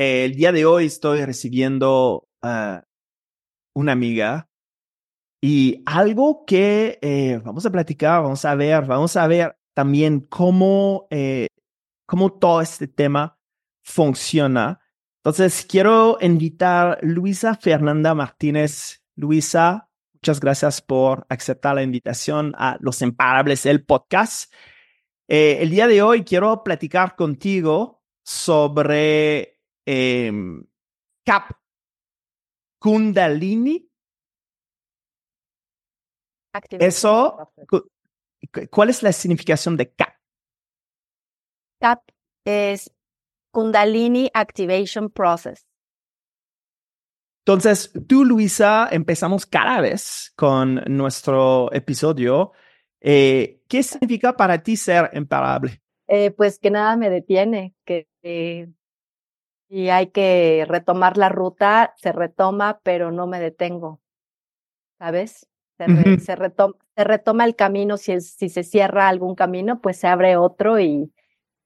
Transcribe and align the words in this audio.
Eh, 0.00 0.26
el 0.26 0.36
día 0.36 0.52
de 0.52 0.64
hoy 0.64 0.86
estoy 0.86 1.24
recibiendo 1.24 2.28
a 2.40 2.84
una 3.74 3.90
amiga 3.90 4.48
y 5.42 5.82
algo 5.86 6.44
que 6.46 7.00
eh, 7.02 7.40
vamos 7.44 7.66
a 7.66 7.72
platicar, 7.72 8.22
vamos 8.22 8.44
a 8.44 8.54
ver, 8.54 8.86
vamos 8.86 9.16
a 9.16 9.26
ver 9.26 9.56
también 9.74 10.20
cómo, 10.20 11.08
eh, 11.10 11.48
cómo 12.06 12.32
todo 12.32 12.60
este 12.60 12.86
tema 12.86 13.40
funciona. 13.82 14.78
Entonces, 15.16 15.66
quiero 15.68 16.16
invitar 16.20 17.00
Luisa 17.02 17.56
Fernanda 17.56 18.14
Martínez. 18.14 19.02
Luisa, 19.16 19.90
muchas 20.12 20.38
gracias 20.38 20.80
por 20.80 21.26
aceptar 21.28 21.74
la 21.74 21.82
invitación 21.82 22.54
a 22.56 22.76
Los 22.78 23.02
Imparables, 23.02 23.66
el 23.66 23.84
podcast. 23.84 24.52
Eh, 25.26 25.58
el 25.60 25.70
día 25.70 25.88
de 25.88 26.02
hoy 26.02 26.22
quiero 26.22 26.62
platicar 26.62 27.16
contigo 27.16 28.04
sobre 28.22 29.57
em, 29.90 30.62
CAP 31.24 31.52
Kundalini. 32.78 33.90
Eso, 36.78 37.52
¿cuál 38.70 38.90
es 38.90 39.02
la 39.02 39.12
significación 39.12 39.78
de 39.78 39.90
CAP? 39.90 40.14
CAP 41.80 42.02
es 42.44 42.90
Kundalini 43.50 44.30
Activation 44.34 45.08
Process. 45.08 45.66
Entonces, 47.46 47.90
tú, 48.06 48.26
Luisa, 48.26 48.88
empezamos 48.90 49.46
cada 49.46 49.80
vez 49.80 50.34
con 50.36 50.82
nuestro 50.86 51.72
episodio. 51.72 52.52
Eh, 53.00 53.62
¿Qué 53.68 53.82
significa 53.82 54.36
para 54.36 54.62
ti 54.62 54.76
ser 54.76 55.08
imparable? 55.14 55.80
Eh, 56.08 56.30
pues 56.30 56.58
que 56.58 56.70
nada 56.70 56.96
me 56.96 57.08
detiene, 57.08 57.74
que 57.86 58.06
y 59.68 59.90
hay 59.90 60.08
que 60.08 60.64
retomar 60.66 61.16
la 61.16 61.28
ruta, 61.28 61.94
se 61.96 62.12
retoma, 62.12 62.80
pero 62.82 63.12
no 63.12 63.26
me 63.26 63.38
detengo, 63.38 64.00
¿sabes? 64.98 65.46
Se, 65.76 65.86
retoma, 66.34 66.74
se 66.96 67.04
retoma, 67.04 67.44
el 67.44 67.54
camino, 67.54 67.96
si, 67.98 68.20
si 68.20 68.48
se 68.48 68.64
cierra 68.64 69.08
algún 69.08 69.36
camino, 69.36 69.80
pues 69.80 69.98
se 69.98 70.08
abre 70.08 70.36
otro 70.36 70.80
y, 70.80 71.12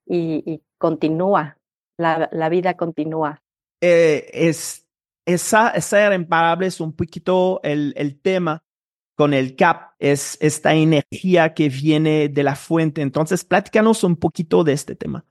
y, 0.05 0.61
continúa, 0.77 1.57
la, 1.97 2.29
la, 2.31 2.49
vida 2.49 2.75
continúa. 2.75 3.41
Eh, 3.81 4.29
es, 4.33 4.85
esa, 5.25 5.79
ser 5.81 6.13
imparable 6.13 6.67
es 6.67 6.79
un 6.79 6.93
poquito 6.93 7.59
el, 7.63 7.93
el 7.97 8.19
tema 8.19 8.63
con 9.15 9.33
el 9.33 9.55
CAP, 9.55 9.93
es 9.99 10.37
esta 10.41 10.73
energía 10.73 11.53
que 11.53 11.69
viene 11.69 12.29
de 12.29 12.43
la 12.43 12.55
fuente. 12.55 13.01
Entonces, 13.01 13.43
pláticanos 13.45 14.03
un 14.03 14.15
poquito 14.15 14.63
de 14.63 14.73
este 14.73 14.95
tema. 14.95 15.25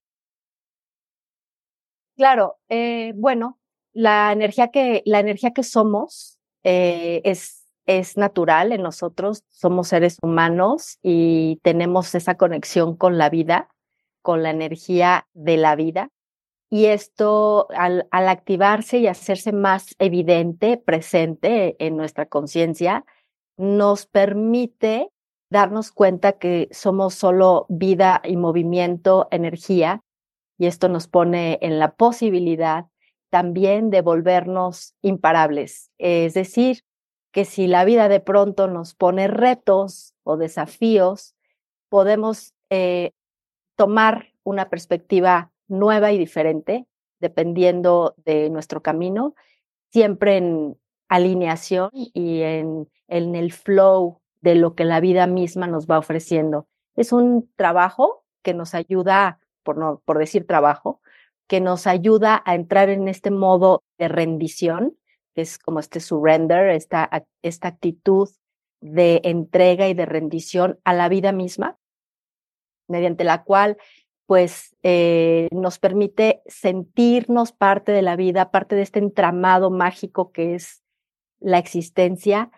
Claro, 2.17 2.59
eh, 2.69 3.13
bueno, 3.17 3.59
la 3.93 4.33
energía 4.33 4.69
que, 4.69 5.03
la 5.07 5.21
energía 5.21 5.53
que 5.53 5.63
somos 5.63 6.39
eh, 6.63 7.23
es, 7.25 7.67
es 7.87 8.17
natural 8.17 8.73
en 8.73 8.83
nosotros, 8.83 9.45
somos 9.49 9.89
seres 9.89 10.19
humanos 10.23 10.99
y 11.03 11.59
tenemos 11.63 12.15
esa 12.15 12.37
conexión 12.37 12.97
con 12.97 13.19
la 13.19 13.31
vida, 13.31 13.69
con 14.21 14.43
la 14.43 14.51
energía 14.51 15.27
de 15.33 15.57
la 15.57 15.75
vida. 15.75 16.11
Y 16.71 16.87
esto, 16.87 17.67
al, 17.71 18.09
al 18.11 18.29
activarse 18.29 18.99
y 18.99 19.07
hacerse 19.07 19.53
más 19.53 19.95
evidente, 19.99 20.79
presente 20.79 21.77
en 21.85 21.97
nuestra 21.97 22.27
conciencia, 22.27 23.05
nos 23.59 24.07
permite 24.07 25.11
darnos 25.51 25.93
cuenta 25.93 26.33
que 26.33 26.69
somos 26.73 27.15
solo 27.15 27.67
vida 27.69 28.23
y 28.25 28.39
movimiento, 28.39 29.29
energía, 29.31 30.03
y 30.59 30.67
esto 30.67 30.89
nos 30.89 31.09
pone 31.09 31.59
en 31.63 31.79
la 31.79 31.95
posibilidad 31.95 32.87
también 33.31 33.91
de 33.91 34.03
volvernos 34.03 34.95
imparables. 35.01 35.91
Es 35.99 36.35
decir, 36.35 36.85
que 37.33 37.45
si 37.45 37.67
la 37.67 37.85
vida 37.85 38.09
de 38.09 38.21
pronto 38.21 38.69
nos 38.69 38.95
pone 38.95 39.27
retos 39.27 40.15
o 40.23 40.37
desafíos, 40.37 41.35
podemos 41.89 42.55
eh, 42.71 43.13
tomar 43.77 44.29
una 44.45 44.69
perspectiva 44.69 45.51
nueva 45.67 46.13
y 46.13 46.19
diferente 46.19 46.87
dependiendo 47.21 48.15
de 48.19 48.51
nuestro 48.51 48.83
camino, 48.83 49.35
siempre 49.91 50.37
en 50.37 50.77
alineación 51.09 51.91
y 51.93 52.43
en, 52.43 52.89
en 53.07 53.35
el 53.37 53.53
flow 53.53 54.21
de 54.41 54.57
lo 54.57 54.75
que 54.75 54.85
la 54.85 55.01
vida 55.01 55.27
misma 55.27 55.69
nos 55.69 55.87
va 55.87 55.99
ofreciendo. 55.99 56.67
Es 56.97 57.13
un 57.13 57.51
trabajo 57.57 58.25
que 58.43 58.55
nos 58.55 58.75
ayuda 58.75 59.39
por, 59.63 59.79
no, 59.79 60.03
por 60.05 60.19
decir 60.19 60.47
trabajo, 60.47 61.01
que 61.47 61.61
nos 61.61 61.87
ayuda 61.87 62.43
a 62.45 62.55
entrar 62.55 62.89
en 62.89 63.09
este 63.09 63.31
modo 63.31 63.83
de 63.99 64.09
rendición, 64.09 64.97
que 65.35 65.43
es 65.43 65.59
como 65.59 65.81
este 65.81 66.01
surrender, 66.01 66.71
esta, 66.71 67.27
esta 67.43 67.69
actitud 67.69 68.29
de 68.81 69.21
entrega 69.25 69.89
y 69.89 69.95
de 69.95 70.07
rendición 70.07 70.79
a 70.85 70.93
la 70.93 71.09
vida 71.09 71.33
misma, 71.33 71.79
mediante 72.89 73.25
la 73.25 73.45
cual 73.45 73.77
pues 74.27 74.75
eh, 74.83 75.49
nos 75.53 75.79
permite 75.79 76.43
sentirnos 76.47 77.53
parte 77.53 77.93
de 77.93 78.03
la 78.03 78.17
vida, 78.17 78.51
parte 78.51 78.75
de 78.77 78.83
este 78.83 78.99
entramado 78.99 79.71
mágico 79.71 80.33
que 80.33 80.55
es 80.55 80.83
la 81.39 81.59
existencia 81.59 82.51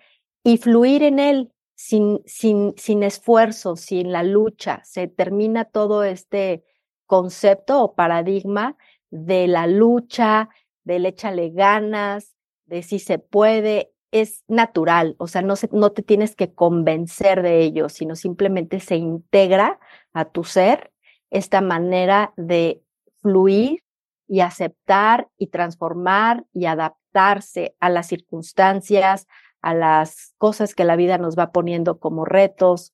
y 0.45 0.59
fluir 0.59 1.03
en 1.03 1.19
él 1.19 1.53
sin, 1.75 2.21
sin, 2.27 2.75
sin 2.77 3.03
esfuerzo, 3.03 3.77
sin 3.77 4.13
la 4.13 4.23
lucha. 4.23 4.83
Se 4.85 5.09
termina 5.09 5.65
todo 5.65 6.05
este 6.05 6.65
concepto 7.15 7.81
o 7.81 7.95
paradigma 7.95 8.77
de 9.11 9.47
la 9.47 9.69
lucha, 9.69 10.49
del 10.83 11.07
échale 11.07 11.51
ganas, 11.51 12.35
de 12.67 12.83
si 12.83 12.99
se 12.99 13.21
puede, 13.21 13.93
es 14.11 14.43
natural, 14.49 15.15
o 15.19 15.29
sea, 15.29 15.43
no, 15.43 15.55
no 15.71 15.93
te 15.93 16.03
tienes 16.03 16.35
que 16.35 16.53
convencer 16.53 17.43
de 17.43 17.61
ello, 17.61 17.89
sino 17.89 18.17
simplemente 18.17 18.81
se 18.81 18.97
integra 18.97 19.79
a 20.13 20.25
tu 20.25 20.43
ser 20.43 20.93
esta 21.31 21.61
manera 21.61 22.33
de 22.37 22.83
fluir 23.23 23.85
y 24.27 24.41
aceptar 24.41 25.29
y 25.39 25.49
transformar 25.49 26.47
y 26.53 26.67
adaptarse 26.67 27.77
a 27.79 27.91
las 27.91 28.09
circunstancias, 28.09 29.29
a 29.61 29.73
las 29.73 30.35
cosas 30.39 30.75
que 30.75 30.85
la 30.85 30.97
vida 30.97 31.19
nos 31.19 31.39
va 31.39 31.53
poniendo 31.53 32.01
como 32.01 32.25
retos, 32.25 32.93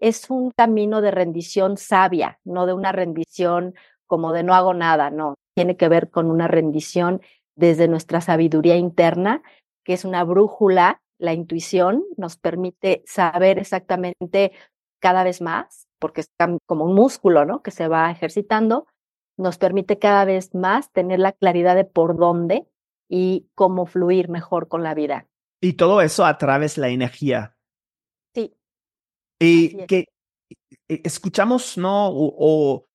es 0.00 0.30
un 0.30 0.50
camino 0.50 1.00
de 1.00 1.10
rendición 1.10 1.76
sabia, 1.76 2.40
no 2.44 2.66
de 2.66 2.72
una 2.72 2.90
rendición 2.90 3.74
como 4.06 4.32
de 4.32 4.42
no 4.42 4.54
hago 4.54 4.74
nada, 4.74 5.10
no, 5.10 5.34
tiene 5.54 5.76
que 5.76 5.88
ver 5.88 6.10
con 6.10 6.30
una 6.30 6.48
rendición 6.48 7.20
desde 7.54 7.86
nuestra 7.86 8.20
sabiduría 8.20 8.76
interna, 8.76 9.42
que 9.84 9.92
es 9.92 10.04
una 10.04 10.24
brújula, 10.24 11.00
la 11.18 11.34
intuición 11.34 12.04
nos 12.16 12.38
permite 12.38 13.02
saber 13.06 13.58
exactamente 13.58 14.52
cada 15.00 15.22
vez 15.22 15.40
más, 15.40 15.86
porque 15.98 16.22
es 16.22 16.30
como 16.66 16.86
un 16.86 16.94
músculo, 16.94 17.44
¿no? 17.44 17.62
Que 17.62 17.70
se 17.70 17.88
va 17.88 18.10
ejercitando, 18.10 18.86
nos 19.36 19.58
permite 19.58 19.98
cada 19.98 20.24
vez 20.24 20.54
más 20.54 20.90
tener 20.92 21.18
la 21.18 21.32
claridad 21.32 21.76
de 21.76 21.84
por 21.84 22.16
dónde 22.16 22.66
y 23.08 23.48
cómo 23.54 23.86
fluir 23.86 24.28
mejor 24.28 24.68
con 24.68 24.82
la 24.82 24.94
vida. 24.94 25.26
Y 25.60 25.74
todo 25.74 26.00
eso 26.00 26.24
a 26.24 26.38
través 26.38 26.76
de 26.76 26.82
la 26.82 26.88
energía 26.88 27.56
y 29.40 29.86
que 29.86 30.06
e, 30.88 31.00
escuchamos, 31.04 31.76
¿no? 31.78 32.10
O, 32.12 32.86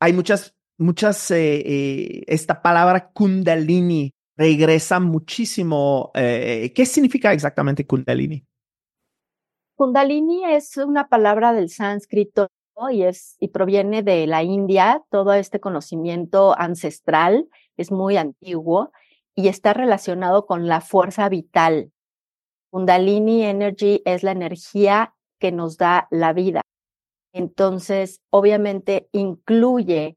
hay 0.00 0.12
muchas, 0.12 0.54
muchas, 0.78 1.30
eh, 1.30 1.62
eh, 1.64 2.24
esta 2.26 2.60
palabra 2.60 3.10
kundalini 3.12 4.12
regresa 4.36 5.00
muchísimo. 5.00 6.10
Eh, 6.14 6.72
¿Qué 6.74 6.86
significa 6.86 7.32
exactamente 7.32 7.86
kundalini? 7.86 8.44
Kundalini 9.76 10.44
es 10.44 10.76
una 10.76 11.08
palabra 11.08 11.52
del 11.52 11.70
sánscrito 11.70 12.48
y, 12.90 13.02
es, 13.02 13.36
y 13.40 13.48
proviene 13.48 14.02
de 14.02 14.26
la 14.26 14.42
India. 14.42 15.02
Todo 15.10 15.32
este 15.34 15.60
conocimiento 15.60 16.58
ancestral 16.58 17.48
es 17.76 17.90
muy 17.90 18.16
antiguo 18.16 18.90
y 19.34 19.48
está 19.48 19.72
relacionado 19.72 20.46
con 20.46 20.66
la 20.66 20.80
fuerza 20.80 21.28
vital, 21.28 21.92
Kundalini 22.72 23.44
Energy 23.44 24.00
es 24.06 24.22
la 24.22 24.32
energía 24.32 25.14
que 25.38 25.52
nos 25.52 25.76
da 25.76 26.08
la 26.10 26.32
vida. 26.32 26.62
Entonces, 27.34 28.22
obviamente, 28.30 29.10
incluye 29.12 30.16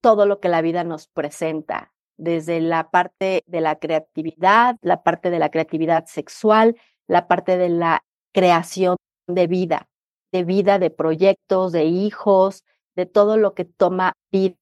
todo 0.00 0.24
lo 0.24 0.40
que 0.40 0.48
la 0.48 0.62
vida 0.62 0.82
nos 0.82 1.08
presenta, 1.08 1.92
desde 2.16 2.60
la 2.62 2.90
parte 2.90 3.42
de 3.46 3.60
la 3.60 3.78
creatividad, 3.78 4.76
la 4.80 5.02
parte 5.02 5.28
de 5.28 5.38
la 5.38 5.50
creatividad 5.50 6.06
sexual, 6.06 6.74
la 7.06 7.28
parte 7.28 7.58
de 7.58 7.68
la 7.68 8.00
creación 8.32 8.96
de 9.26 9.46
vida, 9.46 9.90
de 10.32 10.42
vida, 10.42 10.78
de 10.78 10.88
proyectos, 10.88 11.70
de 11.70 11.84
hijos, 11.84 12.64
de 12.94 13.04
todo 13.04 13.36
lo 13.36 13.52
que 13.52 13.66
toma 13.66 14.14
vida 14.32 14.56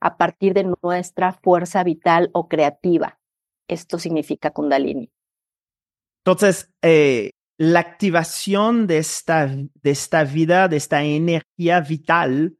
a 0.00 0.16
partir 0.18 0.52
de 0.52 0.70
nuestra 0.82 1.32
fuerza 1.32 1.82
vital 1.82 2.28
o 2.34 2.46
creativa. 2.46 3.18
Esto 3.68 3.98
significa 3.98 4.50
Kundalini. 4.50 5.10
Entonces, 6.24 6.70
eh, 6.80 7.32
la 7.58 7.80
activación 7.80 8.86
de 8.86 8.98
esta, 8.98 9.46
de 9.46 9.90
esta 9.90 10.24
vida, 10.24 10.68
de 10.68 10.78
esta 10.78 11.02
energía 11.02 11.80
vital, 11.80 12.56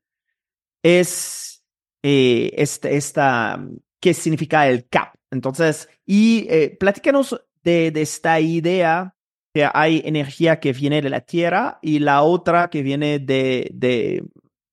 es 0.83 1.65
eh, 2.03 2.53
este, 2.57 2.97
esta, 2.97 3.65
qué 4.01 4.13
significa 4.13 4.69
el 4.69 4.87
CAP. 4.87 5.15
Entonces, 5.31 5.89
y 6.05 6.47
eh, 6.51 6.77
platícanos 6.79 7.43
de, 7.63 7.91
de 7.91 8.03
esta 8.03 8.39
idea 8.39 9.17
que 9.55 9.67
hay 9.73 10.03
energía 10.05 10.61
que 10.61 10.75
viene 10.75 11.01
de 11.01 11.09
la 11.11 11.23
Tierra 11.23 11.79
y 11.81 12.01
la 12.01 12.23
otra 12.23 12.69
que 12.69 12.83
viene 12.83 13.19
de, 13.19 13.71
de, 13.73 14.25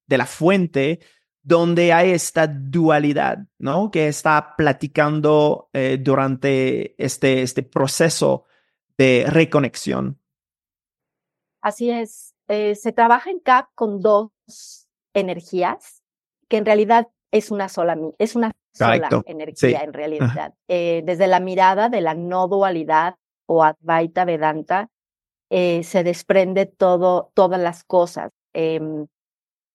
de 0.05 0.17
la 0.17 0.25
fuente, 0.25 0.99
donde 1.41 1.93
hay 1.93 2.11
esta 2.11 2.45
dualidad, 2.45 3.39
¿no? 3.57 3.89
Que 3.89 4.09
está 4.09 4.55
platicando 4.57 5.69
eh, 5.71 5.97
durante 5.99 7.01
este, 7.03 7.41
este 7.41 7.63
proceso 7.63 8.45
de 9.01 9.25
reconexión. 9.27 10.19
Así 11.59 11.89
es. 11.89 12.35
Eh, 12.47 12.75
se 12.75 12.91
trabaja 12.91 13.31
en 13.31 13.39
CAP 13.39 13.69
con 13.73 13.99
dos 13.99 14.29
energías, 15.15 16.03
que 16.47 16.57
en 16.57 16.65
realidad 16.65 17.07
es 17.31 17.49
una 17.49 17.67
sola, 17.67 17.97
es 18.19 18.35
una 18.35 18.51
sola 18.73 19.09
energía 19.25 19.81
en 19.81 19.93
realidad. 19.93 20.53
Eh, 20.67 21.01
desde 21.03 21.25
la 21.25 21.39
mirada 21.39 21.89
de 21.89 22.01
la 22.01 22.13
no 22.13 22.47
dualidad 22.47 23.15
o 23.47 23.63
Advaita 23.63 24.23
Vedanta, 24.23 24.89
se 25.49 26.03
desprende 26.03 26.65
todo, 26.65 27.31
todas 27.33 27.59
las 27.59 27.83
cosas. 27.83 28.31
Em, 28.53 29.07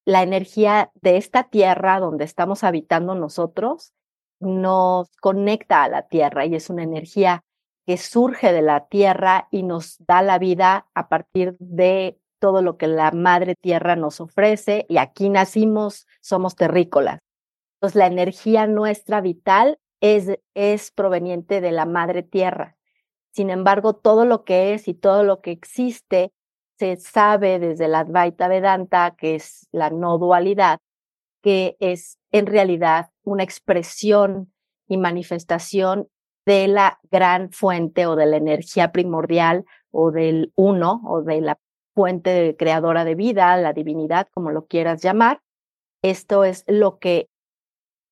la 0.06 0.22
energía 0.22 0.90
de 1.02 1.16
esta 1.16 1.50
tierra 1.50 1.98
donde 1.98 2.24
estamos 2.24 2.62
habitando 2.62 3.14
nosotros 3.14 3.92
nos 4.38 5.10
conecta 5.16 5.82
a 5.82 5.88
la 5.88 6.02
tierra 6.02 6.46
y 6.46 6.54
es 6.54 6.70
una 6.70 6.84
energía 6.84 7.42
que 7.86 7.96
surge 7.96 8.52
de 8.52 8.62
la 8.62 8.88
tierra 8.88 9.48
y 9.50 9.62
nos 9.62 9.96
da 10.04 10.20
la 10.20 10.38
vida 10.38 10.88
a 10.94 11.08
partir 11.08 11.56
de 11.60 12.18
todo 12.40 12.60
lo 12.60 12.76
que 12.76 12.88
la 12.88 13.12
madre 13.12 13.54
tierra 13.54 13.96
nos 13.96 14.20
ofrece 14.20 14.86
y 14.88 14.98
aquí 14.98 15.28
nacimos, 15.28 16.06
somos 16.20 16.56
terrícolas. 16.56 17.20
Entonces 17.76 17.96
la 17.96 18.06
energía 18.06 18.66
nuestra 18.66 19.20
vital 19.20 19.78
es, 20.00 20.38
es 20.54 20.90
proveniente 20.90 21.60
de 21.60 21.72
la 21.72 21.86
madre 21.86 22.22
tierra. 22.22 22.76
Sin 23.30 23.50
embargo, 23.50 23.94
todo 23.94 24.24
lo 24.24 24.44
que 24.44 24.74
es 24.74 24.88
y 24.88 24.94
todo 24.94 25.22
lo 25.22 25.40
que 25.40 25.52
existe 25.52 26.32
se 26.78 26.96
sabe 26.96 27.58
desde 27.58 27.88
la 27.88 28.00
Advaita 28.00 28.48
Vedanta, 28.48 29.14
que 29.16 29.36
es 29.36 29.68
la 29.72 29.90
no 29.90 30.18
dualidad, 30.18 30.78
que 31.42 31.76
es 31.80 32.18
en 32.32 32.46
realidad 32.46 33.10
una 33.22 33.44
expresión 33.44 34.52
y 34.88 34.96
manifestación 34.96 36.08
de 36.46 36.68
la 36.68 36.98
gran 37.10 37.50
fuente 37.50 38.06
o 38.06 38.16
de 38.16 38.26
la 38.26 38.36
energía 38.36 38.92
primordial 38.92 39.64
o 39.90 40.10
del 40.10 40.52
uno 40.54 41.02
o 41.04 41.22
de 41.22 41.40
la 41.40 41.58
fuente 41.94 42.56
creadora 42.58 43.04
de 43.04 43.14
vida, 43.14 43.56
la 43.56 43.72
divinidad, 43.72 44.28
como 44.32 44.50
lo 44.50 44.66
quieras 44.66 45.02
llamar. 45.02 45.42
Esto 46.02 46.44
es 46.44 46.64
lo 46.66 46.98
que 46.98 47.28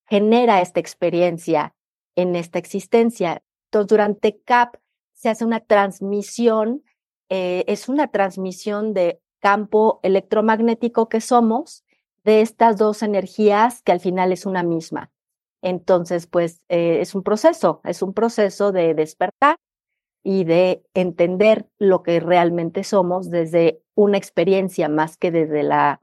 genera 0.08 0.60
esta 0.60 0.80
experiencia 0.80 1.74
en 2.16 2.34
esta 2.34 2.58
existencia. 2.58 3.42
Entonces, 3.66 3.88
durante 3.88 4.40
CAP 4.42 4.76
se 5.12 5.28
hace 5.30 5.44
una 5.44 5.60
transmisión 5.60 6.82
eh, 7.28 7.64
es 7.68 7.88
una 7.88 8.08
transmisión 8.08 8.92
de 8.94 9.20
campo 9.40 10.00
electromagnético 10.02 11.08
que 11.08 11.20
somos 11.20 11.84
de 12.22 12.40
estas 12.40 12.76
dos 12.76 13.02
energías 13.02 13.82
que 13.82 13.92
al 13.92 14.00
final 14.00 14.32
es 14.32 14.46
una 14.46 14.62
misma. 14.62 15.10
Entonces, 15.64 16.26
pues 16.26 16.62
eh, 16.68 16.98
es 17.00 17.14
un 17.14 17.22
proceso, 17.22 17.80
es 17.84 18.02
un 18.02 18.12
proceso 18.12 18.70
de 18.70 18.92
despertar 18.92 19.56
y 20.22 20.44
de 20.44 20.84
entender 20.92 21.66
lo 21.78 22.02
que 22.02 22.20
realmente 22.20 22.84
somos 22.84 23.30
desde 23.30 23.80
una 23.94 24.18
experiencia 24.18 24.90
más 24.90 25.16
que 25.16 25.30
desde 25.30 25.62
la, 25.62 26.02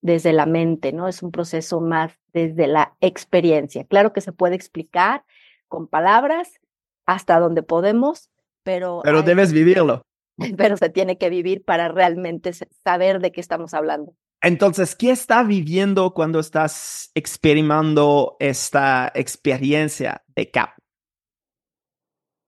desde 0.00 0.32
la 0.32 0.46
mente, 0.46 0.94
¿no? 0.94 1.08
Es 1.08 1.22
un 1.22 1.30
proceso 1.30 1.82
más 1.82 2.18
desde 2.32 2.66
la 2.66 2.96
experiencia. 3.02 3.84
Claro 3.84 4.14
que 4.14 4.22
se 4.22 4.32
puede 4.32 4.54
explicar 4.54 5.24
con 5.68 5.88
palabras 5.88 6.60
hasta 7.04 7.38
donde 7.38 7.62
podemos, 7.62 8.30
pero... 8.62 9.02
Pero 9.04 9.22
debes 9.22 9.52
vivirlo. 9.52 10.00
pero 10.56 10.78
se 10.78 10.88
tiene 10.88 11.18
que 11.18 11.28
vivir 11.28 11.62
para 11.62 11.88
realmente 11.88 12.52
saber 12.82 13.20
de 13.20 13.30
qué 13.30 13.42
estamos 13.42 13.74
hablando. 13.74 14.14
Entonces, 14.42 14.96
¿qué 14.96 15.12
está 15.12 15.44
viviendo 15.44 16.14
cuando 16.14 16.40
estás 16.40 17.12
experimentando 17.14 18.36
esta 18.40 19.12
experiencia 19.14 20.24
de 20.34 20.50
CAP? 20.50 20.70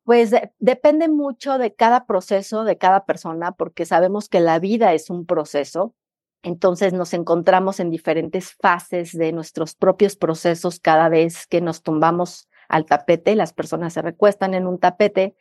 Pues 0.02 0.32
depende 0.58 1.08
mucho 1.08 1.56
de 1.56 1.72
cada 1.72 2.04
proceso, 2.04 2.64
de 2.64 2.76
cada 2.76 3.06
persona, 3.06 3.52
porque 3.52 3.86
sabemos 3.86 4.28
que 4.28 4.40
la 4.40 4.58
vida 4.58 4.92
es 4.92 5.08
un 5.08 5.24
proceso. 5.24 5.94
Entonces 6.42 6.92
nos 6.92 7.14
encontramos 7.14 7.78
en 7.78 7.90
diferentes 7.90 8.52
fases 8.60 9.16
de 9.16 9.32
nuestros 9.32 9.76
propios 9.76 10.16
procesos 10.16 10.80
cada 10.80 11.08
vez 11.08 11.46
que 11.46 11.60
nos 11.60 11.82
tumbamos 11.82 12.48
al 12.68 12.86
tapete. 12.86 13.36
Las 13.36 13.54
personas 13.54 13.94
se 13.94 14.02
recuestan 14.02 14.52
en 14.52 14.66
un 14.66 14.78
tapete 14.78 15.36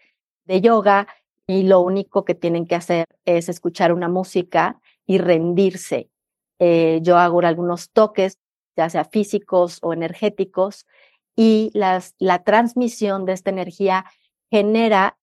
de 0.45 0.61
yoga 0.61 1.07
y 1.47 1.63
lo 1.63 1.81
único 1.81 2.23
que 2.23 2.35
tienen 2.35 2.67
que 2.67 2.75
hacer 2.75 3.05
es 3.25 3.49
escuchar 3.49 3.91
una 3.91 4.07
música 4.07 4.79
y 5.05 5.17
rendirse. 5.17 6.12
Eh, 6.65 6.99
yo 7.01 7.17
hago 7.17 7.41
algunos 7.41 7.91
toques, 7.91 8.39
ya 8.77 8.89
sea 8.89 9.03
físicos 9.03 9.79
o 9.81 9.91
energéticos, 9.91 10.87
y 11.35 11.71
la 11.73 12.43
transmisión 12.45 13.25
de 13.25 13.33
esta 13.33 13.49
energía 13.49 14.05
genera 14.49 15.17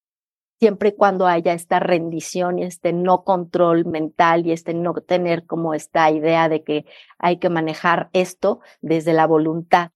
siempre 0.58 0.90
y 0.90 0.92
cuando 0.92 1.26
haya 1.26 1.54
esta 1.54 1.78
rendición 1.80 2.58
y 2.58 2.64
este 2.64 2.92
no 2.92 3.24
control 3.24 3.86
mental 3.86 4.46
y 4.46 4.52
este 4.52 4.74
no 4.74 4.92
tener 4.92 5.46
como 5.46 5.72
esta 5.72 6.10
idea 6.10 6.50
de 6.50 6.62
que 6.62 6.84
hay 7.16 7.38
que 7.38 7.48
manejar 7.48 8.10
esto 8.12 8.60
desde 8.82 9.14
la 9.14 9.26
voluntad. 9.26 9.92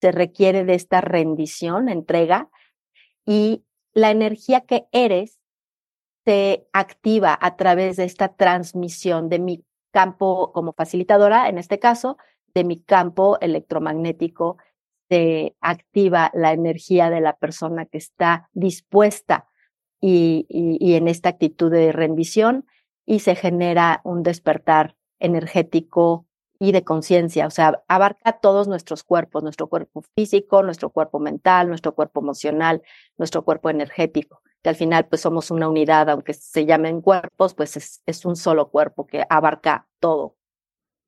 Se 0.00 0.10
requiere 0.10 0.64
de 0.64 0.74
esta 0.74 1.00
rendición, 1.00 1.88
entrega, 1.88 2.50
y 3.24 3.62
la 3.92 4.10
energía 4.10 4.62
que 4.62 4.86
eres 4.90 5.38
se 6.24 6.66
activa 6.72 7.38
a 7.40 7.54
través 7.56 7.98
de 7.98 8.04
esta 8.04 8.34
transmisión 8.34 9.28
de 9.28 9.38
mi 9.38 9.64
campo 9.98 10.52
como 10.52 10.74
facilitadora, 10.74 11.48
en 11.48 11.58
este 11.58 11.80
caso, 11.80 12.18
de 12.54 12.62
mi 12.62 12.80
campo 12.80 13.36
electromagnético, 13.40 14.56
se 15.08 15.56
activa 15.60 16.30
la 16.34 16.52
energía 16.52 17.10
de 17.10 17.20
la 17.20 17.36
persona 17.36 17.84
que 17.84 17.98
está 17.98 18.48
dispuesta 18.52 19.48
y, 20.00 20.46
en 20.94 21.08
esta 21.08 21.30
actitud 21.30 21.72
de 21.72 21.90
rendición 21.90 22.64
y 23.06 23.18
se 23.20 23.34
genera 23.34 24.00
un 24.04 24.22
despertar 24.22 24.94
energético 25.18 26.26
y 26.60 26.70
de 26.70 26.84
conciencia, 26.84 27.48
o 27.48 27.50
sea, 27.50 27.82
abarca 27.88 28.38
todos 28.38 28.68
nuestros 28.68 29.02
cuerpos, 29.02 29.42
nuestro 29.42 29.66
cuerpo 29.66 30.04
físico, 30.14 30.62
nuestro 30.62 30.90
cuerpo 30.90 31.18
mental, 31.18 31.66
nuestro 31.66 31.92
cuerpo 31.92 32.20
emocional, 32.20 32.82
nuestro 33.16 33.44
cuerpo 33.44 33.68
energético 33.68 34.42
que 34.62 34.70
al 34.70 34.76
final 34.76 35.06
pues 35.06 35.22
somos 35.22 35.50
una 35.50 35.68
unidad, 35.68 36.08
aunque 36.10 36.34
se 36.34 36.66
llamen 36.66 37.00
cuerpos, 37.00 37.54
pues 37.54 37.76
es, 37.76 38.02
es 38.06 38.24
un 38.24 38.36
solo 38.36 38.70
cuerpo 38.70 39.06
que 39.06 39.24
abarca 39.28 39.88
todo. 40.00 40.36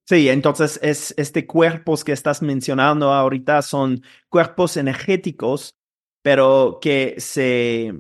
Sí, 0.09 0.29
entonces 0.29 0.79
es 0.83 1.15
este 1.17 1.47
cuerpos 1.47 2.03
que 2.03 2.13
estás 2.13 2.43
mencionando 2.43 3.13
ahorita 3.13 3.63
son 3.63 4.03
cuerpos 4.29 4.77
energéticos, 4.77 5.77
pero 6.23 6.79
que 6.81 7.15
se 7.19 7.95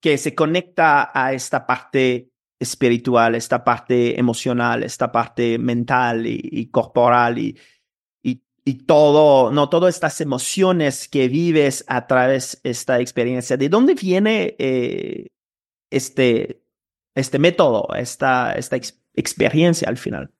que 0.00 0.16
se 0.16 0.34
conecta 0.36 1.10
a 1.12 1.32
esta 1.32 1.66
parte 1.66 2.30
espiritual, 2.60 3.34
esta 3.34 3.64
parte 3.64 4.18
emocional, 4.18 4.84
esta 4.84 5.10
parte 5.10 5.58
mental 5.58 6.24
y 6.24 6.70
corporal 6.70 7.38
y, 7.38 7.58
y 8.68 8.74
todo, 8.74 9.50
no, 9.50 9.70
todas 9.70 9.94
estas 9.94 10.20
emociones 10.20 11.08
que 11.08 11.28
vives 11.28 11.86
a 11.88 12.06
través 12.06 12.60
de 12.62 12.68
esta 12.68 13.00
experiencia. 13.00 13.56
¿De 13.56 13.70
dónde 13.70 13.94
viene 13.94 14.56
eh, 14.58 15.28
este, 15.90 16.62
este 17.14 17.38
método, 17.38 17.88
esta, 17.94 18.52
esta 18.52 18.76
experiencia 19.14 19.88
al 19.88 19.96
final? 19.96 20.30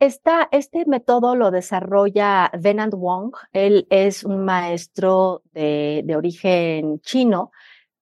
Este 0.00 0.86
método 0.86 1.36
lo 1.36 1.50
desarrolla 1.50 2.50
Venant 2.58 2.94
Wong. 2.94 3.34
Él 3.52 3.86
es 3.90 4.24
un 4.24 4.42
maestro 4.46 5.42
de, 5.52 6.00
de 6.06 6.16
origen 6.16 7.00
chino, 7.00 7.50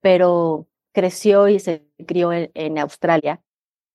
pero 0.01 0.69
creció 0.93 1.49
y 1.49 1.59
se 1.59 1.89
crió 2.07 2.31
en 2.33 2.79
Australia 2.79 3.43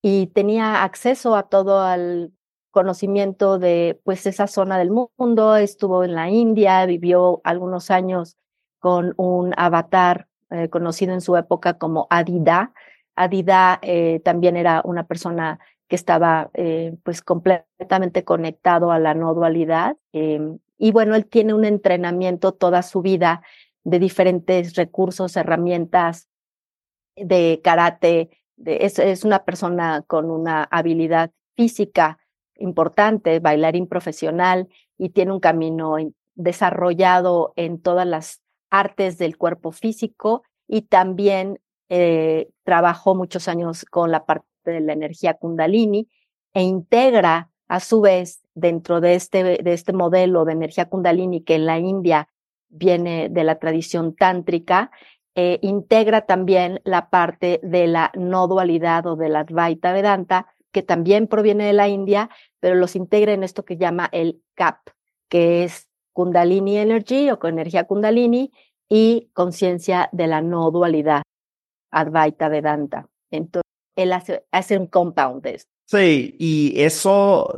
y 0.02 0.28
tenía 0.28 0.84
acceso 0.84 1.38
a 1.38 1.44
todo 1.48 1.80
al 1.82 2.34
conocimiento 2.80 3.60
de 3.60 4.00
pues 4.06 4.26
esa 4.26 4.48
zona 4.48 4.78
del 4.78 4.90
mundo, 4.90 5.58
estuvo 5.58 6.06
en 6.06 6.16
la 6.16 6.30
India, 6.30 6.86
vivió 6.86 7.42
algunos 7.44 7.92
años 7.92 8.38
con 8.80 9.14
un 9.18 9.54
avatar 9.58 10.30
eh, 10.50 10.70
conocido 10.70 11.14
en 11.14 11.20
su 11.20 11.36
época 11.36 11.74
como 11.74 12.08
Adida. 12.10 12.72
Adida 13.18 13.80
eh, 13.82 14.22
también 14.24 14.56
era 14.56 14.82
una 14.86 15.08
persona 15.08 15.60
que 15.90 15.98
estaba 15.98 16.52
eh, 16.54 16.96
pues 17.04 17.22
completamente 17.22 18.24
conectado 18.24 18.94
a 18.94 19.00
la 19.00 19.14
no 19.14 19.34
dualidad. 19.34 19.98
Em, 20.14 20.60
y 20.78 20.94
bueno, 20.94 21.16
él 21.16 21.26
tiene 21.26 21.54
un 21.54 21.66
entrenamiento 21.66 22.54
toda 22.54 22.82
su 22.82 23.02
vida 23.02 23.42
de 23.84 24.00
diferentes 24.00 24.76
recursos, 24.76 25.36
herramientas 25.36 26.30
de 27.18 27.60
karate. 27.62 28.30
Es 28.64 29.26
una 29.26 29.44
persona 29.44 30.02
con 30.08 30.32
una 30.32 30.64
habilidad 30.64 31.32
física 31.58 32.20
importante, 32.60 33.40
bailarín 33.40 33.88
profesional 33.88 34.68
y 34.98 35.10
tiene 35.10 35.34
un 35.34 35.40
camino 35.40 35.96
desarrollado 36.36 37.54
en 37.56 37.82
todas 37.82 38.08
las 38.08 38.42
artes 38.70 39.18
del 39.18 39.38
cuerpo 39.38 39.72
físico 39.72 40.44
y 40.68 40.84
también 40.84 41.60
eh, 41.90 42.50
trabajó 42.64 43.16
muchos 43.16 43.48
años 43.48 43.84
con 43.86 44.12
la 44.12 44.26
parte 44.26 44.46
de 44.66 44.80
la 44.82 44.94
energía 44.94 45.34
kundalini 45.34 46.08
e 46.54 46.62
integra 46.62 47.50
a 47.68 47.80
su 47.80 48.02
vez 48.02 48.42
dentro 48.54 49.02
de 49.02 49.16
este, 49.16 49.44
de 49.44 49.74
este 49.74 49.94
modelo 49.94 50.46
de 50.46 50.54
energía 50.54 50.90
kundalini 50.90 51.44
que 51.44 51.56
en 51.56 51.66
la 51.66 51.80
India 51.80 52.30
viene 52.70 53.30
de 53.30 53.44
la 53.44 53.58
tradición 53.60 54.16
tántrica, 54.16 54.92
eh, 55.36 55.60
integra 55.62 56.26
también 56.26 56.82
la 56.84 57.10
parte 57.10 57.60
de 57.64 57.88
la 57.88 58.12
no 58.16 58.48
dualidad 58.48 59.06
o 59.08 59.16
de 59.16 59.30
la 59.30 59.40
Advaita 59.42 59.94
Vedanta, 59.94 60.48
que 60.72 60.84
también 60.84 61.28
proviene 61.28 61.66
de 61.66 61.74
la 61.74 61.88
India, 61.88 62.30
pero 62.60 62.76
los 62.76 62.96
integra 62.96 63.34
en 63.34 63.44
esto 63.44 63.66
que 63.66 63.78
llama 63.78 64.10
el 64.12 64.44
CAP, 64.56 64.90
que 65.28 65.64
es 65.64 65.90
Kundalini 66.14 66.78
Energy 66.78 67.30
o 67.30 67.40
con 67.40 67.52
energía 67.54 67.86
Kundalini 67.86 68.52
y 68.90 69.30
conciencia 69.34 70.10
de 70.12 70.28
la 70.28 70.42
no 70.42 70.72
dualidad, 70.72 71.22
Advaita 71.92 72.50
Vedanta. 72.50 73.08
Entonces, 73.32 73.70
él 73.96 74.14
hace, 74.14 74.46
hace 74.52 74.78
un 74.78 74.88
compound 74.88 75.44
de 75.44 75.56
esto. 75.56 75.72
Sí, 75.86 76.36
y 76.40 76.80
eso, 76.82 77.54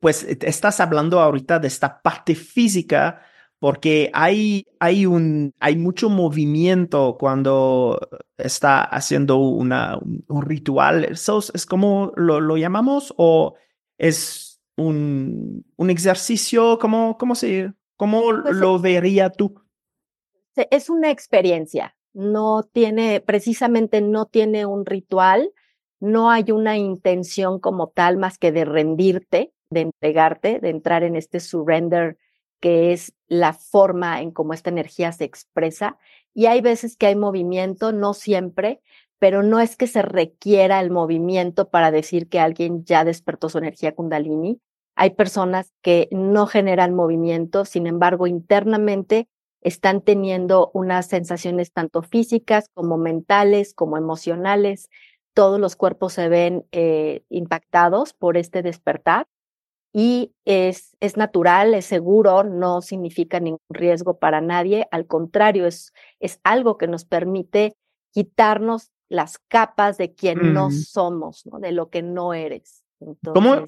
pues 0.00 0.24
estás 0.24 0.80
hablando 0.80 1.20
ahorita 1.20 1.58
de 1.58 1.68
esta 1.68 2.00
parte 2.00 2.34
física, 2.34 3.22
porque 3.58 4.10
hay, 4.12 4.66
hay, 4.80 5.06
un, 5.06 5.52
hay 5.60 5.76
mucho 5.76 6.10
movimiento 6.10 7.16
cuando 7.18 8.00
está 8.36 8.82
haciendo 8.82 9.36
una, 9.36 9.98
un, 10.28 10.42
ritual. 10.42 11.04
¿Eso 11.04 11.38
es 11.54 11.64
como 11.64 12.12
lo, 12.16 12.40
lo, 12.40 12.56
llamamos? 12.56 13.14
¿O 13.16 13.54
es 14.02 14.60
un, 14.76 15.64
un 15.76 15.90
ejercicio? 15.90 16.78
¿Cómo, 16.80 17.16
cómo, 17.16 17.34
se, 17.34 17.72
cómo 17.96 18.22
pues 18.42 18.56
lo 18.56 18.78
vería 18.80 19.30
tú? 19.30 19.62
Es 20.70 20.90
una 20.90 21.10
experiencia. 21.10 21.96
No 22.12 22.64
tiene, 22.64 23.20
precisamente 23.20 24.00
no 24.00 24.26
tiene 24.26 24.66
un 24.66 24.84
ritual, 24.84 25.52
no 26.00 26.30
hay 26.30 26.50
una 26.50 26.76
intención 26.76 27.60
como 27.60 27.88
tal 27.88 28.18
más 28.18 28.38
que 28.38 28.50
de 28.50 28.64
rendirte, 28.64 29.54
de 29.70 29.80
entregarte, 29.82 30.58
de 30.58 30.70
entrar 30.70 31.04
en 31.04 31.14
este 31.14 31.38
surrender 31.38 32.18
que 32.60 32.92
es 32.92 33.12
la 33.26 33.52
forma 33.54 34.20
en 34.20 34.30
cómo 34.30 34.52
esta 34.52 34.70
energía 34.70 35.10
se 35.12 35.24
expresa. 35.24 35.98
Y 36.32 36.46
hay 36.46 36.60
veces 36.60 36.96
que 36.96 37.06
hay 37.06 37.16
movimiento, 37.16 37.92
no 37.92 38.14
siempre, 38.14 38.80
pero 39.22 39.44
no 39.44 39.60
es 39.60 39.76
que 39.76 39.86
se 39.86 40.02
requiera 40.02 40.80
el 40.80 40.90
movimiento 40.90 41.70
para 41.70 41.92
decir 41.92 42.28
que 42.28 42.40
alguien 42.40 42.84
ya 42.84 43.04
despertó 43.04 43.48
su 43.48 43.58
energía 43.58 43.94
kundalini. 43.94 44.60
Hay 44.96 45.10
personas 45.10 45.70
que 45.80 46.08
no 46.10 46.48
generan 46.48 46.92
movimiento, 46.92 47.64
sin 47.64 47.86
embargo, 47.86 48.26
internamente 48.26 49.28
están 49.60 50.00
teniendo 50.00 50.72
unas 50.74 51.06
sensaciones 51.06 51.72
tanto 51.72 52.02
físicas 52.02 52.66
como 52.74 52.98
mentales, 52.98 53.74
como 53.74 53.96
emocionales. 53.96 54.88
Todos 55.34 55.60
los 55.60 55.76
cuerpos 55.76 56.14
se 56.14 56.28
ven 56.28 56.66
eh, 56.72 57.22
impactados 57.28 58.14
por 58.14 58.36
este 58.36 58.60
despertar 58.62 59.28
y 59.92 60.34
es, 60.44 60.96
es 60.98 61.16
natural, 61.16 61.74
es 61.74 61.84
seguro, 61.84 62.42
no 62.42 62.82
significa 62.82 63.38
ningún 63.38 63.60
riesgo 63.68 64.18
para 64.18 64.40
nadie, 64.40 64.88
al 64.90 65.06
contrario, 65.06 65.68
es, 65.68 65.92
es 66.18 66.40
algo 66.42 66.76
que 66.76 66.88
nos 66.88 67.04
permite 67.04 67.76
quitarnos 68.12 68.90
las 69.12 69.38
capas 69.48 69.98
de 69.98 70.14
quien 70.14 70.54
no 70.54 70.70
somos, 70.70 71.44
¿no? 71.46 71.58
de 71.58 71.70
lo 71.70 71.90
que 71.90 72.02
no 72.02 72.32
eres. 72.32 72.82
¿Cómo, 73.34 73.64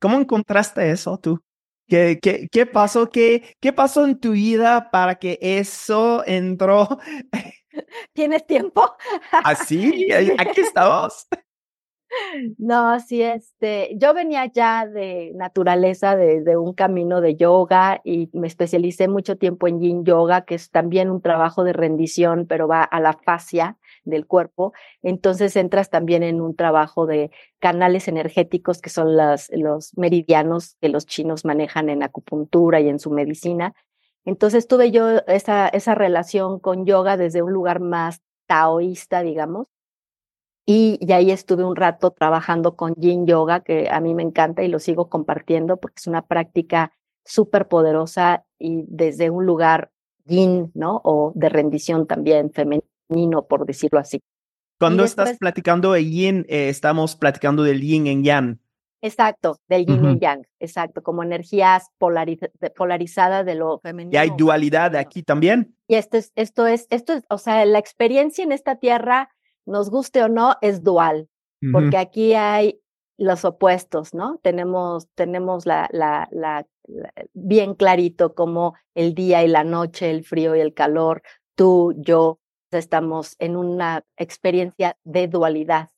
¿Cómo 0.00 0.18
encontraste 0.18 0.90
eso 0.90 1.18
tú? 1.18 1.42
¿Qué, 1.88 2.20
qué, 2.22 2.48
qué 2.50 2.64
pasó? 2.64 3.10
¿Qué, 3.10 3.56
¿Qué 3.60 3.72
pasó 3.72 4.06
en 4.06 4.18
tu 4.18 4.30
vida 4.32 4.90
para 4.92 5.16
que 5.16 5.38
eso 5.42 6.22
entró? 6.24 6.98
¿Tienes 8.12 8.46
tiempo? 8.46 8.94
Así, 9.44 10.10
aquí 10.12 10.60
estamos. 10.60 11.26
No, 12.58 13.00
sí, 13.00 13.22
este, 13.22 13.90
yo 13.96 14.14
venía 14.14 14.46
ya 14.46 14.86
de 14.86 15.32
naturaleza, 15.34 16.16
de, 16.16 16.56
un 16.56 16.72
camino 16.72 17.20
de 17.20 17.34
yoga 17.34 18.00
y 18.04 18.30
me 18.32 18.46
especialicé 18.46 19.08
mucho 19.08 19.36
tiempo 19.36 19.66
en 19.66 19.80
yin 19.80 20.04
yoga, 20.04 20.44
que 20.44 20.54
es 20.54 20.70
también 20.70 21.10
un 21.10 21.20
trabajo 21.20 21.64
de 21.64 21.72
rendición, 21.72 22.46
pero 22.46 22.68
va 22.68 22.84
a 22.84 23.00
la 23.00 23.14
fascia 23.14 23.78
del 24.04 24.26
cuerpo. 24.26 24.72
Entonces 25.02 25.56
entras 25.56 25.90
también 25.90 26.22
en 26.22 26.40
un 26.40 26.56
trabajo 26.56 27.06
de 27.06 27.30
canales 27.58 28.08
energéticos, 28.08 28.80
que 28.80 28.90
son 28.90 29.16
los 29.16 29.96
meridianos 29.96 30.76
que 30.80 30.88
los 30.88 31.06
chinos 31.06 31.44
manejan 31.44 31.88
en 31.88 32.02
acupuntura 32.02 32.80
y 32.80 32.88
en 32.88 32.98
su 32.98 33.10
medicina. 33.10 33.74
Entonces 34.24 34.66
tuve 34.68 34.90
yo 34.90 35.18
esa, 35.26 35.68
esa 35.68 35.94
relación 35.94 36.58
con 36.58 36.86
yoga 36.86 37.16
desde 37.16 37.42
un 37.42 37.52
lugar 37.52 37.80
más 37.80 38.22
taoísta, 38.46 39.22
digamos, 39.22 39.68
y, 40.66 41.12
ahí 41.12 41.30
estuve 41.30 41.64
un 41.64 41.76
rato 41.76 42.10
trabajando 42.10 42.74
con 42.74 42.94
Yin 42.94 43.26
Yoga, 43.26 43.60
que 43.60 43.88
a 43.90 44.00
mí 44.00 44.14
me 44.14 44.22
encanta 44.22 44.62
y 44.62 44.68
lo 44.68 44.78
sigo 44.78 45.08
compartiendo 45.10 45.76
porque 45.76 45.96
es 45.98 46.06
una 46.06 46.26
práctica 46.26 46.92
súper 47.24 47.68
poderosa 47.68 48.46
y 48.58 48.84
desde 48.88 49.30
un 49.30 49.44
lugar 49.44 49.90
yin, 50.24 50.70
¿no? 50.74 51.00
O 51.04 51.32
de 51.34 51.50
rendición 51.50 52.06
también 52.06 52.50
femenino, 53.08 53.46
por 53.46 53.66
decirlo 53.66 53.98
así. 53.98 54.20
Cuando 54.78 55.04
estás 55.04 55.38
platicando 55.38 55.92
de 55.92 56.04
yin, 56.04 56.46
eh, 56.48 56.68
estamos 56.68 57.16
platicando 57.16 57.62
del 57.62 57.80
yin 57.80 58.06
en 58.06 58.24
yang. 58.24 58.58
Exacto, 59.04 59.58
del 59.68 59.84
yin 59.84 60.12
y 60.12 60.18
yang, 60.18 60.46
exacto, 60.60 61.02
como 61.02 61.22
energías 61.22 61.88
polarizadas 61.98 63.44
de 63.44 63.54
lo 63.54 63.78
femenino. 63.80 64.14
Y 64.14 64.16
hay 64.16 64.30
dualidad 64.34 64.96
aquí 64.96 65.22
también. 65.22 65.76
Y 65.86 65.96
esto 65.96 66.16
es, 66.16 66.32
esto 66.36 66.66
es, 66.66 66.86
esto 66.88 67.12
es, 67.12 67.24
o 67.28 67.36
sea, 67.36 67.66
la 67.66 67.78
experiencia 67.78 68.42
en 68.42 68.50
esta 68.50 68.76
tierra 68.76 69.28
nos 69.66 69.90
guste 69.90 70.22
o 70.22 70.28
no, 70.28 70.56
es 70.62 70.82
dual, 70.82 71.28
porque 71.70 71.98
aquí 71.98 72.32
hay 72.32 72.80
los 73.18 73.44
opuestos, 73.44 74.14
¿no? 74.14 74.38
Tenemos, 74.42 75.06
tenemos 75.14 75.66
la, 75.66 75.88
la, 75.92 76.28
la, 76.30 76.66
bien 77.34 77.74
clarito 77.74 78.34
como 78.34 78.74
el 78.94 79.14
día 79.14 79.44
y 79.44 79.48
la 79.48 79.64
noche, 79.64 80.10
el 80.10 80.24
frío 80.24 80.56
y 80.56 80.60
el 80.60 80.72
calor, 80.72 81.22
tú, 81.54 81.94
yo, 81.98 82.40
estamos 82.78 83.36
en 83.38 83.56
una 83.56 84.04
experiencia 84.16 84.96
de 85.04 85.28
dualidad. 85.28 85.90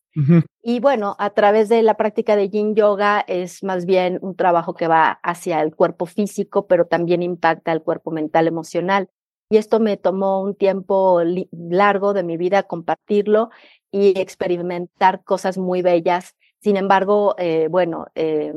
Y 0.63 0.81
bueno, 0.81 1.15
a 1.19 1.29
través 1.29 1.69
de 1.69 1.83
la 1.83 1.99
práctica 1.99 2.37
de 2.37 2.49
yin 2.49 2.75
yoga 2.75 3.23
es 3.29 3.63
más 3.63 3.85
bien 3.85 4.19
un 4.23 4.35
trabajo 4.35 4.73
que 4.73 4.89
va 4.89 5.21
hacia 5.23 5.61
el 5.61 5.77
cuerpo 5.77 6.07
físico, 6.07 6.67
pero 6.67 6.87
también 6.87 7.23
impacta 7.23 7.71
el 7.71 7.83
cuerpo 7.83 8.11
mental, 8.11 8.47
emocional 8.47 9.11
y 9.49 9.59
esto 9.59 9.79
me 9.79 9.97
tomó 9.97 10.43
un 10.43 10.55
tiempo 10.55 11.23
largo 11.53 12.15
de 12.15 12.25
mi 12.25 12.37
vida 12.37 12.65
compartirlo 12.65 13.51
y 13.93 14.19
experimentar 14.19 15.23
cosas 15.23 15.57
muy 15.57 15.83
bellas. 15.83 16.35
Sin 16.59 16.77
embargo, 16.77 17.37
eh, 17.39 17.69
bueno, 17.71 18.07
eh, 18.17 18.53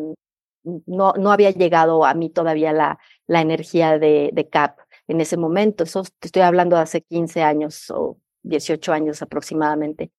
no, 0.63 1.13
no 1.13 1.31
había 1.31 1.51
llegado 1.51 2.05
a 2.05 2.13
mí 2.15 2.29
todavía 2.29 2.73
la, 2.73 2.99
la 3.27 3.41
energía 3.41 3.99
de, 3.99 4.31
de 4.33 4.49
CAP 4.49 4.79
en 5.09 5.19
ese 5.21 5.37
momento. 5.37 5.83
Eso 5.83 6.03
te 6.19 6.27
estoy 6.27 6.43
hablando 6.43 6.77
de 6.77 6.83
hace 6.83 7.01
15 7.01 7.41
años 7.41 7.89
o 7.89 8.17
18 8.43 8.93
años 8.93 9.21
aproximadamente. 9.21 10.11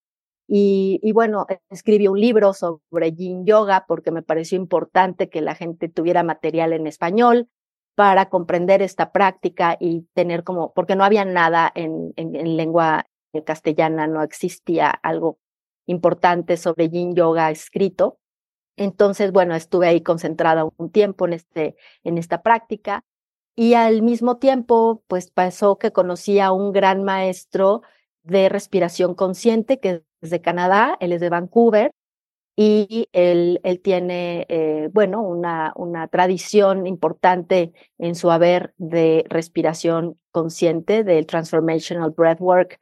Y, 0.46 0.98
y, 1.02 1.12
bueno, 1.12 1.46
escribí 1.70 2.08
un 2.08 2.20
libro 2.20 2.52
sobre 2.52 3.12
yin 3.12 3.46
yoga 3.46 3.84
porque 3.86 4.10
me 4.10 4.22
pareció 4.22 4.58
importante 4.58 5.30
que 5.30 5.40
la 5.40 5.54
gente 5.54 5.88
tuviera 5.88 6.24
material 6.24 6.72
en 6.72 6.88
español 6.88 7.48
para 7.94 8.28
comprender 8.28 8.82
esta 8.82 9.12
práctica 9.12 9.76
y 9.78 10.08
tener 10.12 10.42
como, 10.42 10.72
porque 10.72 10.96
no 10.96 11.04
había 11.04 11.24
nada 11.24 11.70
en, 11.72 12.12
en, 12.16 12.56
lengua 12.56 13.06
castellana, 13.44 14.08
no 14.08 14.24
existía 14.24 14.90
algo 14.90 15.38
importante 15.86 16.56
sobre 16.56 16.88
yin 16.88 17.14
yoga 17.14 17.52
escrito. 17.52 18.18
Entonces, 18.76 19.30
bueno, 19.30 19.54
estuve 19.54 19.86
ahí 19.86 20.02
concentrada 20.02 20.68
un 20.76 20.90
tiempo 20.90 21.26
en, 21.26 21.34
este, 21.34 21.76
en 22.02 22.18
esta 22.18 22.42
práctica 22.42 23.04
y 23.56 23.74
al 23.74 24.02
mismo 24.02 24.38
tiempo, 24.38 25.02
pues 25.08 25.30
pasó 25.30 25.78
que 25.78 25.92
conocí 25.92 26.40
a 26.40 26.52
un 26.52 26.72
gran 26.72 27.04
maestro 27.04 27.82
de 28.22 28.48
respiración 28.48 29.14
consciente 29.14 29.80
que 29.80 30.02
es 30.22 30.30
de 30.30 30.40
Canadá, 30.40 30.96
él 31.00 31.12
es 31.12 31.20
de 31.20 31.30
Vancouver 31.30 31.92
y 32.56 33.08
él, 33.12 33.60
él 33.64 33.80
tiene, 33.80 34.46
eh, 34.48 34.90
bueno, 34.92 35.22
una, 35.22 35.72
una 35.76 36.08
tradición 36.08 36.86
importante 36.86 37.72
en 37.98 38.14
su 38.14 38.30
haber 38.30 38.74
de 38.78 39.24
respiración 39.28 40.18
consciente, 40.32 41.04
del 41.04 41.26
transformational 41.26 42.10
breathwork 42.10 42.78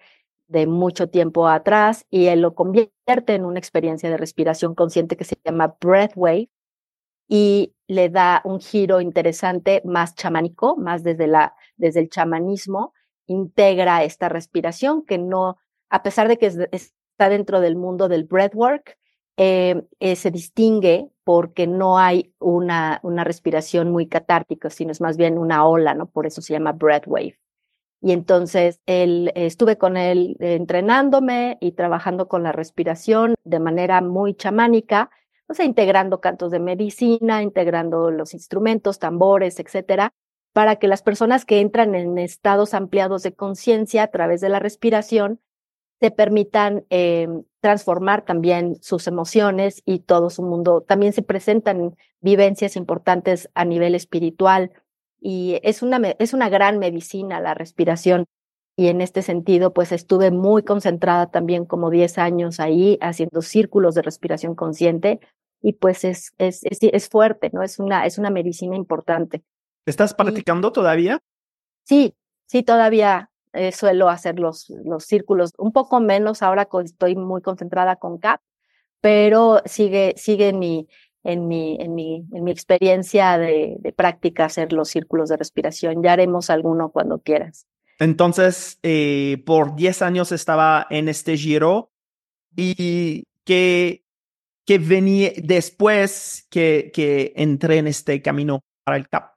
de 0.48 0.66
mucho 0.66 1.08
tiempo 1.10 1.46
atrás, 1.48 2.06
y 2.10 2.26
él 2.26 2.40
lo 2.40 2.54
convierte 2.54 3.34
en 3.34 3.44
una 3.44 3.58
experiencia 3.58 4.10
de 4.10 4.16
respiración 4.16 4.75
consciente 4.75 5.16
que 5.16 5.25
se 5.25 5.37
llama 5.44 5.76
Breathwave 5.80 6.48
y 7.28 7.75
le 7.87 8.08
da 8.08 8.40
un 8.44 8.61
giro 8.61 9.00
interesante 9.00 9.82
más 9.85 10.14
chamánico, 10.14 10.76
más 10.76 11.02
desde, 11.02 11.26
la, 11.26 11.54
desde 11.76 12.00
el 12.00 12.08
chamanismo, 12.08 12.94
integra 13.26 14.02
esta 14.02 14.28
respiración 14.28 15.04
que 15.04 15.18
no, 15.18 15.58
a 15.90 16.02
pesar 16.02 16.28
de 16.28 16.38
que 16.38 16.47
está 16.47 17.28
dentro 17.28 17.61
del 17.61 17.76
mundo 17.76 18.08
del 18.08 18.25
breathwork, 18.25 18.99
eh, 19.37 19.82
eh, 20.00 20.16
se 20.16 20.30
distingue 20.30 21.11
porque 21.23 21.66
no 21.66 21.99
hay 21.99 22.35
una, 22.40 22.99
una 23.04 23.23
respiración 23.23 23.92
muy 23.92 24.08
catártica, 24.08 24.70
sino 24.70 24.90
es 24.90 25.00
más 25.00 25.16
bien 25.16 25.38
una 25.38 25.66
ola, 25.66 25.94
¿no? 25.94 26.11
Por 26.11 26.26
eso 26.26 26.42
se 26.42 26.54
llama 26.54 26.73
breath 26.73 27.06
wave. 27.06 27.38
Y 28.00 28.12
entonces 28.12 28.80
él, 28.87 29.32
estuve 29.35 29.76
con 29.76 29.97
él 29.97 30.37
entrenándome 30.40 31.58
y 31.61 31.73
trabajando 31.73 32.28
con 32.28 32.42
la 32.42 32.52
respiración 32.52 33.35
de 33.44 33.61
manera 33.61 34.00
muy 34.00 34.35
chamánica, 34.35 35.11
o 35.49 35.55
sea, 35.55 35.64
integrando 35.64 36.21
cantos 36.21 36.50
de 36.50 36.61
medicina, 36.61 37.43
integrando 37.43 38.11
los 38.11 38.35
instrumentos, 38.35 38.99
tambores, 38.99 39.59
etcétera, 39.59 40.12
para 40.52 40.76
que 40.76 40.88
las 40.88 41.02
personas 41.02 41.45
que 41.45 41.61
entran 41.61 41.95
en 41.95 42.19
estados 42.19 42.75
ampliados 42.75 43.23
de 43.23 43.35
conciencia 43.35 44.02
a 44.02 44.09
través 44.09 44.40
de 44.40 44.49
la 44.49 44.59
respiración 44.59 45.40
se 46.00 46.11
permitan 46.11 46.85
eh, 46.90 47.28
transformar 47.61 48.25
también 48.25 48.76
sus 48.83 49.07
emociones 49.07 49.83
y 49.85 50.00
todo 50.00 50.31
su 50.31 50.43
mundo. 50.43 50.83
También 50.83 51.12
se 51.12 51.23
presentan 51.23 51.97
vivencias 52.21 52.76
importantes 52.76 53.50
a 53.55 53.64
nivel 53.64 53.95
espiritual 53.95 54.71
y 55.21 55.59
es 55.62 55.83
una, 55.83 55.97
es 56.19 56.35
una 56.35 56.49
gran 56.49 56.78
medicina 56.78 57.40
la 57.40 57.55
respiración. 57.55 58.26
Y 58.76 58.88
en 58.88 59.00
este 59.00 59.23
sentido, 59.23 59.73
pues 59.73 59.90
estuve 59.90 60.31
muy 60.31 60.62
concentrada 60.62 61.31
también 61.31 61.64
como 61.64 61.90
10 61.90 62.19
años 62.19 62.61
ahí 62.61 62.97
haciendo 63.00 63.43
círculos 63.43 63.97
de 63.97 64.02
respiración 64.02 64.55
consciente 64.55 65.19
y 65.61 65.75
pues 65.75 66.05
es, 66.05 66.33
es, 66.38 66.65
es, 66.65 66.79
es 66.81 67.09
fuerte, 67.09 67.50
¿no? 67.53 67.62
Es 67.62 67.79
una, 67.79 68.07
es 68.07 68.19
una 68.19 68.31
medicina 68.31 68.77
importante. 68.77 69.43
¿Estás 69.87 70.15
practicando 70.15 70.73
todavía? 70.73 71.21
Sí, 71.85 72.15
sí, 72.47 72.62
todavía 72.62 73.31
eh, 73.53 73.73
suelo 73.73 74.09
hacer 74.09 74.38
los, 74.38 74.71
los 74.85 75.05
círculos, 75.05 75.53
un 75.59 75.73
poco 75.73 76.00
menos 76.00 76.43
ahora 76.43 76.69
estoy 76.85 77.17
muy 77.17 77.41
concentrada 77.41 77.97
con 77.97 78.19
CAP, 78.19 78.41
pero 79.00 79.62
sigue, 79.65 80.15
sigue 80.17 80.49
en 80.49 80.59
mi, 80.59 80.88
en 81.25 81.49
mi, 81.49 81.77
en 81.81 81.95
mi, 81.95 82.27
en 82.33 82.45
mi 82.45 82.50
experiencia 82.50 83.38
de, 83.38 83.77
de 83.79 83.93
práctica 83.93 84.45
hacer 84.45 84.73
los 84.73 84.88
círculos 84.88 85.29
de 85.29 85.37
respiración. 85.37 86.03
Ya 86.03 86.12
haremos 86.12 86.50
alguno 86.50 86.91
cuando 86.91 87.19
quieras. 87.21 87.67
Entonces, 87.99 88.79
eh, 88.83 89.43
por 89.45 89.75
10 89.75 90.03
años 90.03 90.31
estaba 90.31 90.87
en 90.91 91.09
este 91.09 91.37
giro 91.37 91.91
y 92.55 93.25
que, 93.45 94.05
que 94.68 94.78
venía 94.78 95.32
después 95.42 96.46
que, 96.50 96.90
que 96.92 97.32
entré 97.37 97.78
en 97.78 97.87
este 97.87 98.20
camino 98.20 98.60
para 98.84 98.98
el 98.98 99.08
CAP 99.08 99.32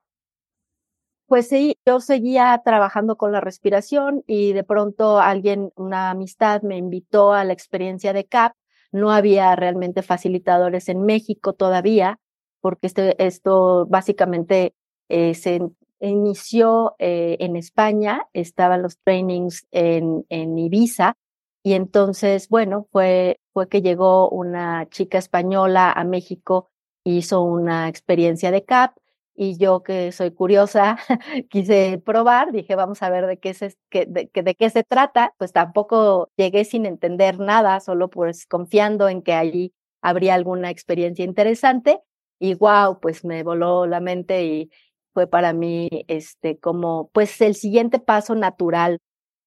pues 1.32 1.48
sí, 1.48 1.78
yo 1.88 2.02
seguía 2.02 2.62
trabajando 2.66 3.16
con 3.16 3.32
la 3.32 3.40
respiración 3.40 4.22
y 4.28 4.52
de 4.52 4.66
pronto 4.66 5.22
alguien, 5.22 5.72
una 5.78 6.10
amistad 6.10 6.62
me 6.62 6.76
invitó 6.76 7.32
a 7.32 7.46
la 7.46 7.54
experiencia 7.54 8.12
de 8.12 8.26
CAP. 8.26 8.52
No 8.92 9.14
había 9.14 9.56
realmente 9.56 10.02
facilitadores 10.02 10.90
en 10.90 11.04
México 11.04 11.54
todavía, 11.54 12.20
porque 12.60 12.88
este, 12.88 13.26
esto 13.26 13.86
básicamente 13.86 14.74
eh, 15.08 15.34
se 15.34 15.62
inició 16.02 16.96
eh, 17.00 17.38
en 17.40 17.56
España, 17.56 18.28
estaban 18.34 18.82
los 18.82 18.98
trainings 18.98 19.66
en, 19.72 20.26
en 20.28 20.58
Ibiza 20.58 21.16
y 21.64 21.76
entonces, 21.76 22.50
bueno, 22.50 22.88
fue, 22.92 23.40
fue 23.54 23.68
que 23.70 23.82
llegó 23.82 24.30
una 24.30 24.88
chica 24.90 25.18
española 25.18 25.92
a 25.92 26.04
México, 26.04 26.70
hizo 27.04 27.42
una 27.42 27.88
experiencia 27.90 28.52
de 28.52 28.64
CAP 28.64 28.96
y 29.36 29.58
yo 29.58 29.84
que 29.84 30.12
soy 30.12 30.32
curiosa, 30.32 30.98
quise 31.50 32.02
probar, 32.06 32.52
dije, 32.52 32.76
vamos 32.76 33.02
a 33.02 33.10
ver 33.10 33.28
de 33.28 33.40
qué, 33.40 33.54
se, 33.54 33.76
de, 33.92 34.30
qué 34.30 34.70
se 34.70 34.84
trata, 34.84 35.34
pues 35.38 35.54
tampoco 35.54 36.30
llegué 36.38 36.66
sin 36.66 36.86
entender 36.86 37.40
nada, 37.40 37.80
solo 37.80 38.10
pues 38.10 38.46
confiando 38.46 39.10
en 39.10 39.22
que 39.22 39.34
allí 39.34 39.74
habría 40.02 40.36
alguna 40.36 40.70
experiencia 40.70 41.26
interesante 41.26 42.02
y 42.40 42.56
wow, 42.56 43.00
pues 43.00 43.24
me 43.24 43.44
voló 43.44 43.86
la 43.86 44.00
mente 44.00 44.46
y 44.46 44.72
fue 45.14 45.28
para 45.28 45.54
mí 45.54 45.90
este 46.08 46.60
como 46.60 47.10
pues 47.14 47.40
el 47.42 47.56
siguiente 47.56 48.00
paso 48.00 48.36
natural. 48.36 49.00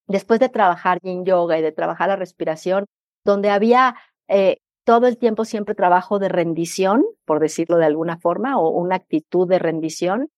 Después 0.06 0.40
de 0.40 0.48
trabajar 0.48 0.98
yin 1.02 1.24
yoga 1.24 1.58
y 1.58 1.62
de 1.62 1.72
trabajar 1.72 2.08
la 2.08 2.16
respiración, 2.16 2.86
donde 3.24 3.50
había 3.50 3.96
eh, 4.28 4.58
todo 4.84 5.06
el 5.06 5.18
tiempo 5.18 5.44
siempre 5.44 5.74
trabajo 5.74 6.18
de 6.18 6.28
rendición, 6.28 7.04
por 7.24 7.40
decirlo 7.40 7.78
de 7.78 7.86
alguna 7.86 8.18
forma, 8.18 8.58
o 8.58 8.68
una 8.70 8.96
actitud 8.96 9.48
de 9.48 9.58
rendición. 9.58 10.30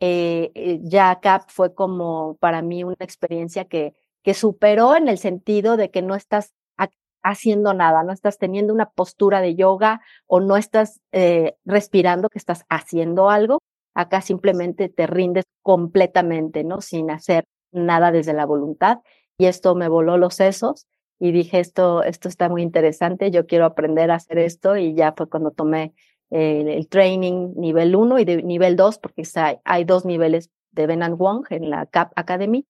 Eh, 0.00 0.50
eh 0.54 0.80
ya 0.82 1.20
CAP 1.20 1.50
fue 1.50 1.74
como 1.74 2.36
para 2.40 2.62
mí 2.62 2.84
una 2.84 2.96
experiencia 3.00 3.66
que, 3.66 3.94
que 4.22 4.34
superó 4.34 4.96
en 4.96 5.08
el 5.08 5.18
sentido 5.18 5.76
de 5.76 5.90
que 5.90 6.02
no 6.02 6.14
estás 6.14 6.54
haciendo 7.22 7.74
nada, 7.74 8.02
no 8.02 8.12
estás 8.12 8.38
teniendo 8.38 8.72
una 8.72 8.90
postura 8.90 9.40
de 9.40 9.54
yoga 9.54 10.00
o 10.26 10.40
no 10.40 10.56
estás 10.56 11.00
eh, 11.12 11.56
respirando 11.64 12.28
que 12.28 12.38
estás 12.38 12.64
haciendo 12.68 13.30
algo. 13.30 13.60
Acá 13.94 14.20
simplemente 14.20 14.88
te 14.88 15.06
rindes 15.06 15.44
completamente, 15.62 16.64
¿no? 16.64 16.80
Sin 16.80 17.10
hacer 17.10 17.44
nada 17.72 18.12
desde 18.12 18.32
la 18.32 18.46
voluntad. 18.46 18.98
Y 19.38 19.46
esto 19.46 19.74
me 19.74 19.88
voló 19.88 20.16
los 20.16 20.34
sesos 20.34 20.86
y 21.20 21.30
dije, 21.30 21.60
esto, 21.60 22.02
esto 22.02 22.28
está 22.28 22.48
muy 22.48 22.62
interesante, 22.62 23.30
yo 23.30 23.46
quiero 23.46 23.66
aprender 23.66 24.10
a 24.10 24.16
hacer 24.16 24.38
esto 24.38 24.76
y 24.76 24.94
ya 24.94 25.12
fue 25.16 25.28
cuando 25.28 25.52
tomé 25.52 25.92
el 26.30 26.88
training 26.88 27.54
nivel 27.56 27.94
1 27.94 28.18
y 28.20 28.24
de 28.24 28.42
nivel 28.42 28.76
2, 28.76 28.98
porque 28.98 29.22
hay, 29.34 29.58
hay 29.64 29.84
dos 29.84 30.04
niveles 30.04 30.50
de 30.70 30.86
Ben 30.86 31.02
and 31.02 31.18
Wong 31.18 31.44
en 31.50 31.70
la 31.70 31.86
CAP 31.86 32.12
Academy 32.16 32.66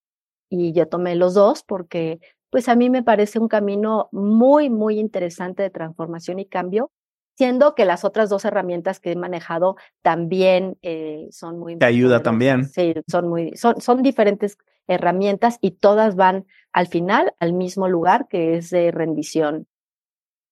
y 0.48 0.72
yo 0.72 0.88
tomé 0.88 1.14
los 1.14 1.34
dos 1.34 1.62
porque 1.62 2.20
pues 2.50 2.68
a 2.68 2.74
mí 2.74 2.90
me 2.90 3.02
parece 3.02 3.38
un 3.38 3.48
camino 3.48 4.08
muy, 4.10 4.68
muy 4.68 4.98
interesante 4.98 5.62
de 5.62 5.70
transformación 5.70 6.40
y 6.40 6.46
cambio, 6.46 6.90
siendo 7.36 7.76
que 7.76 7.84
las 7.84 8.04
otras 8.04 8.28
dos 8.28 8.44
herramientas 8.44 8.98
que 8.98 9.12
he 9.12 9.16
manejado 9.16 9.76
también 10.02 10.76
eh, 10.82 11.28
son 11.30 11.58
muy... 11.60 11.76
Te 11.78 11.86
ayuda 11.86 12.22
también. 12.22 12.64
Sí, 12.64 12.94
son 13.08 13.28
muy, 13.28 13.56
son, 13.56 13.80
son 13.80 14.02
diferentes 14.02 14.58
herramientas 14.90 15.59
y 15.61 15.70
todas 15.70 16.16
van 16.16 16.46
al 16.72 16.88
final 16.88 17.33
al 17.38 17.53
mismo 17.53 17.88
lugar 17.88 18.26
que 18.29 18.57
es 18.57 18.70
de 18.70 18.90
rendición. 18.90 19.66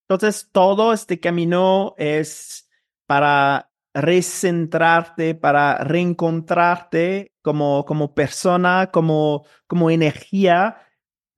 Entonces, 0.08 0.48
todo 0.52 0.92
este 0.94 1.20
camino 1.20 1.94
es 1.98 2.68
para 3.06 3.70
recentrarte, 3.92 5.34
para 5.34 5.78
reencontrarte 5.78 7.32
como, 7.42 7.84
como 7.84 8.14
persona, 8.14 8.90
como, 8.92 9.44
como 9.66 9.90
energía. 9.90 10.78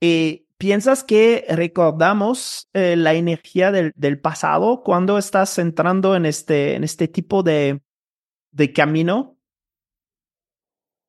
Eh, 0.01 0.45
¿Piensas 0.59 1.03
que 1.05 1.47
recordamos 1.49 2.69
eh, 2.75 2.97
la 2.97 3.15
energía 3.15 3.73
del, 3.73 3.93
del, 3.97 4.21
pasado 4.21 4.83
cuando 4.83 5.17
estás 5.17 5.59
entrando 5.59 6.15
en 6.15 6.27
este, 6.27 6.75
en 6.75 6.85
este 6.85 7.09
tipo 7.09 7.43
de, 7.43 7.81
de 8.53 8.73
camino? 8.73 9.40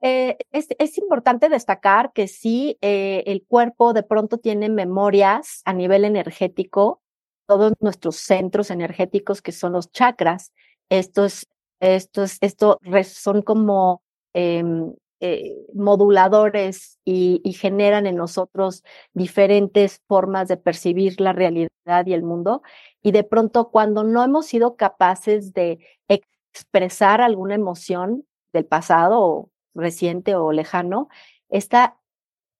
Eh, 0.02 0.38
es, 0.52 0.98
importante 0.98 1.48
destacar 1.48 2.12
que 2.14 2.28
sí, 2.28 2.78
eh, 2.82 3.24
el 3.28 3.46
cuerpo 3.46 3.94
de 3.94 4.02
pronto 4.02 4.40
tiene 4.40 4.68
memorias 4.68 5.62
a 5.64 5.74
nivel 5.74 6.06
energético, 6.06 7.02
todos 7.46 7.74
nuestros 7.80 8.16
centros 8.16 8.72
energéticos 8.72 9.44
que 9.44 9.52
son 9.52 9.74
los 9.74 9.92
chakras, 9.92 10.54
estos, 10.90 11.48
estos, 11.80 12.38
esto 12.42 12.80
son 13.06 13.44
como 13.44 14.02
em, 14.34 14.94
eh, 15.20 15.56
moduladores 15.76 16.98
y, 17.06 17.42
y, 17.44 17.54
generan 17.54 18.08
en 18.08 18.16
nosotros 18.16 18.84
diferentes 19.14 20.02
formas 20.08 20.48
de 20.48 20.58
percibir 20.58 21.22
la 21.22 21.34
realidad 21.34 21.70
y 22.08 22.14
el 22.14 22.24
mundo. 22.24 22.64
Y 23.04 23.12
de 23.12 23.24
pronto, 23.24 23.70
cuando 23.70 24.04
no 24.04 24.24
hemos 24.24 24.48
sido 24.48 24.76
capaces 24.76 25.54
de 25.54 25.80
expresar 26.08 27.22
alguna 27.22 27.56
emoción 27.56 28.26
del 28.52 28.66
pasado 28.66 29.52
reciente 29.74 30.36
o 30.36 30.52
lejano, 30.52 31.10
esta 31.50 31.98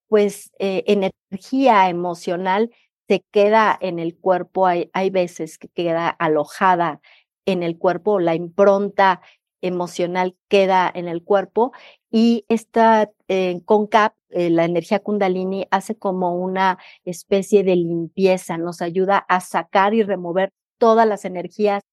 pues 0.08 0.52
eh, 0.60 0.84
energía 0.88 1.90
emocional 1.90 2.72
se 3.08 3.24
queda 3.32 3.78
en 3.82 4.00
el 4.00 4.18
cuerpo, 4.18 4.68
hay, 4.68 4.90
hay 4.94 5.10
veces 5.10 5.58
que 5.58 5.70
queda 5.70 6.10
alojada 6.10 7.02
en 7.46 7.64
el 7.64 7.78
cuerpo, 7.78 8.20
la 8.20 8.36
impronta 8.36 9.22
emocional 9.62 10.36
queda 10.50 10.92
en 10.94 11.08
el 11.08 11.24
cuerpo 11.24 11.72
y 12.10 12.46
esta 12.50 13.12
eh, 13.28 13.62
con 13.66 13.88
CAP, 13.88 14.16
eh, 14.32 14.50
la 14.50 14.66
energía 14.66 15.00
kundalini 15.00 15.68
hace 15.72 15.96
como 15.98 16.36
una 16.36 16.78
especie 17.06 17.64
de 17.64 17.76
limpieza, 17.76 18.58
nos 18.58 18.82
ayuda 18.82 19.18
a 19.18 19.40
sacar 19.40 19.94
y 19.94 20.04
remover 20.04 20.52
todas 20.78 21.08
las 21.08 21.26
energías 21.26 21.84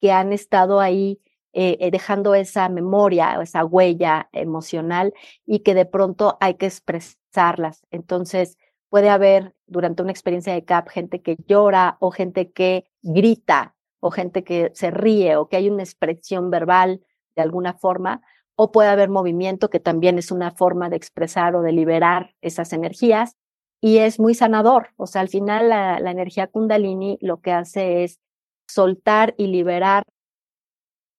que 0.00 0.12
han 0.12 0.32
estado 0.32 0.80
ahí 0.80 1.20
eh, 1.52 1.78
eh, 1.80 1.90
dejando 1.90 2.34
esa 2.34 2.68
memoria 2.68 3.38
o 3.38 3.42
esa 3.42 3.64
huella 3.64 4.28
emocional 4.32 5.14
y 5.46 5.60
que 5.60 5.74
de 5.74 5.86
pronto 5.86 6.36
hay 6.40 6.54
que 6.54 6.66
expresarlas. 6.66 7.86
Entonces, 7.90 8.58
puede 8.90 9.08
haber 9.10 9.54
durante 9.66 10.02
una 10.02 10.12
experiencia 10.12 10.52
de 10.52 10.64
CAP 10.64 10.88
gente 10.88 11.22
que 11.22 11.36
llora 11.46 11.96
o 12.00 12.10
gente 12.10 12.52
que 12.52 12.84
grita 13.02 13.74
o 14.00 14.10
gente 14.10 14.44
que 14.44 14.70
se 14.74 14.90
ríe 14.90 15.36
o 15.36 15.48
que 15.48 15.56
hay 15.56 15.70
una 15.70 15.82
expresión 15.82 16.50
verbal 16.50 17.00
de 17.34 17.42
alguna 17.42 17.74
forma, 17.74 18.20
o 18.56 18.72
puede 18.72 18.88
haber 18.88 19.08
movimiento 19.08 19.70
que 19.70 19.80
también 19.80 20.18
es 20.18 20.32
una 20.32 20.50
forma 20.50 20.90
de 20.90 20.96
expresar 20.96 21.54
o 21.54 21.62
de 21.62 21.72
liberar 21.72 22.34
esas 22.40 22.72
energías 22.72 23.36
y 23.80 23.98
es 23.98 24.18
muy 24.18 24.34
sanador. 24.34 24.88
O 24.96 25.06
sea, 25.06 25.20
al 25.20 25.28
final 25.28 25.68
la, 25.68 26.00
la 26.00 26.10
energía 26.10 26.48
kundalini 26.48 27.16
lo 27.20 27.40
que 27.40 27.52
hace 27.52 28.02
es 28.04 28.18
soltar 28.66 29.34
y 29.38 29.46
liberar 29.46 30.02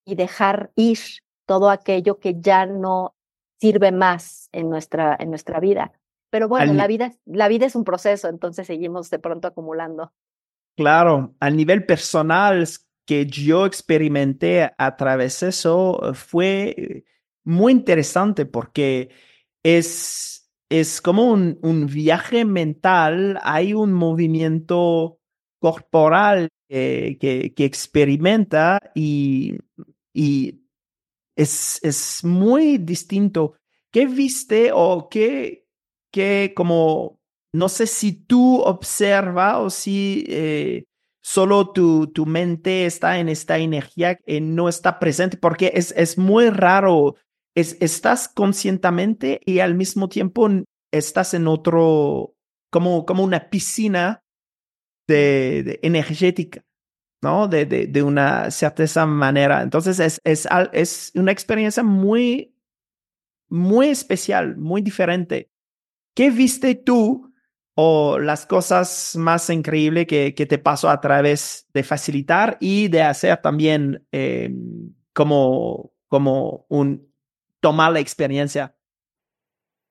y 0.09 0.15
dejar 0.15 0.71
ir 0.75 0.97
todo 1.45 1.69
aquello 1.69 2.19
que 2.19 2.35
ya 2.39 2.65
no 2.65 3.15
sirve 3.59 3.91
más 3.91 4.49
en 4.51 4.69
nuestra, 4.69 5.15
en 5.19 5.29
nuestra 5.29 5.59
vida. 5.59 5.91
Pero 6.31 6.47
bueno, 6.47 6.73
la 6.73 6.87
vida, 6.87 7.11
la 7.25 7.47
vida 7.47 7.65
es 7.65 7.75
un 7.75 7.83
proceso, 7.83 8.27
entonces 8.27 8.67
seguimos 8.67 9.09
de 9.09 9.19
pronto 9.19 9.47
acumulando. 9.47 10.13
Claro, 10.75 11.35
a 11.39 11.49
nivel 11.49 11.85
personal 11.85 12.67
que 13.05 13.25
yo 13.25 13.65
experimenté 13.65 14.71
a 14.77 14.95
través 14.95 15.39
de 15.39 15.49
eso 15.49 15.99
fue 16.13 17.03
muy 17.43 17.73
interesante 17.73 18.45
porque 18.45 19.09
es, 19.63 20.51
es 20.69 21.01
como 21.01 21.31
un, 21.31 21.57
un 21.63 21.87
viaje 21.87 22.45
mental, 22.45 23.39
hay 23.41 23.73
un 23.73 23.91
movimiento 23.91 25.19
corporal 25.59 26.49
que, 26.69 27.17
que 27.19 27.65
experimenta 27.65 28.79
y, 28.93 29.57
y 30.13 30.61
es, 31.35 31.79
es 31.83 32.23
muy 32.23 32.77
distinto. 32.77 33.55
¿Qué 33.91 34.05
viste 34.05 34.71
o 34.73 35.09
qué, 35.09 35.65
qué 36.11 36.53
como, 36.55 37.19
no 37.53 37.69
sé 37.69 37.87
si 37.87 38.13
tú 38.13 38.61
observas 38.61 39.57
o 39.57 39.69
si 39.69 40.25
eh, 40.27 40.83
solo 41.21 41.71
tu, 41.71 42.07
tu 42.07 42.25
mente 42.25 42.85
está 42.85 43.19
en 43.19 43.29
esta 43.29 43.57
energía 43.57 44.15
que 44.15 44.41
no 44.41 44.69
está 44.69 44.99
presente, 44.99 45.37
porque 45.37 45.71
es, 45.75 45.93
es 45.95 46.17
muy 46.17 46.49
raro. 46.49 47.15
Es, 47.55 47.77
estás 47.81 48.27
conscientemente 48.27 49.41
y 49.45 49.59
al 49.59 49.75
mismo 49.75 50.07
tiempo 50.07 50.49
estás 50.91 51.33
en 51.33 51.47
otro, 51.47 52.35
como, 52.71 53.05
como 53.05 53.23
una 53.23 53.49
piscina 53.49 54.23
de 55.07 55.79
energética. 55.81 56.63
¿No? 57.21 57.47
De, 57.47 57.65
de, 57.65 57.87
de 57.87 58.03
una 58.03 58.51
cierta 58.51 59.05
manera. 59.05 59.61
Entonces 59.61 59.99
es, 59.99 60.21
es, 60.23 60.47
es 60.71 61.11
una 61.15 61.31
experiencia 61.31 61.83
muy, 61.83 62.55
muy 63.49 63.89
especial, 63.89 64.57
muy 64.57 64.81
diferente. 64.81 65.49
¿Qué 66.13 66.31
viste 66.31 66.75
tú 66.75 67.33
o 67.75 68.19
las 68.19 68.45
cosas 68.45 69.15
más 69.15 69.49
increíbles 69.49 70.05
que, 70.05 70.33
que 70.35 70.45
te 70.45 70.57
pasó 70.57 70.89
a 70.89 70.99
través 70.99 71.67
de 71.73 71.83
facilitar 71.83 72.57
y 72.59 72.89
de 72.89 73.03
hacer 73.03 73.37
también 73.37 74.05
eh, 74.11 74.53
como, 75.13 75.93
como 76.07 76.65
un 76.67 77.09
tomar 77.61 77.93
la 77.93 77.99
experiencia? 77.99 78.75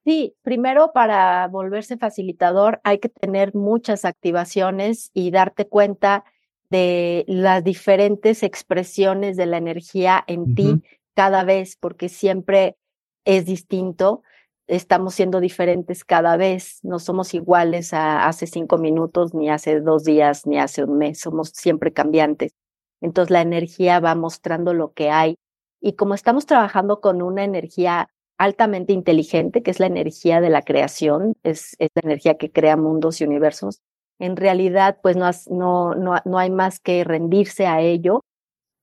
Sí, 0.05 0.35
primero 0.43 0.93
para 0.93 1.47
volverse 1.49 1.99
facilitador 1.99 2.81
hay 2.85 2.99
que 2.99 3.11
tener 3.11 3.55
muchas 3.55 4.05
activaciones 4.07 5.11
y 5.13 5.31
darte 5.31 5.67
cuenta 5.67 6.25
de 6.71 7.25
las 7.27 7.65
diferentes 7.65 8.43
expresiones 8.43 9.37
de 9.37 9.47
la 9.47 9.57
energía 9.57 10.23
en 10.27 10.55
ti 10.55 10.83
cada 11.15 11.45
vez, 11.45 11.77
porque 11.77 12.09
siempre 12.09 12.77
es 13.25 13.47
distinto, 13.47 14.23
estamos 14.67 15.15
siendo 15.15 15.41
diferentes 15.41 16.05
cada 16.05 16.37
vez, 16.37 16.79
no 16.83 16.99
somos 16.99 17.35
iguales 17.35 17.93
a 17.95 18.27
hace 18.27 18.47
cinco 18.47 18.79
minutos, 18.79 19.35
ni 19.35 19.51
hace 19.51 19.81
dos 19.81 20.05
días, 20.05 20.47
ni 20.47 20.59
hace 20.59 20.85
un 20.85 20.99
mes, 20.99 21.21
somos 21.21 21.51
siempre 21.55 21.93
cambiantes. 21.93 22.53
Entonces 23.01 23.31
la 23.31 23.41
energía 23.41 24.01
va 24.01 24.15
mostrando 24.15 24.75
lo 24.75 24.93
que 24.93 25.11
hay. 25.11 25.37
Y 25.81 25.95
como 25.95 26.15
estamos 26.15 26.47
trabajando 26.47 27.01
con 27.01 27.23
una 27.23 27.45
energía 27.45 28.11
altamente 28.37 28.93
inteligente, 28.93 29.63
que 29.63 29.71
es 29.71 29.81
la 29.81 29.87
energía 29.87 30.41
de 30.41 30.51
la 30.51 30.63
creación, 30.63 31.35
es, 31.43 31.75
es 31.79 31.89
la 31.95 32.03
energía 32.05 32.37
que 32.37 32.53
crea 32.53 32.77
mundos 32.77 33.21
y 33.21 33.25
universos, 33.25 33.81
en 34.19 34.37
realidad 34.37 34.99
pues 35.03 35.17
no, 35.17 35.31
no, 35.51 35.95
no, 35.95 36.17
no 36.25 36.39
hay 36.39 36.51
más 36.51 36.81
que 36.81 37.05
rendirse 37.05 37.67
a 37.67 37.81
ello 37.81 38.25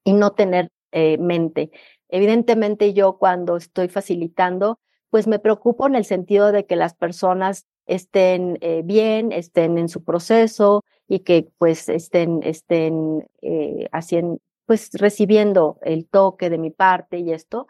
y 0.04 0.14
no 0.14 0.32
tener 0.34 0.70
eh, 0.92 1.18
mente. 1.18 1.72
Evidentemente 2.10 2.94
yo 2.94 3.18
cuando 3.18 3.58
estoy 3.58 3.90
facilitando, 3.90 4.80
pues 5.10 5.28
me 5.28 5.40
preocupo 5.40 5.88
en 5.88 5.96
el 5.96 6.06
sentido 6.06 6.52
de 6.52 6.66
que 6.66 6.76
las 6.76 6.94
personas 6.94 7.66
estén 7.86 8.58
eh, 8.62 8.82
bien, 8.86 9.32
estén 9.32 9.78
en 9.78 9.90
su 9.90 10.04
proceso 10.04 10.84
y 11.08 11.20
que 11.20 11.50
pues 11.58 11.90
estén, 11.90 12.42
estén 12.44 13.28
eh, 13.42 13.88
haciendo, 13.92 14.40
pues 14.66 14.90
recibiendo 14.94 15.80
el 15.82 16.08
toque 16.08 16.50
de 16.50 16.58
mi 16.58 16.72
parte 16.72 17.20
y 17.20 17.32
esto, 17.32 17.68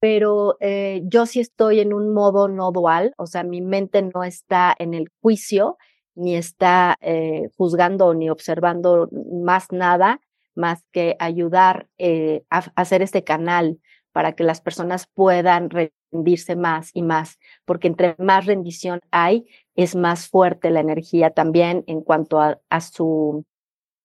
pero 0.00 0.58
yo 1.04 1.24
sí 1.24 1.40
estoy 1.40 1.80
en 1.80 1.94
un 1.94 2.12
modo 2.12 2.46
no 2.46 2.72
dual, 2.72 3.14
o 3.16 3.26
sea, 3.26 3.42
mi 3.42 3.62
mente 3.62 4.02
no 4.02 4.22
está 4.22 4.74
en 4.78 4.92
el 4.92 5.08
juicio, 5.22 5.78
ni 6.14 6.36
está 6.36 6.96
eh, 7.00 7.48
juzgando 7.56 8.14
ni 8.14 8.30
observando 8.30 9.08
más 9.12 9.72
nada 9.72 10.20
más 10.54 10.84
que 10.92 11.16
ayudar 11.18 11.88
eh, 11.98 12.44
a, 12.50 12.64
hacer 12.76 13.02
este 13.02 13.24
canal 13.24 13.80
para 14.12 14.32
que 14.34 14.44
las 14.44 14.60
personas 14.60 15.08
puedan 15.12 15.70
rendirse 15.70 16.54
más 16.56 16.90
y 16.94 17.02
más, 17.02 17.38
porque 17.64 17.88
entre 17.88 18.14
más 18.18 18.46
rendición 18.46 19.00
hay, 19.10 19.46
es 19.74 19.96
más 19.96 20.28
fuerte 20.28 20.70
la 20.70 20.80
energía 20.80 21.30
también 21.30 21.82
en 21.88 22.00
cuanto 22.00 22.40
a, 22.40 22.80
su 22.80 23.44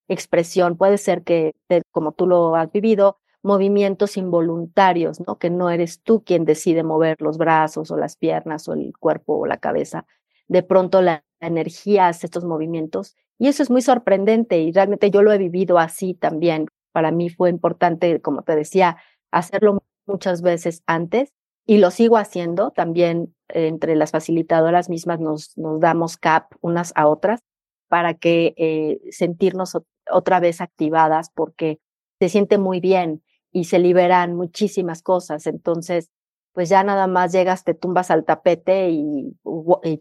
expresión. 0.08 0.78
Puede 0.78 0.98
ser 0.98 1.24
que, 1.24 1.54
como 1.92 2.14
tú 2.14 2.26
lo 2.26 2.56
has 2.56 2.72
vivido, 2.72 3.20
movimientos 3.44 4.18
involuntarios, 4.18 5.20
¿no? 5.26 5.38
Que 5.38 5.52
no 5.52 5.70
eres 5.70 6.02
tú 6.02 6.24
quien 6.24 6.44
decide 6.44 6.84
mover 6.84 7.22
los 7.22 7.38
brazos 7.38 7.92
o 7.92 7.98
las 7.98 8.18
piernas 8.18 8.68
o 8.68 8.74
el 8.74 8.94
cuerpo 8.98 9.38
o 9.38 9.46
la 9.46 9.58
cabeza. 9.58 10.06
De 10.48 10.64
pronto 10.64 11.02
la 11.04 11.24
energía 11.42 12.08
hace 12.08 12.28
estos 12.28 12.46
movimientos 12.46 13.16
y 13.38 13.48
eso 13.48 13.64
es 13.64 13.70
muy 13.70 13.82
sorprendente 13.82 14.60
y 14.60 14.72
realmente 14.72 15.12
yo 15.12 15.22
lo 15.22 15.32
he 15.32 15.38
vivido 15.38 15.80
así 15.80 16.14
también. 16.14 16.68
Para 16.92 17.12
mí 17.12 17.30
fue 17.30 17.50
importante, 17.50 18.22
como 18.22 18.44
te 18.44 18.56
decía, 18.56 18.98
hacerlo 19.32 19.80
muchas 20.06 20.42
veces 20.42 20.84
antes 20.88 21.34
y 21.66 21.78
lo 21.78 21.92
sigo 21.92 22.18
haciendo 22.18 22.72
también 22.72 23.34
entre 23.48 23.96
las 23.96 24.12
facilitadoras 24.12 24.90
mismas 24.90 25.20
nos, 25.20 25.58
nos 25.58 25.80
damos 25.80 26.18
cap 26.18 26.52
unas 26.62 26.92
a 26.96 27.08
otras 27.08 27.42
para 27.88 28.14
que 28.16 28.54
eh, 28.58 29.00
sentirnos 29.12 29.78
otra 30.12 30.40
vez 30.40 30.62
activadas 30.62 31.30
porque 31.34 31.80
se 32.20 32.30
siente 32.30 32.58
muy 32.58 32.80
bien 32.80 33.24
y 33.52 33.66
se 33.66 33.80
liberan 33.80 34.36
muchísimas 34.36 35.02
cosas. 35.02 35.48
Entonces, 35.48 36.10
pues 36.54 36.70
ya 36.70 36.84
nada 36.84 37.08
más 37.08 37.32
llegas, 37.32 37.64
te 37.64 37.74
tumbas 37.74 38.12
al 38.12 38.26
tapete 38.26 38.90
y, 38.90 39.36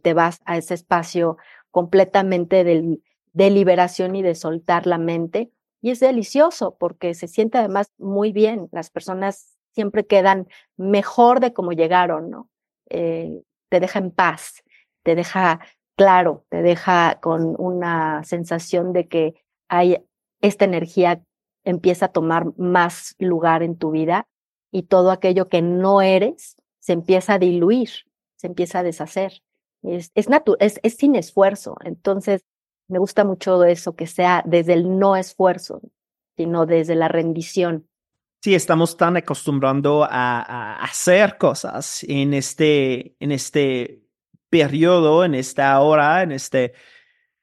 te 0.02 0.14
vas 0.14 0.40
a 0.44 0.56
ese 0.56 0.74
espacio 0.74 1.36
completamente 1.70 2.64
de, 2.64 3.00
de 3.32 3.50
liberación 3.50 4.16
y 4.16 4.22
de 4.22 4.34
soltar 4.34 4.86
la 4.86 4.98
mente. 4.98 5.52
Y 5.80 5.90
es 5.90 6.00
delicioso 6.00 6.76
porque 6.78 7.14
se 7.14 7.28
siente 7.28 7.58
además 7.58 7.92
muy 7.98 8.32
bien. 8.32 8.68
Las 8.72 8.90
personas 8.90 9.56
siempre 9.72 10.06
quedan 10.06 10.48
mejor 10.76 11.40
de 11.40 11.52
como 11.52 11.72
llegaron, 11.72 12.30
¿no? 12.30 12.50
Eh, 12.90 13.42
te 13.68 13.80
deja 13.80 13.98
en 13.98 14.10
paz, 14.10 14.64
te 15.02 15.14
deja 15.14 15.60
claro, 15.96 16.44
te 16.48 16.62
deja 16.62 17.18
con 17.20 17.54
una 17.58 18.24
sensación 18.24 18.92
de 18.92 19.08
que 19.08 19.34
hay 19.68 20.04
esta 20.40 20.64
energía 20.64 21.22
empieza 21.64 22.06
a 22.06 22.12
tomar 22.12 22.46
más 22.56 23.14
lugar 23.18 23.62
en 23.62 23.76
tu 23.76 23.90
vida 23.90 24.26
y 24.70 24.84
todo 24.84 25.10
aquello 25.10 25.48
que 25.48 25.62
no 25.62 26.02
eres 26.02 26.56
se 26.78 26.92
empieza 26.92 27.34
a 27.34 27.38
diluir, 27.38 27.90
se 28.36 28.46
empieza 28.46 28.80
a 28.80 28.82
deshacer. 28.82 29.42
Es, 29.82 30.10
es, 30.14 30.28
es, 30.60 30.80
es 30.82 30.94
sin 30.94 31.14
esfuerzo. 31.14 31.76
Entonces, 31.84 32.44
me 32.88 32.98
gusta 32.98 33.24
mucho 33.24 33.62
eso, 33.64 33.94
que 33.94 34.06
sea 34.06 34.42
desde 34.46 34.72
el 34.72 34.98
no 34.98 35.16
esfuerzo, 35.16 35.80
sino 36.36 36.66
desde 36.66 36.94
la 36.94 37.08
rendición. 37.08 37.88
Sí, 38.42 38.54
estamos 38.54 38.96
tan 38.96 39.16
acostumbrando 39.16 40.06
a, 40.08 40.76
hacer 40.82 41.38
cosas 41.38 42.04
en 42.04 42.34
este, 42.34 43.16
en 43.18 43.32
este 43.32 44.04
periodo, 44.48 45.24
en 45.24 45.34
esta 45.34 45.78
hora, 45.80 46.22
en 46.22 46.32
este 46.32 46.72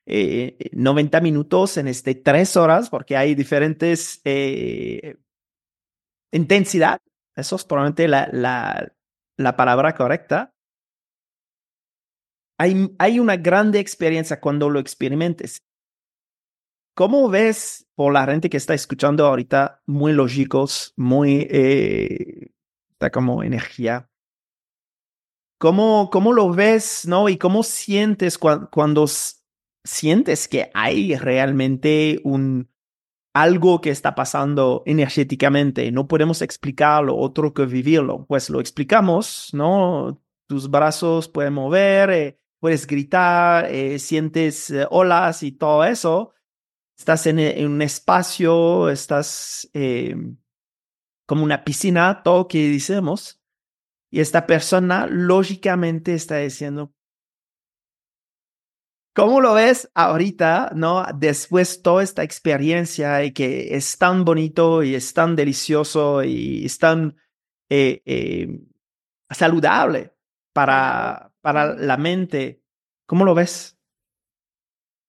90 0.07 1.17
eh, 1.17 1.21
minutos, 1.21 1.77
en 1.77 1.87
este 1.87 2.15
tres 2.15 2.55
horas, 2.55 2.89
porque 2.89 3.17
hay 3.17 3.35
diferentes 3.35 4.21
eh, 4.23 5.17
intensidad 6.31 7.01
eso 7.35 7.55
es 7.55 7.65
probablemente 7.65 8.07
la, 8.07 8.29
la, 8.31 8.93
la 9.37 9.55
palabra 9.55 9.95
correcta. 9.95 10.53
Hay, 12.57 12.95
hay, 12.99 13.19
una 13.19 13.35
grande 13.35 13.79
experiencia 13.79 14.39
cuando 14.39 14.69
lo 14.69 14.79
experimentes. 14.79 15.61
¿Cómo 16.95 17.29
ves 17.29 17.85
por 17.95 18.13
la 18.13 18.25
gente 18.25 18.49
que 18.49 18.55
está 18.55 18.73
escuchando 18.73 19.25
ahorita, 19.25 19.81
muy 19.85 20.13
lógicos, 20.13 20.93
muy, 20.95 21.45
eh, 21.51 22.53
está 22.91 23.11
como 23.11 23.43
energía? 23.43 24.09
¿Cómo, 25.59 26.09
¿Cómo 26.09 26.31
lo 26.31 26.53
ves, 26.53 27.05
no? 27.05 27.27
Y 27.27 27.37
cómo 27.37 27.63
sientes 27.63 28.37
cuando 28.37 29.05
sientes 29.83 30.47
que 30.47 30.71
hay 30.73 31.15
realmente 31.15 32.21
un, 32.23 32.69
algo 33.35 33.81
que 33.81 33.89
está 33.91 34.15
pasando 34.15 34.81
energéticamente. 34.85 35.91
No 35.91 36.07
podemos 36.07 36.41
explicarlo 36.41 37.17
otro 37.17 37.53
que 37.53 37.65
vivirlo. 37.65 38.25
Pues 38.27 38.49
lo 38.49 38.61
explicamos, 38.61 39.49
¿no? 39.53 40.23
Tus 40.47 40.69
brazos 40.69 41.27
pueden 41.27 41.53
mover, 41.53 42.09
eh, 42.11 42.39
puedes 42.61 42.87
gritar, 42.87 43.65
eh, 43.69 43.99
sientes 43.99 44.71
eh, 44.71 44.87
olas 44.89 45.43
y 45.43 45.51
todo 45.51 45.83
eso. 45.83 46.33
estás 46.97 47.27
en, 47.27 47.39
un 47.65 47.81
espacio, 47.81 48.89
estás 48.89 49.69
eh, 49.73 50.15
como 51.27 51.43
una 51.43 51.63
piscina, 51.65 52.23
todo 52.23 52.47
que 52.47 52.69
decimos, 52.69 53.41
y 54.09 54.21
esta 54.21 54.47
persona 54.47 55.07
lógicamente 55.07 56.13
está 56.13 56.37
diciendo, 56.37 56.94
¿Cómo 59.15 59.39
lo 59.39 59.53
ves 59.53 59.89
ahorita, 59.93 60.71
no? 60.75 61.05
Después 61.15 61.81
toda 61.81 62.03
esta 62.03 62.21
experiencia 62.21 63.23
y 63.23 63.31
que 63.31 63.73
es 63.73 63.97
tan 63.97 64.25
bonito 64.25 64.83
y 64.83 64.93
es 64.93 65.13
tan 65.13 65.37
delicioso 65.37 66.21
y 66.21 66.65
es 66.65 66.77
tan 66.79 67.15
eh, 67.69 68.01
eh, 68.05 68.59
saludable 69.29 70.13
para, 70.51 71.31
para 71.39 71.75
la 71.75 71.95
mente. 71.95 72.61
¿Cómo 73.07 73.23
lo 73.23 73.33
ves? 73.33 73.77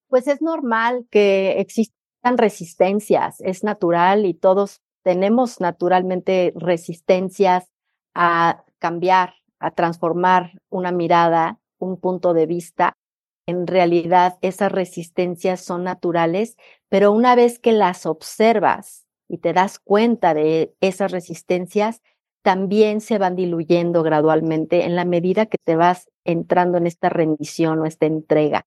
Pues 0.06 0.28
es 0.28 0.40
normal 0.40 1.08
que 1.10 1.58
existan 1.58 2.38
resistencias, 2.38 3.40
es 3.40 3.64
natural 3.64 4.24
y 4.24 4.34
todos 4.34 4.82
tenemos 5.02 5.60
naturalmente 5.60 6.52
resistencias 6.54 7.72
a 8.14 8.62
cambiar, 8.78 9.34
a 9.58 9.72
transformar 9.72 10.52
una 10.68 10.92
mirada, 10.92 11.58
un 11.78 11.98
punto 11.98 12.34
de 12.34 12.46
vista 12.46 12.96
en 13.46 13.66
realidad 13.66 14.38
esas 14.42 14.72
resistencias 14.72 15.60
son 15.60 15.84
naturales, 15.84 16.56
pero 16.88 17.12
una 17.12 17.34
vez 17.34 17.58
que 17.58 17.72
las 17.72 18.04
observas 18.04 19.06
y 19.28 19.38
te 19.38 19.52
das 19.52 19.78
cuenta 19.78 20.34
de 20.34 20.74
esas 20.80 21.12
resistencias, 21.12 22.02
también 22.42 23.00
se 23.00 23.18
van 23.18 23.34
diluyendo 23.34 24.02
gradualmente 24.02 24.84
en 24.84 24.94
la 24.94 25.04
medida 25.04 25.46
que 25.46 25.58
te 25.64 25.74
vas 25.74 26.08
entrando 26.24 26.78
en 26.78 26.86
esta 26.86 27.08
rendición 27.08 27.80
o 27.80 27.86
esta 27.86 28.06
entrega. 28.06 28.66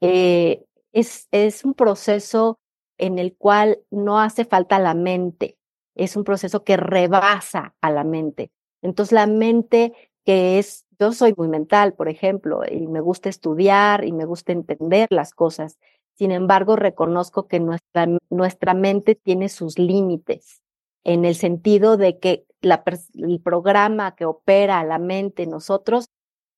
Eh, 0.00 0.64
es, 0.92 1.28
es 1.30 1.64
un 1.64 1.74
proceso 1.74 2.58
en 2.98 3.18
el 3.18 3.36
cual 3.36 3.80
no 3.90 4.20
hace 4.20 4.44
falta 4.44 4.78
la 4.78 4.94
mente, 4.94 5.58
es 5.94 6.16
un 6.16 6.24
proceso 6.24 6.64
que 6.64 6.76
rebasa 6.76 7.74
a 7.80 7.90
la 7.90 8.04
mente. 8.04 8.50
Entonces 8.82 9.12
la 9.12 9.26
mente 9.26 9.92
que 10.24 10.58
es, 10.58 10.83
yo 10.98 11.12
soy 11.12 11.34
muy 11.36 11.48
mental, 11.48 11.94
por 11.94 12.08
ejemplo, 12.08 12.62
y 12.70 12.86
me 12.86 13.00
gusta 13.00 13.28
estudiar 13.28 14.04
y 14.04 14.12
me 14.12 14.24
gusta 14.24 14.52
entender 14.52 15.08
las 15.10 15.32
cosas. 15.32 15.78
Sin 16.14 16.30
embargo, 16.30 16.76
reconozco 16.76 17.48
que 17.48 17.60
nuestra, 17.60 18.06
nuestra 18.30 18.74
mente 18.74 19.14
tiene 19.14 19.48
sus 19.48 19.78
límites 19.78 20.62
en 21.04 21.24
el 21.24 21.34
sentido 21.34 21.96
de 21.96 22.18
que 22.18 22.46
el 22.62 23.40
programa 23.42 24.14
que 24.14 24.24
opera 24.24 24.82
la 24.84 24.98
mente 24.98 25.42
en 25.42 25.50
nosotros 25.50 26.06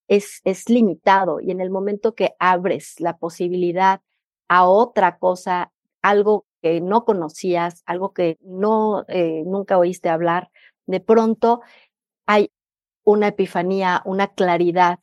es, 0.09 0.40
es 0.44 0.68
limitado 0.68 1.40
y 1.40 1.51
en 1.51 1.61
el 1.61 1.70
momento 1.70 2.14
que 2.14 2.35
abres 2.38 3.01
la 3.01 3.16
posibilidad 3.16 4.01
a 4.49 4.68
otra 4.68 5.18
cosa, 5.18 5.72
algo 6.03 6.46
que 6.62 6.81
no 6.81 7.05
conocías, 7.05 7.83
algo 7.87 8.12
que 8.12 8.38
no 8.40 9.05
eh, 9.09 9.42
nunca 9.46 9.79
oíste 9.79 10.09
hablar, 10.09 10.51
de 10.87 11.01
pronto 11.01 11.61
hay 12.27 12.51
una 13.06 13.28
epifanía, 13.28 14.02
una 14.04 14.28
claridad 14.28 14.98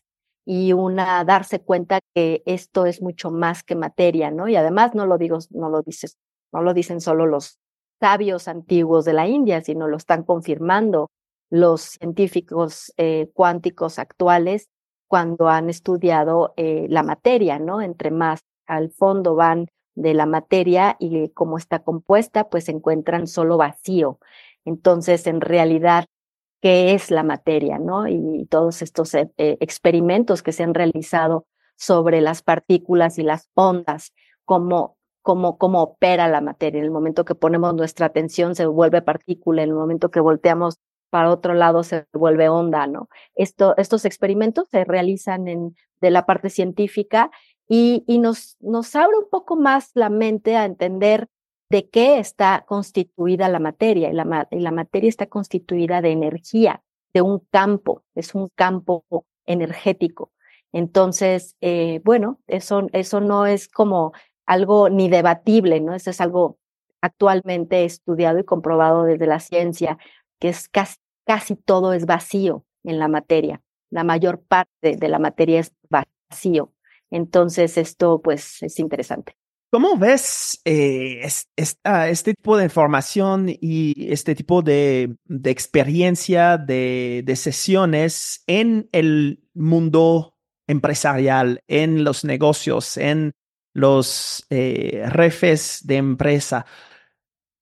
y 0.45 0.73
una 0.73 1.23
darse 1.23 1.61
cuenta 1.61 2.01
que 2.13 2.43
esto 2.45 2.85
es 2.85 3.01
mucho 3.01 3.31
más 3.31 3.63
que 3.63 3.75
materia, 3.75 4.29
¿no? 4.29 4.49
Y 4.49 4.57
además 4.57 4.93
no 4.93 5.05
lo 5.05 5.17
digo, 5.17 5.39
no 5.51 5.69
lo 5.69 5.81
dices, 5.81 6.17
no 6.51 6.61
lo 6.61 6.73
dicen 6.73 6.99
solo 6.99 7.25
los 7.25 7.59
sabios 8.01 8.49
antiguos 8.49 9.05
de 9.05 9.13
la 9.13 9.27
India, 9.27 9.61
sino 9.61 9.87
lo 9.87 9.95
están 9.95 10.23
confirmando 10.23 11.09
los 11.49 11.81
científicos 11.81 12.91
eh, 12.97 13.29
cuánticos 13.33 13.97
actuales 13.99 14.67
cuando 15.07 15.47
han 15.47 15.69
estudiado 15.69 16.53
eh, 16.57 16.87
la 16.89 17.03
materia, 17.03 17.57
¿no? 17.57 17.81
Entre 17.81 18.11
más 18.11 18.41
al 18.67 18.91
fondo 18.91 19.35
van 19.35 19.67
de 19.95 20.13
la 20.13 20.25
materia 20.25 20.97
y 20.99 21.29
cómo 21.29 21.57
está 21.57 21.83
compuesta, 21.83 22.49
pues 22.49 22.67
encuentran 22.67 23.27
solo 23.27 23.55
vacío. 23.57 24.19
Entonces, 24.65 25.27
en 25.27 25.39
realidad, 25.39 26.05
qué 26.63 26.93
es 26.93 27.11
la 27.11 27.23
materia, 27.23 27.77
¿no? 27.77 28.07
Y 28.07 28.45
todos 28.49 28.81
estos 28.81 29.13
eh, 29.15 29.29
eh, 29.35 29.57
experimentos 29.59 30.41
que 30.41 30.53
se 30.53 30.63
han 30.63 30.73
realizado 30.73 31.45
sobre 31.75 32.21
las 32.21 32.41
partículas 32.41 33.19
y 33.19 33.23
las 33.23 33.49
ondas, 33.53 34.13
cómo, 34.45 34.95
cómo, 35.21 35.57
cómo 35.57 35.83
opera 35.83 36.29
la 36.29 36.39
materia. 36.39 36.79
En 36.79 36.85
el 36.85 36.91
momento 36.91 37.25
que 37.25 37.35
ponemos 37.35 37.75
nuestra 37.75 38.05
atención 38.05 38.55
se 38.55 38.65
vuelve 38.65 39.01
partícula, 39.01 39.61
en 39.61 39.71
el 39.71 39.75
momento 39.75 40.09
que 40.09 40.21
volteamos 40.21 40.75
para 41.09 41.31
otro 41.31 41.53
lado 41.53 41.83
se 41.83 42.05
vuelve 42.13 42.47
onda, 42.47 42.87
¿no? 42.87 43.09
Esto, 43.35 43.75
estos 43.75 44.05
experimentos 44.05 44.69
se 44.69 44.85
realizan 44.85 45.49
en, 45.49 45.75
de 45.99 46.11
la 46.11 46.25
parte 46.25 46.49
científica 46.49 47.29
y, 47.67 48.05
y 48.07 48.19
nos, 48.19 48.55
nos 48.61 48.95
abre 48.95 49.17
un 49.17 49.29
poco 49.29 49.57
más 49.57 49.91
la 49.95 50.09
mente 50.09 50.55
a 50.55 50.63
entender 50.63 51.27
de 51.69 51.89
qué 51.89 52.19
está 52.19 52.65
constituida 52.67 53.49
la 53.49 53.59
materia. 53.59 54.09
Y 54.09 54.13
la, 54.13 54.71
materia 54.71 55.09
está 55.09 55.27
constituida 55.27 56.01
de 56.01 56.11
energía, 56.11 56.83
de 57.13 57.21
un 57.21 57.39
campo, 57.51 58.03
es 58.15 58.35
un 58.35 58.49
campo 58.55 59.05
energético. 59.45 60.31
Entonces, 60.71 61.55
eh, 61.61 62.01
bueno, 62.03 62.39
eso, 62.47 62.87
eso 62.93 63.21
no 63.21 63.45
es 63.45 63.67
como 63.67 64.13
algo 64.45 64.89
ni 64.89 65.09
debatible, 65.09 65.79
¿no? 65.79 65.93
Eso 65.93 66.09
es 66.09 66.19
algo 66.21 66.57
actualmente 67.01 67.85
estudiado 67.85 68.39
y 68.39 68.43
comprobado 68.43 69.03
desde 69.03 69.27
la 69.27 69.39
ciencia, 69.39 69.97
que 70.39 70.49
es 70.49 70.69
casi, 70.69 70.97
casi 71.25 71.55
todo 71.55 71.93
es 71.93 72.05
vacío 72.05 72.65
en 72.83 72.99
la 72.99 73.07
materia. 73.07 73.61
La 73.89 74.03
mayor 74.03 74.41
parte 74.41 74.95
de 74.97 75.07
la 75.07 75.19
materia 75.19 75.59
es 75.59 75.73
vacío. 75.89 76.73
Entonces, 77.11 77.77
esto 77.77 78.21
pues 78.21 78.63
es 78.63 78.79
interesante. 78.79 79.35
¿Cómo 79.73 79.97
ves 79.97 80.61
eh, 80.65 81.27
este 81.55 82.33
tipo 82.35 82.57
de 82.57 82.65
información 82.65 83.49
y 83.49 84.13
este 84.13 84.35
tipo 84.35 84.61
de, 84.61 85.15
experiencia, 85.45 86.59
de, 86.59 87.33
sesiones 87.35 88.43
en 88.45 88.87
el 88.91 89.43
mundo 89.55 90.37
empresarial, 90.67 91.63
en 91.67 92.03
los 92.03 92.23
negocios, 92.23 92.97
en 92.97 93.33
los 93.73 94.45
eh, 94.51 95.05
refes 95.07 95.79
de 95.85 95.95
empresa? 95.95 96.67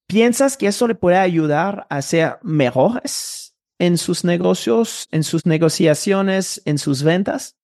¿Piensas 0.06 0.58
que 0.58 0.68
eso 0.68 0.90
le 0.90 0.96
puede 0.96 1.16
ayudar 1.16 1.88
a 1.90 2.02
ser 2.02 2.40
mejores 2.42 3.56
en 3.80 3.98
sus 3.98 4.26
negocios, 4.26 5.08
en 5.12 5.24
sus 5.24 5.46
negociaciones, 5.46 6.62
en 6.66 6.78
sus 6.78 7.04
ventas? 7.04 7.56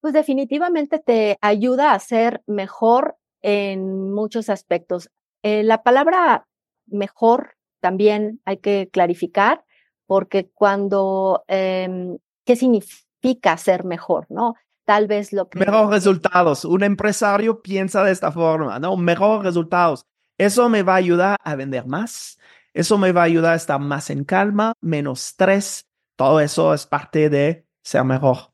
Pues 0.00 0.14
definitivamente 0.14 0.98
te 0.98 1.38
ayuda 1.40 1.92
a 1.92 1.98
ser 1.98 2.42
mejor 2.46 3.16
en 3.42 4.12
muchos 4.12 4.48
aspectos. 4.48 5.10
Eh, 5.42 5.62
la 5.62 5.82
palabra 5.82 6.46
mejor 6.86 7.56
también 7.80 8.40
hay 8.44 8.58
que 8.58 8.88
clarificar, 8.92 9.64
porque 10.06 10.50
cuando, 10.52 11.44
eh, 11.48 12.18
¿qué 12.44 12.56
significa 12.56 13.56
ser 13.56 13.84
mejor? 13.84 14.26
¿No? 14.28 14.54
Tal 14.84 15.06
vez 15.06 15.32
lo 15.32 15.48
que... 15.48 15.58
Mejor 15.58 15.88
resultados. 15.88 16.64
Un 16.64 16.82
empresario 16.82 17.62
piensa 17.62 18.02
de 18.02 18.12
esta 18.12 18.32
forma, 18.32 18.78
¿no? 18.78 18.96
Mejor 18.96 19.44
resultados. 19.44 20.04
Eso 20.36 20.68
me 20.68 20.82
va 20.82 20.94
a 20.94 20.96
ayudar 20.96 21.36
a 21.42 21.54
vender 21.54 21.86
más. 21.86 22.38
Eso 22.72 22.98
me 22.98 23.12
va 23.12 23.22
a 23.22 23.24
ayudar 23.24 23.52
a 23.52 23.56
estar 23.56 23.78
más 23.78 24.10
en 24.10 24.24
calma, 24.24 24.72
menos 24.80 25.26
estrés. 25.26 25.86
Todo 26.16 26.40
eso 26.40 26.74
es 26.74 26.86
parte 26.86 27.30
de 27.30 27.66
ser 27.82 28.04
mejor. 28.04 28.49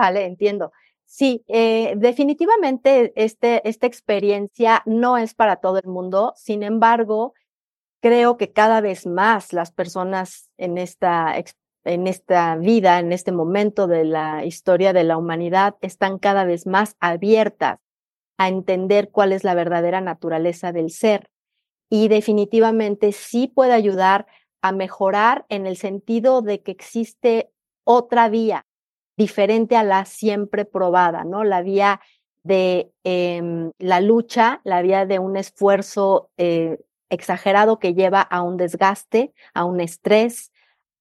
Vale, 0.00 0.24
entiendo. 0.24 0.72
Sí, 1.04 1.44
eh, 1.48 1.94
definitivamente 1.96 3.12
este, 3.16 3.68
esta 3.68 3.86
experiencia 3.86 4.82
no 4.86 5.18
es 5.18 5.34
para 5.34 5.56
todo 5.56 5.78
el 5.78 5.88
mundo. 5.88 6.32
Sin 6.36 6.62
embargo, 6.62 7.34
creo 8.02 8.36
que 8.38 8.52
cada 8.52 8.80
vez 8.80 9.06
más 9.06 9.52
las 9.52 9.72
personas 9.72 10.50
en 10.58 10.78
esta, 10.78 11.34
en 11.84 12.06
esta 12.06 12.56
vida, 12.56 12.98
en 13.00 13.12
este 13.12 13.32
momento 13.32 13.86
de 13.88 14.04
la 14.04 14.44
historia 14.44 14.92
de 14.92 15.04
la 15.04 15.18
humanidad, 15.18 15.76
están 15.82 16.18
cada 16.18 16.44
vez 16.44 16.66
más 16.66 16.96
abiertas 17.00 17.78
a 18.38 18.48
entender 18.48 19.10
cuál 19.10 19.32
es 19.32 19.44
la 19.44 19.54
verdadera 19.54 20.00
naturaleza 20.00 20.72
del 20.72 20.90
ser. 20.90 21.30
Y 21.90 22.08
definitivamente 22.08 23.12
sí 23.12 23.48
puede 23.48 23.72
ayudar 23.74 24.26
a 24.62 24.72
mejorar 24.72 25.46
en 25.48 25.66
el 25.66 25.76
sentido 25.76 26.42
de 26.42 26.62
que 26.62 26.72
existe 26.72 27.50
otra 27.84 28.28
vía, 28.28 28.66
diferente 29.20 29.76
a 29.76 29.84
la 29.84 30.06
siempre 30.06 30.64
probada, 30.64 31.24
¿no? 31.24 31.44
La 31.44 31.60
vía 31.60 32.00
de 32.42 32.90
em, 33.04 33.70
la 33.78 34.00
lucha, 34.00 34.62
la 34.64 34.80
vía 34.80 35.04
de 35.04 35.18
un 35.18 35.36
esfuerzo 35.36 36.30
eh, 36.38 36.78
exagerado 37.10 37.78
que 37.78 37.92
lleva 37.92 38.22
a 38.22 38.40
un 38.40 38.56
desgaste, 38.56 39.34
a 39.52 39.66
un 39.66 39.80
estrés, 39.80 40.52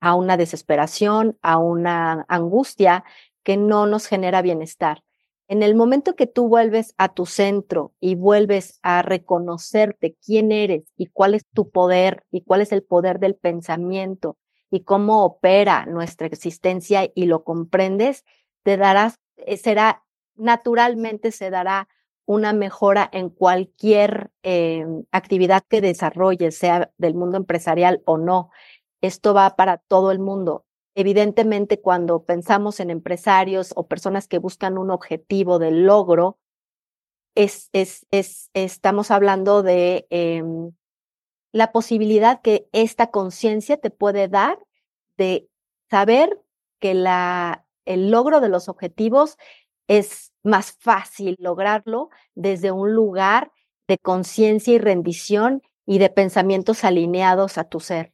a 0.01 0.15
una 0.15 0.35
desesperación, 0.35 1.37
a 1.41 1.59
una 1.59 2.25
angustia 2.27 3.05
que 3.43 3.55
no 3.55 3.85
nos 3.85 4.05
genera 4.05 4.41
bienestar. 4.41 5.01
En 5.47 5.63
el 5.63 5.73
momento 5.73 6.17
que 6.17 6.27
tú 6.27 6.49
vuelves 6.49 6.93
a 6.97 7.13
tu 7.13 7.25
centro 7.25 7.93
y 8.01 8.15
vuelves 8.15 8.79
a 8.83 9.01
reconocerte 9.01 10.17
quién 10.25 10.51
eres 10.51 10.83
y 10.97 11.05
cuál 11.05 11.35
es 11.35 11.45
tu 11.53 11.69
poder 11.69 12.25
y 12.31 12.41
cuál 12.41 12.59
es 12.59 12.73
el 12.73 12.83
poder 12.83 13.19
del 13.19 13.35
pensamiento 13.35 14.35
y 14.71 14.81
cómo 14.81 15.23
opera 15.23 15.85
nuestra 15.85 16.27
existencia 16.27 17.09
y 17.13 17.25
lo 17.25 17.43
comprendes, 17.43 18.25
te 18.63 18.77
darás, 18.77 19.19
eh, 19.37 19.57
será, 19.57 20.03
naturalmente 20.35 21.31
se 21.31 21.49
dará 21.49 21.87
una 22.25 22.53
mejora 22.53 23.09
en 23.11 23.29
cualquier 23.29 24.29
eh, 24.43 24.85
actividad 25.11 25.63
que 25.67 25.81
desarrolle, 25.81 26.51
sea 26.51 26.91
del 26.97 27.15
mundo 27.15 27.37
empresarial 27.37 28.03
o 28.05 28.17
no. 28.17 28.51
Esto 29.01 29.33
va 29.33 29.55
para 29.55 29.77
todo 29.77 30.11
el 30.11 30.19
mundo. 30.19 30.65
Evidentemente, 30.93 31.81
cuando 31.81 32.25
pensamos 32.25 32.79
en 32.79 32.91
empresarios 32.91 33.73
o 33.75 33.87
personas 33.87 34.27
que 34.27 34.37
buscan 34.37 34.77
un 34.77 34.91
objetivo 34.91 35.57
de 35.57 35.71
logro, 35.71 36.37
es, 37.35 37.69
es, 37.73 38.05
es 38.11 38.49
estamos 38.53 39.11
hablando 39.11 39.63
de 39.63 40.05
em, 40.09 40.73
la 41.51 41.71
posibilidad 41.71 42.41
que 42.41 42.67
esta 42.71 43.11
conciencia 43.11 43.77
te 43.77 43.89
puede 43.89 44.27
dar 44.27 44.59
de 45.17 45.49
saber 45.89 46.39
que 46.79 46.93
la, 46.93 47.65
el 47.85 48.11
logro 48.11 48.39
de 48.39 48.49
los 48.49 48.69
objetivos 48.69 49.37
es 49.87 50.31
más 50.43 50.73
fácil 50.79 51.35
lograrlo 51.39 52.09
desde 52.35 52.71
un 52.71 52.93
lugar 52.93 53.51
de 53.87 53.97
conciencia 53.97 54.75
y 54.75 54.77
rendición 54.77 55.63
y 55.85 55.97
de 55.97 56.09
pensamientos 56.09 56.83
alineados 56.83 57.57
a 57.57 57.63
tu 57.63 57.79
ser, 57.79 58.13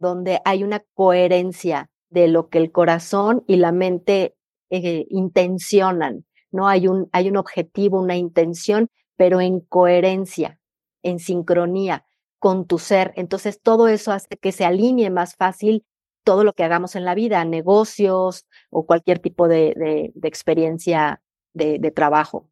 donde 0.00 0.40
hay 0.44 0.64
una 0.64 0.82
coherencia 0.94 1.88
de 2.10 2.26
lo 2.26 2.48
que 2.48 2.58
el 2.58 2.72
corazón 2.72 3.44
y 3.46 3.56
la 3.56 3.70
mente 3.70 4.34
eh, 4.70 5.06
intencionan, 5.08 6.26
¿no? 6.50 6.66
Hay 6.66 6.88
un, 6.88 7.08
hay 7.12 7.28
un 7.28 7.36
objetivo, 7.36 8.00
una 8.00 8.16
intención, 8.16 8.90
pero 9.16 9.40
en 9.40 9.60
coherencia, 9.60 10.58
en 11.02 11.20
sincronía 11.20 12.04
con 12.44 12.66
tu 12.66 12.78
ser. 12.78 13.14
Entonces, 13.16 13.58
todo 13.58 13.88
eso 13.88 14.12
hace 14.12 14.36
que 14.36 14.52
se 14.52 14.66
alinee 14.66 15.08
más 15.08 15.34
fácil 15.34 15.82
todo 16.24 16.44
lo 16.44 16.52
que 16.52 16.62
hagamos 16.62 16.94
en 16.94 17.06
la 17.06 17.14
vida, 17.14 17.42
negocios 17.46 18.46
o 18.68 18.84
cualquier 18.84 19.18
tipo 19.18 19.48
de, 19.48 20.12
de, 20.14 20.28
experiencia 20.28 21.22
de, 21.54 21.78
de, 21.78 21.90
trabajo. 21.90 22.50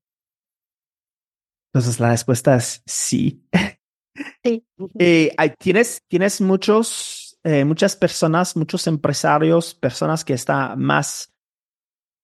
Entonces, 1.75 2.01
la 2.01 2.09
respuesta 2.09 2.57
es 2.57 2.83
sí. 2.87 3.45
Sí. 4.43 4.65
Eh, 4.99 5.31
¿tienes, 5.59 6.03
tienes 6.09 6.41
muchos 6.41 7.39
eh, 7.45 7.65
muchas 7.65 7.95
personas, 7.95 8.57
muchos 8.57 8.87
empresarios, 8.87 9.75
personas 9.75 10.25
que 10.25 10.33
están 10.33 10.79
más 10.81 11.35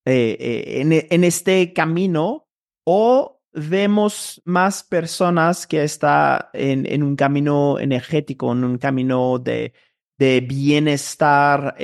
eh, 0.07 0.81
en, 0.81 0.93
en, 0.93 1.25
este 1.25 1.73
camino 1.73 2.47
o 2.85 3.38
vemos 3.53 4.41
más 4.45 4.83
personas 4.83 5.67
que 5.67 5.83
están 5.83 6.47
en, 6.53 6.87
en, 6.87 7.03
un 7.03 7.17
camino 7.17 7.79
energético, 7.79 8.53
en 8.53 8.65
un 8.65 8.79
camino 8.79 9.39
de, 9.39 9.73
de 10.19 10.41
bienestar, 10.41 11.75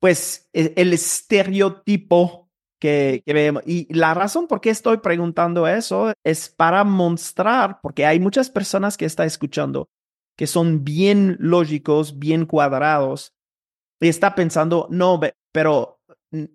pues 0.00 0.48
e, 0.52 0.72
el 0.76 0.92
estereotipo 0.92 2.48
que, 2.80 3.22
que, 3.24 3.32
vemos. 3.32 3.62
Y 3.66 3.92
la 3.92 4.14
razón 4.14 4.46
por 4.46 4.60
qué 4.60 4.70
estoy 4.70 4.98
preguntando 4.98 5.66
eso 5.68 6.12
es 6.24 6.48
para 6.48 6.84
mostrar, 6.84 7.80
porque 7.82 8.06
hay 8.06 8.20
muchas 8.20 8.50
personas 8.50 8.96
que 8.96 9.04
están 9.04 9.26
escuchando 9.26 9.88
que 10.40 10.46
son 10.46 10.84
bien 10.84 11.36
lógicos, 11.38 12.18
bien 12.18 12.46
cuadrados, 12.46 13.34
y 14.00 14.08
está 14.08 14.34
pensando, 14.34 14.88
no, 14.90 15.20
pero 15.52 16.00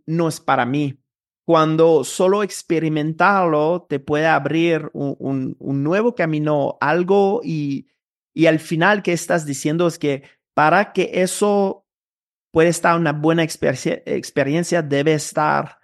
no 0.07 0.27
es 0.27 0.39
para 0.39 0.65
mí. 0.65 0.97
Cuando 1.45 2.03
solo 2.03 2.41
experimentarlo 2.43 3.85
te 3.87 3.99
puede 3.99 4.25
abrir 4.25 4.89
un, 4.93 5.55
un, 5.59 5.83
nuevo 5.83 6.15
camino, 6.15 6.77
algo, 6.81 7.41
y, 7.43 7.87
y 8.33 8.47
al 8.47 8.59
final 8.59 9.03
que 9.03 9.13
estás 9.13 9.45
diciendo 9.45 9.87
es 9.87 9.99
que 9.99 10.23
para 10.55 10.91
que 10.91 11.11
eso 11.13 11.85
pueda 12.51 12.69
estar 12.69 12.97
una 12.97 13.13
buena 13.13 13.43
experiencia, 13.43 14.01
experiencia 14.05 14.81
debe 14.81 15.13
estar 15.13 15.77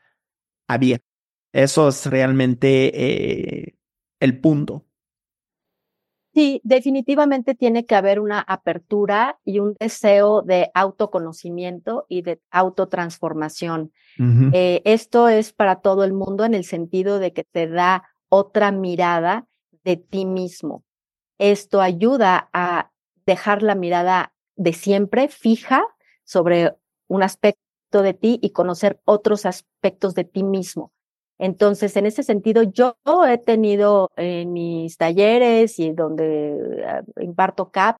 abierto. 0.67 1.05
Eso 1.53 1.89
es 1.89 2.05
realmente 2.05 2.91
eh, 2.93 3.77
el 4.19 4.39
punto. 4.39 4.85
Sí, 6.33 6.61
definitivamente 6.63 7.55
tiene 7.55 7.85
que 7.85 7.95
haber 7.95 8.21
una 8.21 8.39
apertura 8.39 9.39
y 9.43 9.59
un 9.59 9.75
deseo 9.79 10.41
de 10.41 10.71
autoconocimiento 10.73 12.05
y 12.07 12.21
de 12.21 12.41
autotransformación. 12.51 13.91
eh, 14.53 14.81
esto 14.85 15.27
es 15.27 15.51
para 15.51 15.81
todo 15.81 16.05
el 16.05 16.13
mundo 16.13 16.45
en 16.45 16.53
el 16.53 16.63
sentido 16.63 17.19
de 17.19 17.33
que 17.33 17.43
te 17.43 17.67
da 17.67 18.03
otra 18.29 18.71
mirada 18.71 19.47
de 19.83 19.97
ti 19.97 20.25
mismo. 20.25 20.85
Esto 21.37 21.81
ayuda 21.81 22.49
a 22.53 22.91
dejar 23.25 23.61
la 23.61 23.75
mirada 23.75 24.33
de 24.55 24.71
siempre 24.71 25.27
fija 25.27 25.83
sobre 26.23 26.75
un 27.07 27.23
aspecto 27.23 28.01
de 28.01 28.13
ti 28.13 28.39
y 28.41 28.51
conocer 28.51 29.01
otros 29.03 29.45
aspectos 29.45 30.15
de 30.15 30.23
ti 30.23 30.43
mismo. 30.43 30.93
Entonces, 31.41 31.97
en 31.97 32.05
ese 32.05 32.21
sentido, 32.21 32.61
yo 32.61 32.95
he 33.27 33.39
tenido 33.39 34.11
en 34.15 34.53
mis 34.53 34.97
talleres 34.97 35.79
y 35.79 35.91
donde 35.91 36.85
ah, 36.87 37.01
imparto 37.19 37.71
CAP, 37.71 37.97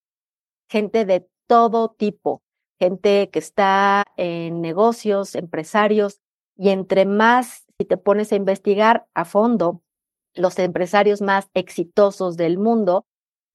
gente 0.70 1.06
de 1.06 1.28
todo 1.48 1.90
tipo, 1.90 2.44
gente 2.80 3.32
que 3.32 3.40
está 3.40 4.06
en 4.16 4.62
negocios, 4.62 5.34
empresarios, 5.34 6.20
y 6.56 6.70
entre 6.70 7.06
más, 7.06 7.66
si 7.80 7.86
te 7.88 7.98
pones 7.98 8.32
a 8.32 8.36
investigar 8.36 9.08
a 9.16 9.26
fondo, 9.26 9.82
los 10.36 10.60
empresarios 10.60 11.24
más 11.24 11.50
exitosos 11.56 12.38
del 12.38 12.60
mundo 12.60 13.06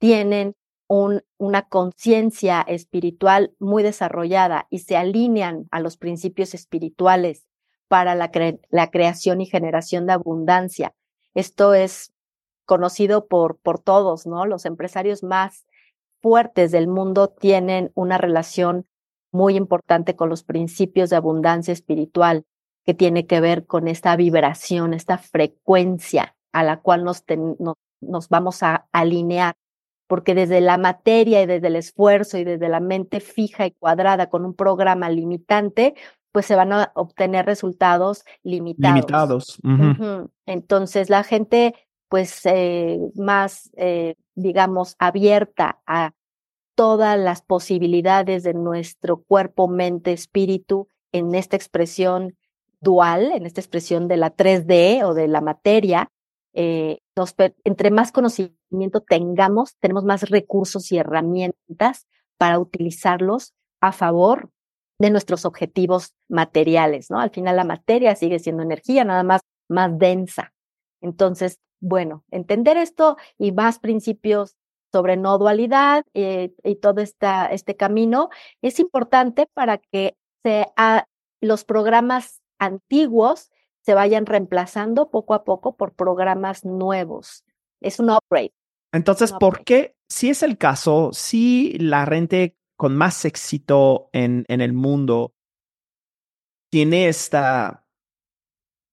tienen 0.01 0.55
un, 0.88 1.22
una 1.38 1.62
conciencia 1.62 2.61
espiritual 2.62 3.55
muy 3.61 3.85
desarrollada 3.85 4.66
y 4.68 4.81
se 4.81 4.96
alinean 4.96 5.68
a 5.70 5.79
los 5.79 5.96
principios 5.96 6.55
espirituales 6.55 7.46
para 7.88 8.14
la, 8.14 8.31
creación 8.90 9.40
y 9.40 9.46
generación 9.46 10.07
de 10.07 10.12
abundancia. 10.14 10.94
Esto 11.35 11.75
es 11.75 12.12
conocido 12.64 13.27
por, 13.27 13.59
por 13.59 13.79
todos, 13.79 14.27
¿no? 14.27 14.46
Los 14.46 14.64
empresarios 14.64 15.22
más 15.22 15.66
fuertes 16.20 16.72
del 16.72 16.88
mundo 16.88 17.29
tienen 17.29 17.92
una 17.94 18.18
relación 18.18 18.87
muy 19.31 19.57
importante 19.57 20.16
con 20.16 20.29
los 20.29 20.42
principios 20.42 21.11
de 21.11 21.16
abundancia 21.16 21.72
espiritual 21.72 22.44
que 22.85 22.94
tiene 22.94 23.27
que 23.27 23.40
ver 23.40 23.66
con 23.66 23.88
esta 23.88 24.16
vibración, 24.16 24.94
esta 24.94 25.18
frecuencia 25.18 26.37
a 26.53 26.62
la 26.62 26.81
cual 26.81 27.05
nos, 27.05 27.25
nos 28.01 28.29
vamos 28.29 28.62
a 28.62 28.88
alinear, 28.92 29.55
porque 30.07 30.35
desde 30.35 30.61
la 30.61 30.79
materia 30.79 31.42
y 31.42 31.46
desde 31.46 31.66
el 31.66 31.77
esfuerzo 31.77 32.38
y 32.38 32.44
desde 32.44 32.68
la 32.68 32.81
mente 32.81 33.20
fija 33.20 33.66
y 33.66 33.72
cuadrada 33.72 34.29
con 34.31 34.44
un 34.44 34.55
programa 34.55 35.11
limitante, 35.11 35.94
pues 36.37 36.44
se 36.44 36.55
van 36.55 36.70
a 36.70 36.92
obtener 36.94 37.46
resultados 37.46 38.22
limitados. 38.42 38.94
Limitados. 38.94 39.59
Entonces 40.44 41.09
la 41.09 41.25
gente 41.25 41.75
pues 42.11 42.44
eh, 42.44 43.01
más, 43.14 43.70
eh, 43.79 44.16
digamos, 44.35 44.96
abierta 44.99 45.81
a 45.87 46.12
todas 46.75 47.18
las 47.18 47.40
posibilidades 47.40 48.42
de 48.42 48.53
nuestro 48.53 49.22
cuerpo, 49.22 49.66
mente, 49.66 50.12
espíritu 50.12 50.88
en 51.11 51.35
esta 51.35 51.57
expresión 51.57 52.37
dual, 52.83 53.33
en 53.33 53.46
esta 53.46 53.62
expresión 53.62 54.07
de 54.07 54.18
la 54.18 54.37
3D 54.37 55.05
o 55.05 55.14
de 55.14 55.29
la 55.29 55.40
materia, 55.40 56.11
eh, 56.53 56.99
entre 57.64 57.90
más 57.90 58.12
conocimiento 58.12 59.01
tengamos, 59.01 59.75
tenemos 59.79 60.05
más 60.05 60.29
recursos 60.29 60.92
y 60.92 60.99
herramientas 60.99 62.07
para 62.37 62.59
utilizarlos 62.59 63.55
a 63.81 63.92
favor 63.92 64.51
de 64.98 65.11
nuestros 65.11 65.44
objetivos 65.44 66.14
materiales, 66.28 67.11
¿no? 67.11 67.20
Al 67.20 67.30
final 67.30 67.56
la 67.56 67.64
materia 67.64 68.14
sigue 68.14 68.38
siendo 68.38 68.62
energía, 68.62 69.04
nada 69.04 69.22
más 69.22 69.42
más 69.68 69.98
densa. 69.98 70.52
Entonces, 71.00 71.61
bueno, 71.80 72.24
entender 72.30 72.76
esto 72.76 73.16
y 73.38 73.52
más 73.52 73.78
principios 73.78 74.56
sobre 74.92 75.16
no 75.16 75.38
dualidad 75.38 76.04
eh, 76.14 76.54
y 76.64 76.76
todo 76.76 77.00
esta, 77.00 77.46
este 77.46 77.76
camino 77.76 78.30
es 78.62 78.80
importante 78.80 79.46
para 79.52 79.78
que 79.78 80.16
se, 80.42 80.66
los 81.40 81.64
programas 81.64 82.40
antiguos 82.59 83.50
se 83.82 83.94
vayan 83.94 84.26
reemplazando 84.26 85.11
poco 85.11 85.35
a 85.35 85.44
poco 85.44 85.76
por 85.76 85.92
programas 85.92 86.64
nuevos. 86.64 87.44
Es 87.81 88.00
un 88.00 88.10
upgrade. 88.10 88.52
Entonces, 88.92 89.33
¿por 89.33 89.64
qué, 89.64 89.94
si 90.08 90.31
es 90.31 90.42
el 90.42 90.56
caso, 90.56 91.10
si 91.12 91.77
la 91.79 92.06
gente 92.06 92.56
con 92.77 92.96
más 92.96 93.24
éxito 93.24 94.10
en, 94.12 94.44
en 94.48 94.60
el 94.60 94.72
mundo 94.72 95.35
tiene 96.70 97.08
esta, 97.08 97.87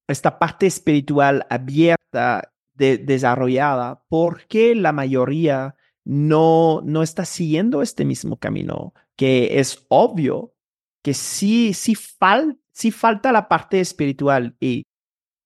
esta 0.08 0.40
parte 0.40 0.68
espiritual 0.68 1.46
abierta, 1.50 2.54
de, 2.74 2.98
desarrollada, 2.98 4.04
¿por 4.08 4.48
qué 4.48 4.76
la 4.76 4.92
mayoría 4.92 5.76
no, 6.04 6.82
no 6.84 7.04
está 7.04 7.26
siguiendo 7.26 7.82
este 7.82 8.06
mismo 8.06 8.38
camino? 8.38 8.94
Que 9.16 9.60
es 9.60 9.86
obvio 9.90 10.56
que 11.04 11.14
sí, 11.14 11.74
sí, 11.74 11.96
fal, 11.96 12.60
sí 12.72 12.92
falta 12.92 13.32
la 13.32 13.48
parte 13.48 13.80
espiritual 13.80 14.56
y 14.60 14.84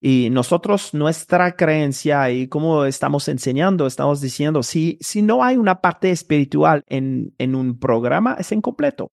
y 0.09 0.29
nosotros, 0.29 0.93
nuestra 0.93 1.57
creencia 1.57 2.31
y 2.31 2.47
cómo 2.47 2.85
estamos 2.85 3.27
enseñando, 3.27 3.85
estamos 3.85 4.21
diciendo, 4.21 4.63
si, 4.63 4.97
si 5.01 5.21
no 5.21 5.43
hay 5.43 5.57
una 5.57 5.81
parte 5.81 6.11
espiritual 6.11 6.85
en, 6.87 7.35
en 7.39 7.55
un 7.55 7.77
programa, 7.77 8.37
es 8.39 8.53
incompleto. 8.53 9.11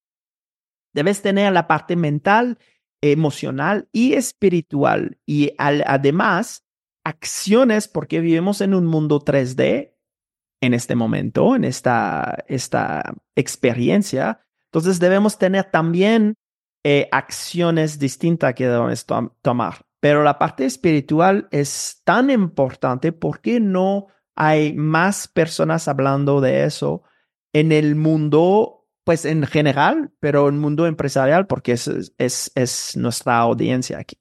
Debes 0.92 1.20
tener 1.20 1.52
la 1.52 1.66
parte 1.66 1.96
mental, 1.96 2.60
emocional 3.02 3.88
y 3.90 4.12
espiritual. 4.12 5.18
Y 5.26 5.50
además, 5.58 6.64
acciones 7.02 7.88
porque 7.88 8.20
vivimos 8.20 8.60
en 8.60 8.72
un 8.72 8.86
mundo 8.86 9.18
3D 9.18 9.96
en 10.60 10.74
este 10.74 10.94
momento, 10.94 11.56
en 11.56 11.64
esta, 11.64 12.44
esta 12.46 13.14
experiencia. 13.34 14.46
Entonces 14.66 15.00
debemos 15.00 15.38
tener 15.38 15.64
también 15.72 16.36
eh, 16.84 17.08
acciones 17.10 17.98
distintas 17.98 18.54
que 18.54 18.68
debemos 18.68 19.04
tomar. 19.42 19.83
Pero 20.04 20.22
la 20.22 20.38
parte 20.38 20.66
espiritual 20.66 21.48
es 21.50 22.02
tan 22.04 22.28
importante 22.28 23.10
porque 23.10 23.58
no 23.58 24.08
hay 24.36 24.74
más 24.74 25.28
personas 25.28 25.88
hablando 25.88 26.42
de 26.42 26.64
eso 26.64 27.04
en 27.54 27.72
el 27.72 27.96
mundo, 27.96 28.86
pues 29.02 29.24
en 29.24 29.44
general, 29.44 30.12
pero 30.20 30.46
en 30.50 30.56
el 30.56 30.60
mundo 30.60 30.86
empresarial, 30.86 31.46
porque 31.46 31.72
es, 31.72 32.12
es, 32.18 32.52
es 32.54 32.98
nuestra 32.98 33.38
audiencia 33.38 33.98
aquí. 33.98 34.18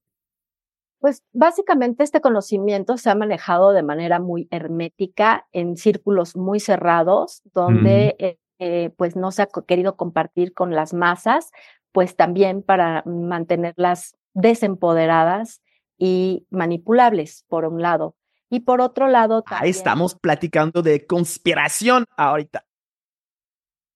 Pues 0.99 1.21
básicamente 1.33 2.05
este 2.05 2.21
conocimiento 2.21 2.95
se 2.95 3.09
ha 3.09 3.15
manejado 3.15 3.73
de 3.73 3.83
manera 3.83 4.21
muy 4.21 4.47
hermética 4.51 5.47
en 5.51 5.75
círculos 5.75 6.37
muy 6.37 6.61
cerrados, 6.61 7.41
donde 7.53 8.15
eh, 8.19 8.37
eh, 8.59 8.91
pues 8.95 9.17
no 9.17 9.31
se 9.31 9.41
ha 9.41 9.49
querido 9.67 9.97
compartir 9.97 10.53
con 10.53 10.73
las 10.73 10.93
masas, 10.93 11.51
pues 11.91 12.15
también 12.15 12.63
para 12.63 13.03
mantenerlas 13.05 14.15
desempoderadas 14.33 15.59
y 16.05 16.45
manipulables, 16.49 17.45
por 17.47 17.63
un 17.63 17.81
lado. 17.81 18.17
Y 18.49 18.59
por 18.59 18.81
otro 18.81 19.07
lado... 19.07 19.45
Ahí 19.45 19.69
estamos 19.69 20.15
platicando 20.15 20.81
de 20.81 21.05
conspiración 21.05 22.07
ahorita. 22.17 22.65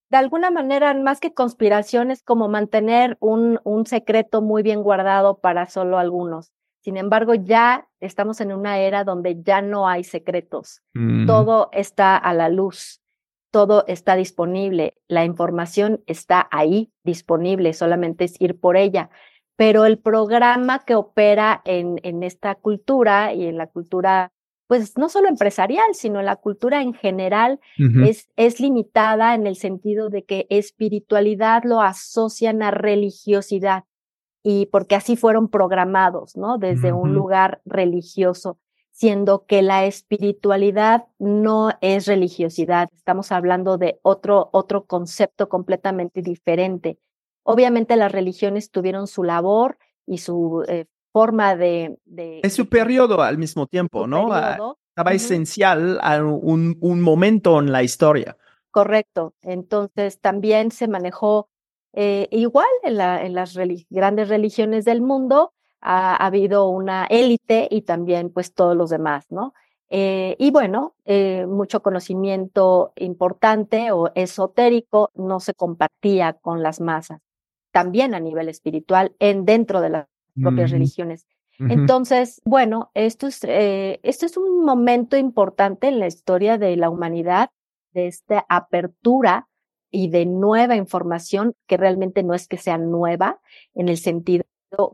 De 0.08 0.16
alguna 0.16 0.50
manera, 0.50 0.94
más 0.94 1.20
que 1.20 1.34
conspiración, 1.34 2.10
es 2.10 2.22
como 2.22 2.48
mantener 2.48 3.18
un, 3.20 3.60
un 3.62 3.84
secreto 3.84 4.40
muy 4.40 4.62
bien 4.62 4.82
guardado 4.82 5.40
para 5.40 5.68
solo 5.68 5.98
algunos. 5.98 6.50
Sin 6.80 6.96
embargo, 6.96 7.34
ya 7.34 7.88
estamos 8.00 8.40
en 8.40 8.54
una 8.54 8.78
era 8.78 9.04
donde 9.04 9.42
ya 9.42 9.60
no 9.60 9.86
hay 9.86 10.02
secretos. 10.02 10.80
Mm. 10.94 11.26
Todo 11.26 11.68
está 11.72 12.16
a 12.16 12.32
la 12.32 12.48
luz, 12.48 13.02
todo 13.50 13.84
está 13.86 14.16
disponible, 14.16 14.96
la 15.08 15.26
información 15.26 16.02
está 16.06 16.48
ahí 16.50 16.90
disponible, 17.04 17.74
solamente 17.74 18.24
es 18.24 18.40
ir 18.40 18.58
por 18.58 18.78
ella. 18.78 19.10
Pero 19.58 19.84
el 19.84 19.98
programa 19.98 20.84
que 20.86 20.94
opera 20.94 21.60
en, 21.66 22.00
en 22.04 22.22
esta 22.22 22.54
cultura 22.54 23.34
y 23.34 23.44
en 23.44 23.58
la 23.58 23.66
cultura 23.66 24.32
pues 24.68 24.98
no 24.98 25.08
solo 25.08 25.28
empresarial, 25.28 25.94
sino 25.94 26.20
en 26.20 26.26
la 26.26 26.36
cultura 26.36 26.82
en 26.82 26.92
general, 26.92 27.58
es, 28.04 28.28
es 28.36 28.60
limitada 28.60 29.34
en 29.34 29.46
el 29.46 29.56
sentido 29.56 30.10
de 30.10 30.24
que 30.24 30.46
espiritualidad 30.50 31.62
lo 31.64 31.80
asocian 31.80 32.62
a 32.62 32.70
religiosidad 32.70 33.84
y 34.42 34.66
porque 34.66 34.94
así 34.94 35.16
fueron 35.16 35.48
programados, 35.48 36.36
¿no? 36.36 36.58
Desde 36.58 36.92
un 36.92 37.14
lugar 37.14 37.62
religioso, 37.64 38.58
siendo 38.92 39.46
que 39.46 39.62
la 39.62 39.86
espiritualidad 39.86 41.06
no 41.18 41.70
es 41.80 42.06
religiosidad, 42.06 42.90
estamos 42.94 43.32
hablando 43.32 43.78
de 43.78 43.98
otro, 44.02 44.50
otro 44.52 44.84
concepto 44.84 45.48
completamente 45.48 46.20
diferente. 46.20 46.98
Obviamente 47.48 47.96
las 47.96 48.12
religiones 48.12 48.70
tuvieron 48.70 49.06
su 49.06 49.24
labor 49.24 49.78
y 50.06 50.18
su 50.18 50.64
eh, 50.68 50.86
forma 51.12 51.56
de, 51.56 51.98
de... 52.04 52.40
Es 52.42 52.54
su 52.54 52.68
periodo 52.68 53.22
al 53.22 53.38
mismo 53.38 53.66
tiempo, 53.66 54.06
¿no? 54.06 54.28
Estaba 54.90 55.12
esencial 55.12 55.98
a 56.02 56.22
un, 56.22 56.76
un 56.80 57.00
momento 57.00 57.58
en 57.58 57.72
la 57.72 57.82
historia. 57.82 58.36
Correcto. 58.70 59.34
Entonces 59.42 60.20
también 60.20 60.70
se 60.70 60.88
manejó 60.88 61.48
eh, 61.92 62.28
igual 62.30 62.66
en, 62.82 62.96
la, 62.96 63.24
en 63.24 63.34
las 63.34 63.58
grandes 63.90 64.28
religiones 64.28 64.84
del 64.84 65.00
mundo 65.00 65.52
ha, 65.80 66.14
habido 66.16 66.68
una 66.68 67.06
élite 67.06 67.66
y 67.70 67.82
también 67.82 68.30
pues 68.30 68.54
todos 68.54 68.76
los 68.76 68.90
demás, 68.90 69.26
¿no? 69.30 69.54
Eh, 69.90 70.36
y 70.38 70.50
bueno, 70.50 70.94
eh, 71.06 71.46
mucho 71.46 71.82
conocimiento 71.82 72.92
importante 72.96 73.90
o 73.90 74.12
esotérico 74.14 75.10
no 75.14 75.40
se 75.40 75.54
compartía 75.54 76.34
con 76.34 76.62
las 76.62 76.80
masas, 76.80 77.20
también 77.72 78.14
a 78.14 78.20
nivel 78.20 78.48
espiritual, 78.48 79.14
en 79.18 79.44
dentro 79.44 79.80
de 79.80 79.90
las 79.90 80.06
propias 80.40 80.70
religiones. 80.70 81.26
Entonces, 81.58 82.40
bueno, 82.44 82.92
esto 82.94 83.26
es, 83.26 83.40
esto 83.42 84.26
es 84.26 84.36
un 84.36 84.64
momento 84.64 85.16
importante 85.16 85.88
en 85.88 85.98
la 85.98 86.06
historia 86.06 86.56
de 86.56 86.76
la 86.76 86.88
humanidad, 86.88 87.50
de 87.92 88.06
esta 88.06 88.46
apertura 88.48 89.48
y 89.90 90.08
de 90.10 90.26
nueva 90.26 90.76
información 90.76 91.54
que 91.66 91.76
realmente 91.76 92.22
no 92.22 92.34
es 92.34 92.46
que 92.46 92.58
sea 92.58 92.78
nueva 92.78 93.40
en 93.74 93.88
el 93.88 93.96
sentido 93.96 94.44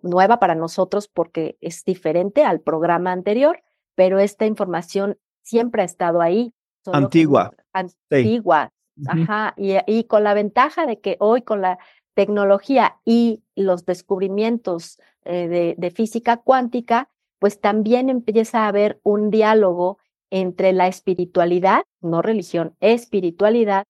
nueva 0.02 0.38
para 0.38 0.54
nosotros 0.54 1.08
porque 1.08 1.56
es 1.60 1.84
diferente 1.84 2.44
al 2.44 2.60
programa 2.60 3.12
anterior, 3.12 3.62
pero 3.94 4.18
esta 4.18 4.46
información 4.46 5.18
siempre 5.42 5.82
ha 5.82 5.84
estado 5.84 6.20
ahí. 6.20 6.54
Antigua. 6.86 7.52
Antigua. 7.72 8.72
Ajá. 9.06 9.54
Y, 9.56 9.74
y, 9.86 10.04
con 10.04 10.22
la 10.22 10.34
ventaja 10.34 10.86
de 10.86 11.00
que 11.00 11.16
hoy 11.18 11.42
con 11.42 11.60
la 11.60 11.78
tecnología 12.14 12.96
y 13.04 13.42
los 13.56 13.84
descubrimientos 13.84 15.00
eh, 15.24 15.48
de, 15.48 15.74
de 15.76 15.90
física 15.90 16.38
cuántica, 16.38 17.08
pues 17.38 17.60
también 17.60 18.08
empieza 18.08 18.64
a 18.64 18.68
haber 18.68 19.00
un 19.02 19.30
diálogo 19.30 19.98
entre 20.30 20.72
la 20.72 20.88
espiritualidad, 20.88 21.82
no 22.00 22.22
religión, 22.22 22.74
espiritualidad 22.80 23.84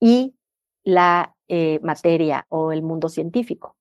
y 0.00 0.34
la 0.82 1.36
eh, 1.48 1.78
materia 1.82 2.46
o 2.48 2.72
el 2.72 2.82
mundo 2.82 3.08
científico. 3.08 3.76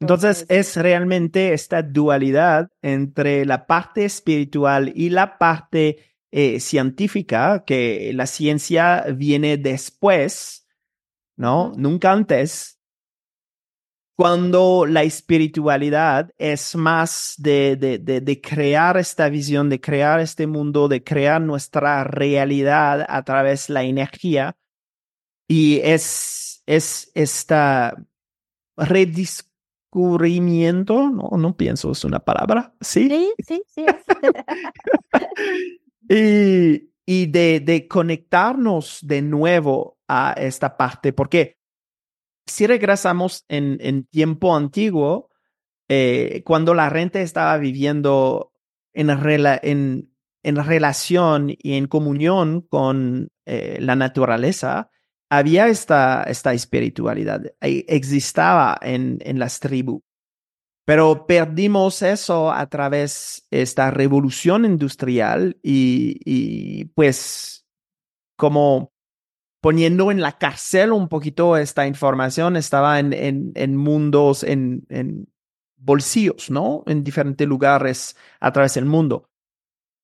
Entonces, 0.00 0.46
es 0.48 0.76
realmente 0.76 1.52
esta 1.52 1.82
dualidad 1.82 2.70
entre 2.80 3.44
la 3.44 3.66
parte 3.66 4.04
espiritual 4.04 4.92
y 4.94 5.10
la 5.10 5.36
parte 5.36 5.98
eh, 6.30 6.60
científica, 6.60 7.64
que 7.66 8.12
la 8.14 8.26
ciencia 8.26 9.04
viene 9.14 9.56
después, 9.56 10.66
¿no? 11.36 11.72
Nunca 11.76 12.12
antes. 12.12 12.80
Cuando 14.16 14.86
la 14.86 15.02
espiritualidad 15.02 16.30
es 16.38 16.76
más 16.76 17.34
de, 17.38 17.74
de, 17.76 17.98
de, 17.98 18.40
crear 18.40 18.96
esta 18.96 19.28
visión, 19.28 19.68
de 19.68 19.80
crear 19.80 20.20
este 20.20 20.46
mundo, 20.46 20.86
de 20.86 21.02
crear 21.02 21.40
nuestra 21.40 22.04
realidad 22.04 23.04
a 23.08 23.24
través 23.24 23.66
de 23.66 23.74
la 23.74 23.82
energía, 23.82 24.56
y 25.48 25.80
es, 25.80 26.62
es 26.66 27.10
esta 27.14 27.96
redescubrimiento, 28.76 31.10
no, 31.10 31.30
no 31.36 31.56
pienso 31.56 31.90
es 31.92 32.04
una 32.04 32.20
palabra, 32.20 32.74
¿sí? 32.80 33.08
Sí, 33.08 33.32
sí, 33.46 33.62
sí. 33.66 33.84
y, 36.08 36.90
y 37.06 37.26
de, 37.26 37.60
de 37.60 37.86
conectarnos 37.88 38.98
de 39.02 39.22
nuevo 39.22 39.98
a 40.08 40.34
esta 40.36 40.76
parte, 40.76 41.12
porque 41.12 41.58
si 42.46 42.66
regresamos 42.66 43.44
en, 43.48 44.04
tiempo 44.06 44.54
antiguo, 44.56 45.30
eh, 45.88 46.42
cuando 46.44 46.74
la 46.74 46.90
gente 46.90 47.22
estaba 47.22 47.56
viviendo 47.58 48.52
en, 48.92 49.08
relación 50.42 51.50
y 51.50 51.74
en 51.74 51.86
comunión 51.86 52.62
con 52.62 53.30
eh, 53.46 53.78
la 53.80 53.96
naturaleza, 53.96 54.90
había 55.30 55.68
esta, 55.68 56.22
esta 56.24 56.52
espiritualidad, 56.52 57.42
existaba 57.60 58.78
en, 58.80 59.20
las 59.38 59.58
tribus, 59.58 60.02
pero 60.84 61.26
perdimos 61.26 62.02
eso 62.02 62.52
a 62.52 62.68
través 62.68 63.46
de 63.50 63.62
esta 63.62 63.90
revolución 63.90 64.64
industrial 64.64 65.58
y 65.62 66.84
pues 66.94 67.66
como 68.36 68.93
poniendo 69.64 70.10
en 70.10 70.20
la 70.20 70.36
cárcel 70.36 70.92
un 70.92 71.08
poquito 71.08 71.56
esta 71.56 71.86
información, 71.86 72.54
estaba 72.54 73.00
en, 73.00 73.14
en, 73.54 73.76
mundos, 73.76 74.42
en, 74.42 74.84
en 74.90 75.26
bolsillos, 75.76 76.50
¿no? 76.50 76.84
En 76.86 77.02
diferentes 77.02 77.48
lugares 77.48 78.14
a 78.40 78.52
través 78.52 78.74
del 78.74 78.84
mundo. 78.84 79.30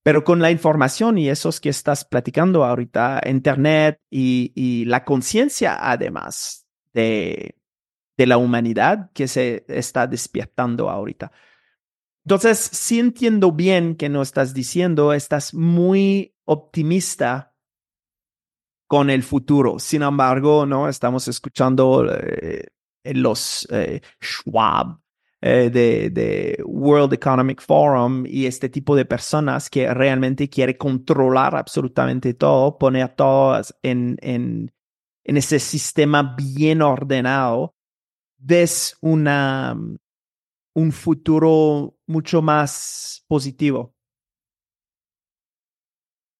Pero 0.02 0.24
con 0.24 0.40
la 0.40 0.50
información 0.50 1.18
y 1.18 1.28
esos 1.28 1.60
que 1.60 1.68
estás 1.68 2.06
platicando 2.06 2.64
ahorita, 2.64 3.20
Internet 3.26 4.00
y, 4.08 4.50
y 4.54 4.86
la 4.86 5.04
conciencia 5.04 5.76
además 5.78 6.66
de, 6.94 7.54
de 8.16 8.26
la 8.26 8.38
humanidad 8.38 9.10
que 9.12 9.28
se 9.28 9.66
está 9.68 10.06
despiertando 10.06 10.88
ahorita. 10.88 11.32
Entonces, 12.24 12.58
sí 12.58 12.98
entiendo 12.98 13.52
bien 13.52 13.94
que 13.94 14.08
no 14.08 14.22
estás 14.22 14.54
diciendo, 14.54 15.12
estás 15.12 15.52
muy 15.52 16.34
optimista 16.46 17.49
con 18.90 19.08
el 19.08 19.22
futuro. 19.22 19.78
Sin 19.78 20.02
embargo, 20.02 20.66
no 20.66 20.88
estamos 20.88 21.28
escuchando 21.28 22.12
eh, 22.12 22.66
los 23.04 23.64
eh, 23.70 24.00
Schwab 24.20 24.98
eh, 25.40 25.70
de, 25.70 26.60
World 26.66 27.12
Economic 27.12 27.62
Forum 27.62 28.24
y 28.26 28.46
este 28.46 28.68
tipo 28.68 28.96
de 28.96 29.04
personas 29.04 29.70
que 29.70 29.94
realmente 29.94 30.50
quiere 30.50 30.76
controlar 30.76 31.54
absolutamente 31.54 32.34
todo, 32.34 32.78
poner 32.78 33.14
todo 33.14 33.62
en, 33.84 34.18
en, 34.22 34.72
en 35.22 35.36
ese 35.36 35.60
sistema 35.60 36.34
bien 36.36 36.82
ordenado, 36.82 37.76
ves 38.38 38.96
una, 39.00 39.78
un 40.74 40.90
futuro 40.90 41.94
mucho 42.08 42.42
más 42.42 43.24
positivo. 43.28 43.94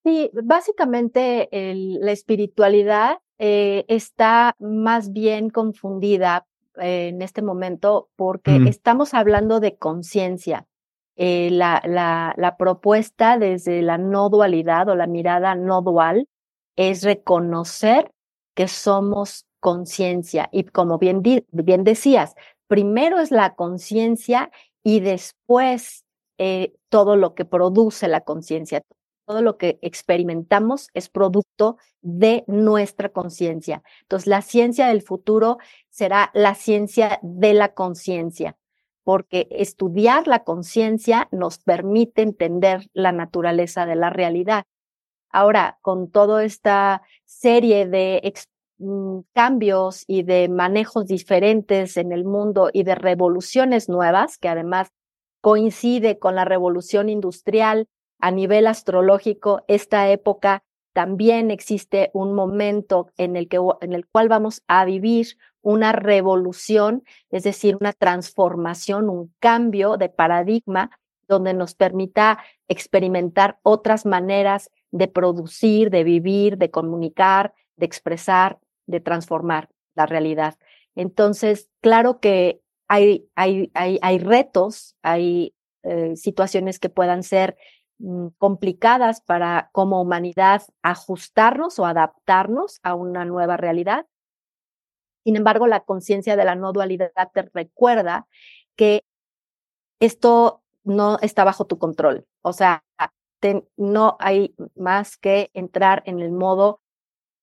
Sí, 0.03 0.31
básicamente 0.33 1.47
la 1.51 2.11
espiritualidad 2.11 3.19
eh, 3.37 3.85
está 3.87 4.55
más 4.59 5.11
bien 5.11 5.49
confundida 5.49 6.45
eh, 6.79 7.09
en 7.09 7.21
este 7.21 7.41
momento 7.41 8.09
porque 8.15 8.59
Mm. 8.59 8.67
estamos 8.67 9.13
hablando 9.13 9.59
de 9.59 9.77
conciencia. 9.77 10.65
Eh, 11.17 11.49
la, 11.51 11.81
la, 11.85 12.33
la 12.37 12.57
propuesta 12.57 13.37
desde 13.37 13.81
la 13.83 13.97
no 13.97 14.29
dualidad 14.29 14.89
o 14.89 14.95
la 14.95 15.07
mirada 15.07 15.53
no 15.55 15.81
dual 15.81 16.27
es 16.77 17.03
reconocer 17.03 18.11
que 18.55 18.67
somos 18.67 19.45
conciencia. 19.59 20.49
Y 20.51 20.63
como 20.63 20.97
bien, 20.97 21.21
bien 21.51 21.83
decías, 21.83 22.33
primero 22.67 23.19
es 23.19 23.29
la 23.31 23.53
conciencia 23.55 24.49
y 24.83 24.99
después 25.01 26.05
eh, 26.39 26.73
todo 26.89 27.15
lo 27.17 27.35
que 27.35 27.45
produce 27.45 28.07
la 28.07 28.21
conciencia. 28.21 28.81
Todo 29.31 29.41
lo 29.41 29.57
que 29.57 29.79
experimentamos 29.81 30.89
es 30.93 31.07
producto 31.07 31.77
de 32.01 32.43
nuestra 32.47 33.07
conciencia. 33.07 33.81
Entonces, 34.01 34.27
la 34.27 34.41
ciencia 34.41 34.87
del 34.87 35.01
futuro 35.01 35.57
será 35.89 36.31
la 36.33 36.53
ciencia 36.53 37.17
de 37.21 37.53
la 37.53 37.73
conciencia, 37.73 38.57
porque 39.05 39.47
estudiar 39.51 40.27
la 40.27 40.43
conciencia 40.43 41.29
nos 41.31 41.59
permite 41.59 42.23
entender 42.23 42.89
la 42.91 43.13
naturaleza 43.13 43.85
de 43.85 43.95
la 43.95 44.09
realidad. 44.09 44.65
Ahora, 45.29 45.79
con 45.81 46.11
toda 46.11 46.43
esta 46.43 47.01
serie 47.23 47.87
de 47.87 48.33
mm, 48.79 49.19
cambios 49.31 50.03
y 50.07 50.23
de 50.23 50.49
manejos 50.49 51.05
diferentes 51.05 51.95
en 51.95 52.11
el 52.11 52.25
mundo 52.25 52.69
y 52.73 52.83
de 52.83 52.95
revoluciones 52.95 53.87
nuevas, 53.87 54.37
que 54.37 54.49
además 54.49 54.89
coincide 55.39 56.19
con 56.19 56.35
la 56.35 56.43
revolución 56.43 57.07
industrial 57.07 57.87
a 58.21 58.31
nivel 58.31 58.67
astrológico, 58.67 59.63
esta 59.67 60.09
época 60.09 60.63
también 60.93 61.51
existe 61.51 62.11
un 62.13 62.33
momento 62.33 63.11
en 63.17 63.35
el, 63.35 63.47
que, 63.47 63.59
en 63.81 63.93
el 63.93 64.05
cual 64.07 64.29
vamos 64.29 64.61
a 64.67 64.85
vivir 64.85 65.37
una 65.61 65.91
revolución, 65.91 67.03
es 67.29 67.43
decir, 67.43 67.77
una 67.79 67.93
transformación, 67.93 69.09
un 69.09 69.33
cambio 69.39 69.97
de 69.97 70.09
paradigma 70.09 70.91
donde 71.27 71.53
nos 71.53 71.75
permita 71.75 72.39
experimentar 72.67 73.59
otras 73.63 74.05
maneras 74.05 74.69
de 74.91 75.07
producir, 75.07 75.89
de 75.89 76.03
vivir, 76.03 76.57
de 76.57 76.71
comunicar, 76.71 77.53
de 77.77 77.85
expresar, 77.85 78.59
de 78.85 78.99
transformar 78.99 79.69
la 79.95 80.05
realidad. 80.05 80.57
Entonces, 80.95 81.69
claro 81.79 82.19
que 82.19 82.61
hay, 82.89 83.29
hay, 83.35 83.71
hay, 83.73 83.97
hay 84.01 84.19
retos, 84.19 84.97
hay 85.01 85.53
eh, 85.83 86.15
situaciones 86.17 86.79
que 86.79 86.89
puedan 86.89 87.23
ser 87.23 87.55
complicadas 88.37 89.21
para 89.21 89.69
como 89.71 90.01
humanidad 90.01 90.63
ajustarnos 90.81 91.79
o 91.79 91.85
adaptarnos 91.85 92.79
a 92.83 92.95
una 92.95 93.25
nueva 93.25 93.57
realidad. 93.57 94.05
Sin 95.23 95.35
embargo, 95.35 95.67
la 95.67 95.81
conciencia 95.81 96.35
de 96.35 96.45
la 96.45 96.55
no 96.55 96.73
dualidad 96.73 97.11
te 97.33 97.43
recuerda 97.53 98.27
que 98.75 99.03
esto 99.99 100.63
no 100.83 101.19
está 101.21 101.43
bajo 101.43 101.65
tu 101.65 101.77
control. 101.77 102.25
O 102.41 102.53
sea, 102.53 102.83
no 103.77 104.17
hay 104.19 104.55
más 104.75 105.17
que 105.17 105.49
entrar 105.53 106.03
en 106.05 106.19
el 106.19 106.31
modo 106.31 106.81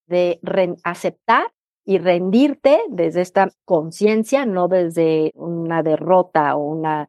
de 0.06 0.40
aceptar 0.84 1.52
y 1.84 1.98
rendirte 1.98 2.80
desde 2.88 3.20
esta 3.20 3.48
conciencia, 3.64 4.44
no 4.46 4.68
desde 4.68 5.32
una 5.34 5.82
derrota 5.82 6.56
o 6.56 6.60
una, 6.60 7.08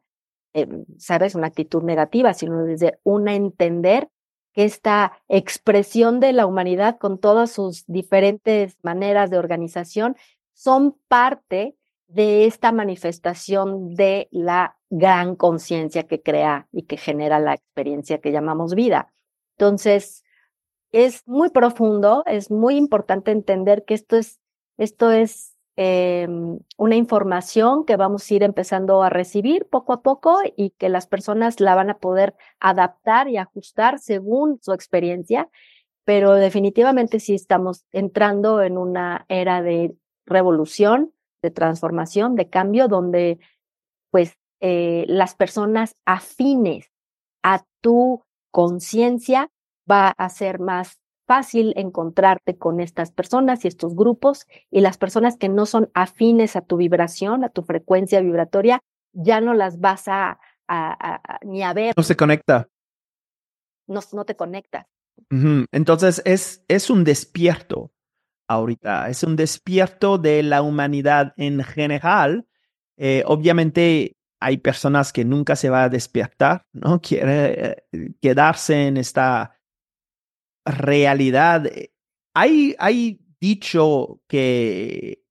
eh, 0.54 0.66
sabes, 0.98 1.34
una 1.34 1.48
actitud 1.48 1.82
negativa, 1.82 2.34
sino 2.34 2.64
desde 2.64 2.98
una 3.02 3.34
entender 3.34 4.08
que 4.52 4.64
esta 4.64 5.12
expresión 5.28 6.20
de 6.20 6.32
la 6.32 6.46
humanidad 6.46 6.98
con 6.98 7.18
todas 7.18 7.52
sus 7.52 7.84
diferentes 7.86 8.76
maneras 8.82 9.30
de 9.30 9.38
organización 9.38 10.16
son 10.54 10.96
parte 11.08 11.76
de 12.08 12.46
esta 12.46 12.72
manifestación 12.72 13.94
de 13.94 14.28
la 14.32 14.76
gran 14.90 15.36
conciencia 15.36 16.02
que 16.08 16.20
crea 16.20 16.66
y 16.72 16.82
que 16.82 16.96
genera 16.96 17.38
la 17.38 17.54
experiencia 17.54 18.20
que 18.20 18.32
llamamos 18.32 18.74
vida. 18.74 19.12
Entonces, 19.56 20.24
es 20.90 21.26
muy 21.26 21.50
profundo, 21.50 22.24
es 22.26 22.50
muy 22.50 22.76
importante 22.76 23.30
entender 23.30 23.84
que 23.84 23.94
esto 23.94 24.16
es, 24.16 24.40
esto 24.76 25.12
es 25.12 25.49
eh, 25.76 26.28
una 26.76 26.96
información 26.96 27.84
que 27.84 27.96
vamos 27.96 28.28
a 28.30 28.34
ir 28.34 28.42
empezando 28.42 29.02
a 29.02 29.10
recibir 29.10 29.66
poco 29.70 29.92
a 29.92 30.02
poco 30.02 30.38
y 30.56 30.70
que 30.70 30.88
las 30.88 31.06
personas 31.06 31.60
la 31.60 31.74
van 31.74 31.90
a 31.90 31.98
poder 31.98 32.34
adaptar 32.58 33.28
y 33.28 33.36
ajustar 33.36 33.98
según 33.98 34.58
su 34.62 34.72
experiencia, 34.72 35.48
pero 36.04 36.34
definitivamente 36.34 37.20
sí 37.20 37.34
estamos 37.34 37.84
entrando 37.92 38.62
en 38.62 38.76
una 38.76 39.24
era 39.28 39.62
de 39.62 39.94
revolución, 40.26 41.12
de 41.42 41.50
transformación, 41.50 42.34
de 42.34 42.48
cambio, 42.48 42.88
donde 42.88 43.38
pues 44.10 44.36
eh, 44.60 45.04
las 45.08 45.34
personas 45.34 45.96
afines 46.04 46.90
a 47.42 47.64
tu 47.80 48.22
conciencia 48.50 49.50
va 49.90 50.08
a 50.08 50.28
ser 50.28 50.58
más 50.58 51.00
fácil 51.30 51.72
encontrarte 51.76 52.58
con 52.58 52.80
estas 52.80 53.12
personas 53.12 53.64
y 53.64 53.68
estos 53.68 53.94
grupos 53.94 54.48
y 54.68 54.80
las 54.80 54.98
personas 54.98 55.36
que 55.36 55.48
no 55.48 55.64
son 55.64 55.88
afines 55.94 56.56
a 56.56 56.60
tu 56.60 56.76
vibración, 56.76 57.44
a 57.44 57.50
tu 57.50 57.62
frecuencia 57.62 58.20
vibratoria, 58.20 58.80
ya 59.12 59.40
no 59.40 59.54
las 59.54 59.78
vas 59.78 60.08
a, 60.08 60.40
a, 60.66 60.90
a, 60.90 61.20
a 61.22 61.38
ni 61.44 61.62
a 61.62 61.72
ver. 61.72 61.94
No 61.96 62.02
se 62.02 62.16
conecta. 62.16 62.66
No, 63.86 64.00
no 64.12 64.24
te 64.24 64.34
conectas. 64.34 64.86
Uh 65.30 65.36
-huh. 65.36 65.66
Entonces 65.70 66.20
es, 66.24 66.64
es 66.66 66.90
un 66.90 67.04
despierto 67.04 67.92
ahorita, 68.48 69.08
es 69.08 69.22
un 69.22 69.36
despierto 69.36 70.18
de 70.18 70.42
la 70.42 70.62
humanidad 70.62 71.32
en 71.36 71.62
general. 71.62 72.48
Eh, 72.98 73.22
obviamente 73.24 74.16
hay 74.40 74.56
personas 74.58 75.12
que 75.12 75.24
nunca 75.24 75.54
se 75.54 75.70
va 75.70 75.84
a 75.84 75.88
despertar, 75.88 76.66
¿no? 76.72 77.00
Quiere 77.00 77.86
eh, 77.92 78.14
quedarse 78.20 78.88
en 78.88 78.96
esta 78.96 79.59
realidad. 80.70 81.70
Hay, 82.34 82.74
hay 82.78 83.20
dicho 83.40 84.22
que 84.28 85.24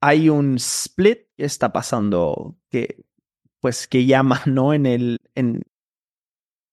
hay 0.00 0.28
un 0.28 0.56
split 0.56 1.28
que 1.36 1.44
está 1.44 1.72
pasando, 1.72 2.56
que 2.70 3.04
pues 3.60 3.88
que 3.88 4.04
llama, 4.04 4.42
¿no? 4.46 4.74
En 4.74 4.86
el, 4.86 5.20
en, 5.34 5.62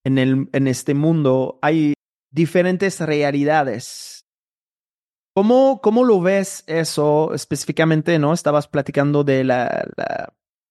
en 0.04 0.18
el, 0.18 0.50
en 0.52 0.68
este 0.68 0.94
mundo 0.94 1.60
hay 1.62 1.94
diferentes 2.32 3.00
realidades. 3.00 4.26
¿Cómo, 5.34 5.80
¿Cómo 5.82 6.04
lo 6.04 6.20
ves 6.20 6.66
eso 6.68 7.34
específicamente, 7.34 8.20
no? 8.20 8.34
Estabas 8.34 8.68
platicando 8.68 9.24
de 9.24 9.46
la, 9.46 9.88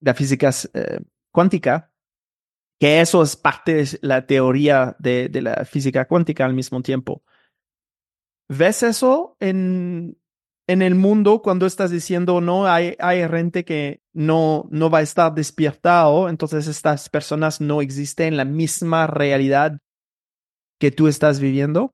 la, 0.00 0.14
física 0.14 0.50
eh, 0.74 1.00
cuántica, 1.32 1.90
que 2.78 3.00
eso 3.00 3.22
es 3.22 3.36
parte 3.36 3.74
de 3.74 3.98
la 4.02 4.26
teoría 4.26 4.96
de, 4.98 5.30
la 5.40 5.64
física 5.64 6.06
cuántica 6.06 6.44
al 6.44 6.52
mismo 6.52 6.82
tiempo. 6.82 7.22
¿Ves 8.50 8.82
eso 8.82 9.36
en, 9.38 10.18
en 10.66 10.82
el 10.82 10.96
mundo 10.96 11.40
cuando 11.40 11.66
estás 11.66 11.92
diciendo 11.92 12.40
no 12.40 12.66
hay, 12.66 12.96
hay 12.98 13.20
gente 13.28 13.64
que 13.64 14.00
no, 14.12 14.66
no 14.70 14.90
va 14.90 14.98
a 14.98 15.02
estar 15.02 15.32
despiertado, 15.32 16.28
entonces 16.28 16.66
estas 16.66 17.08
personas 17.08 17.60
no 17.60 17.80
existen 17.80 18.26
en 18.26 18.36
la 18.36 18.44
misma 18.44 19.06
realidad 19.06 19.78
que 20.80 20.90
tú 20.90 21.06
estás 21.06 21.38
viviendo? 21.38 21.92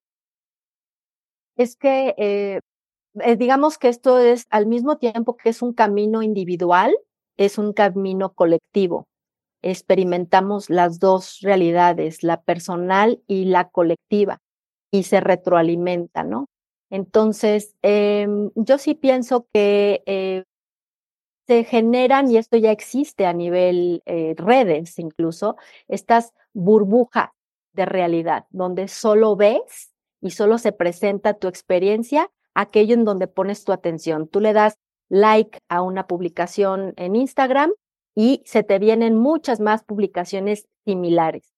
Es 1.59 1.77
que 1.77 2.15
eh, 2.17 2.61
digamos 3.37 3.77
que 3.77 3.89
esto 3.89 4.19
es 4.19 4.47
al 4.49 4.67
mismo 4.67 4.97
tiempo 4.97 5.37
que 5.37 5.51
es 5.51 5.61
un 5.61 5.75
camino 5.75 6.23
individual, 6.23 6.97
es 7.37 7.59
un 7.59 7.75
camino 7.75 8.33
colectivo. 8.33 9.05
Experimentamos 9.61 10.71
las 10.71 11.01
dos 11.01 11.41
realidades, 11.43 12.23
la 12.23 12.41
personal 12.41 13.21
y 13.27 13.45
la 13.45 13.69
colectiva, 13.69 14.39
y 14.91 15.05
se 15.05 15.21
retroalimenta, 15.21 16.23
¿no? 16.23 16.47
Entonces, 16.91 17.75
eh, 17.83 18.27
yo 18.55 18.79
sí 18.79 18.95
pienso 18.95 19.49
que 19.53 20.03
eh, 20.07 20.45
se 21.47 21.65
generan, 21.65 22.31
y 22.31 22.39
esto 22.39 22.57
ya 22.57 22.73
existe 22.73 23.27
a 23.27 23.33
nivel 23.33 24.03
eh, 24.07 24.35
redes 24.37 24.99
incluso, 24.99 25.57
estas 25.89 26.33
burbujas 26.53 27.31
de 27.73 27.87
realidad, 27.87 28.47
donde 28.51 28.89
solo 28.89 29.37
ves 29.37 29.93
y 30.21 30.31
solo 30.31 30.59
se 30.59 30.73
presenta 30.73 31.35
tu 31.35 31.47
experiencia, 31.47 32.31
aquello 32.55 32.95
en 32.95 33.05
donde 33.05 33.29
pones 33.29 33.65
tu 33.65 33.73
atención. 33.73 34.29
Tú 34.29 34.41
le 34.41 34.53
das 34.53 34.79
like 35.09 35.61
a 35.69 35.83
una 35.83 36.07
publicación 36.07 36.95
en 36.97 37.15
Instagram 37.17 37.73
y 38.15 38.43
se 38.45 38.63
te 38.63 38.79
vienen 38.79 39.17
muchas 39.17 39.61
más 39.61 39.85
publicaciones 39.85 40.67
similares. 40.85 41.56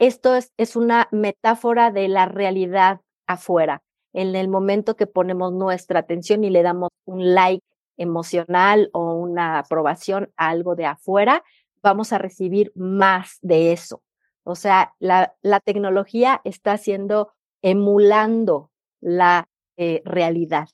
Esto 0.00 0.34
es, 0.34 0.52
es 0.56 0.76
una 0.76 1.08
metáfora 1.12 1.90
de 1.90 2.08
la 2.08 2.24
realidad 2.24 3.02
afuera. 3.26 3.82
En 4.14 4.34
el 4.34 4.48
momento 4.48 4.96
que 4.96 5.06
ponemos 5.06 5.52
nuestra 5.52 6.00
atención 6.00 6.42
y 6.42 6.48
le 6.50 6.62
damos 6.62 6.88
un 7.04 7.34
like 7.34 7.62
emocional 7.98 8.88
o 8.94 9.12
una 9.12 9.58
aprobación 9.58 10.32
a 10.38 10.48
algo 10.48 10.74
de 10.74 10.86
afuera, 10.86 11.44
vamos 11.82 12.14
a 12.14 12.18
recibir 12.18 12.72
más 12.74 13.38
de 13.42 13.72
eso. 13.72 14.02
O 14.42 14.54
sea, 14.54 14.94
la, 15.00 15.34
la 15.42 15.60
tecnología 15.60 16.40
está 16.44 16.72
haciendo 16.72 17.32
emulando 17.60 18.70
la 19.02 19.48
eh, 19.76 20.00
realidad. 20.06 20.68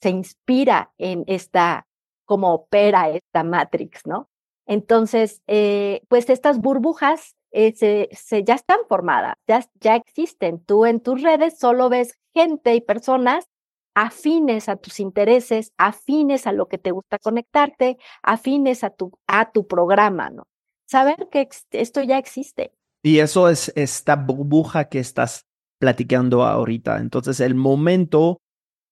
Se 0.00 0.10
inspira 0.10 0.92
en 0.98 1.24
esta, 1.26 1.88
como 2.24 2.54
opera 2.54 3.10
esta 3.10 3.42
Matrix, 3.42 4.06
¿no? 4.06 4.30
Entonces, 4.66 5.42
eh, 5.48 6.02
pues 6.08 6.30
estas 6.30 6.60
burbujas 6.60 7.34
eh, 7.52 8.08
se, 8.12 8.44
ya 8.44 8.54
están 8.54 8.78
formadas, 8.88 9.34
ya, 9.46 9.64
ya 9.80 9.96
existen. 9.96 10.64
Tú 10.64 10.86
en 10.86 11.00
tus 11.00 11.22
redes 11.22 11.58
solo 11.58 11.88
ves 11.88 12.18
gente 12.34 12.74
y 12.74 12.80
personas 12.80 13.46
afines 13.94 14.68
a 14.68 14.76
tus 14.76 15.00
intereses, 15.00 15.72
afines 15.76 16.46
a 16.46 16.52
lo 16.52 16.66
que 16.66 16.78
te 16.78 16.90
gusta 16.90 17.18
conectarte, 17.18 17.98
afines 18.22 18.84
a 18.84 18.90
tu, 18.90 19.12
a 19.26 19.52
tu 19.52 19.66
programa, 19.66 20.30
¿no? 20.30 20.44
Saber 20.86 21.28
que 21.30 21.48
esto 21.72 22.02
ya 22.02 22.18
existe. 22.18 22.72
Y 23.02 23.18
eso 23.18 23.48
es 23.48 23.72
esta 23.76 24.16
burbuja 24.16 24.88
que 24.88 24.98
estás 24.98 25.46
platicando 25.78 26.44
ahorita. 26.44 26.98
Entonces, 26.98 27.40
el 27.40 27.54
momento 27.54 28.40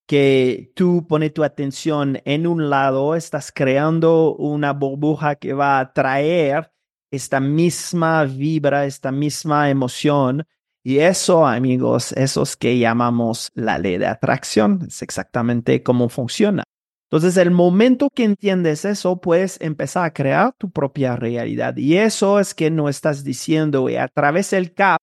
que 0.07 0.73
tú 0.75 1.07
pones 1.07 1.33
tu 1.33 1.45
atención 1.45 2.21
en 2.25 2.47
un 2.47 2.69
lado, 2.69 3.15
estás 3.15 3.53
creando 3.53 4.35
una 4.35 4.73
burbuja 4.73 5.37
que 5.37 5.53
va 5.53 5.79
a 5.79 5.93
traer 5.93 6.73
esta 7.11 7.41
misma 7.41 8.25
vibra, 8.25 8.87
esta 8.87 9.13
misma 9.13 9.71
emoción. 9.71 10.47
Y 10.83 10.99
eso, 10.99 11.47
amigos, 11.47 12.13
eso 12.13 12.43
es 12.43 12.57
que 12.57 12.79
llamamos 12.79 13.51
la 13.55 13.79
ley 13.79 13.99
de 13.99 14.07
atracción. 14.07 14.81
Es 14.89 15.03
exactamente 15.03 15.83
cómo 15.83 16.09
funciona. 16.09 16.65
Entonces, 17.11 17.37
el 17.37 17.51
momento 17.51 18.09
que 18.15 18.23
entiendes 18.23 18.85
eso, 18.85 19.21
puedes 19.21 19.61
empezar 19.61 20.05
a 20.05 20.13
crear 20.13 20.55
tu 20.57 20.71
propia 20.71 21.17
realidad. 21.17 21.77
Y 21.77 21.97
eso 21.97 22.39
es 22.39 22.55
que 22.55 22.71
no 22.71 22.89
estás 22.89 23.25
diciendo, 23.25 23.89
y 23.91 23.97
a 23.97 24.07
través 24.07 24.51
del 24.51 24.73
CAP 24.73 25.01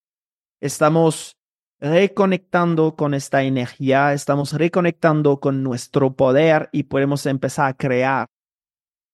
estamos 0.61 1.33
reconectando 1.79 2.95
con 2.95 3.13
esta 3.13 3.43
energía, 3.43 4.13
estamos 4.13 4.53
reconectando 4.53 5.39
con 5.39 5.63
nuestro 5.63 6.15
poder 6.15 6.69
y 6.71 6.83
podemos 6.83 7.25
empezar 7.25 7.69
a 7.69 7.73
crear 7.73 8.27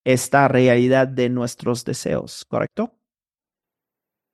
esta 0.03 0.47
realidad 0.47 1.07
de 1.07 1.29
nuestros 1.29 1.85
deseos, 1.85 2.45
¿correcto? 2.45 2.91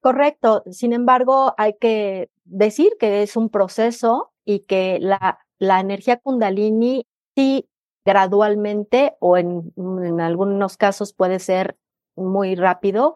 Correcto. 0.02 0.64
Sin 0.72 0.94
embargo, 0.94 1.54
hay 1.58 1.76
que 1.80 2.30
decir 2.46 2.94
que 3.00 3.22
es 3.22 3.36
un 3.36 3.50
proceso 3.50 4.32
y 4.46 4.62
que 4.62 4.98
la, 5.00 5.40
la 5.60 5.80
energía 5.80 6.18
kundalini 6.18 7.06
sí 7.36 7.70
gradualmente 8.06 9.16
o 9.20 9.38
en, 9.38 9.74
en 9.78 10.22
algunos 10.22 10.78
casos 10.78 11.14
puede 11.14 11.40
ser 11.40 11.78
muy 12.16 12.56
rápido, 12.56 13.16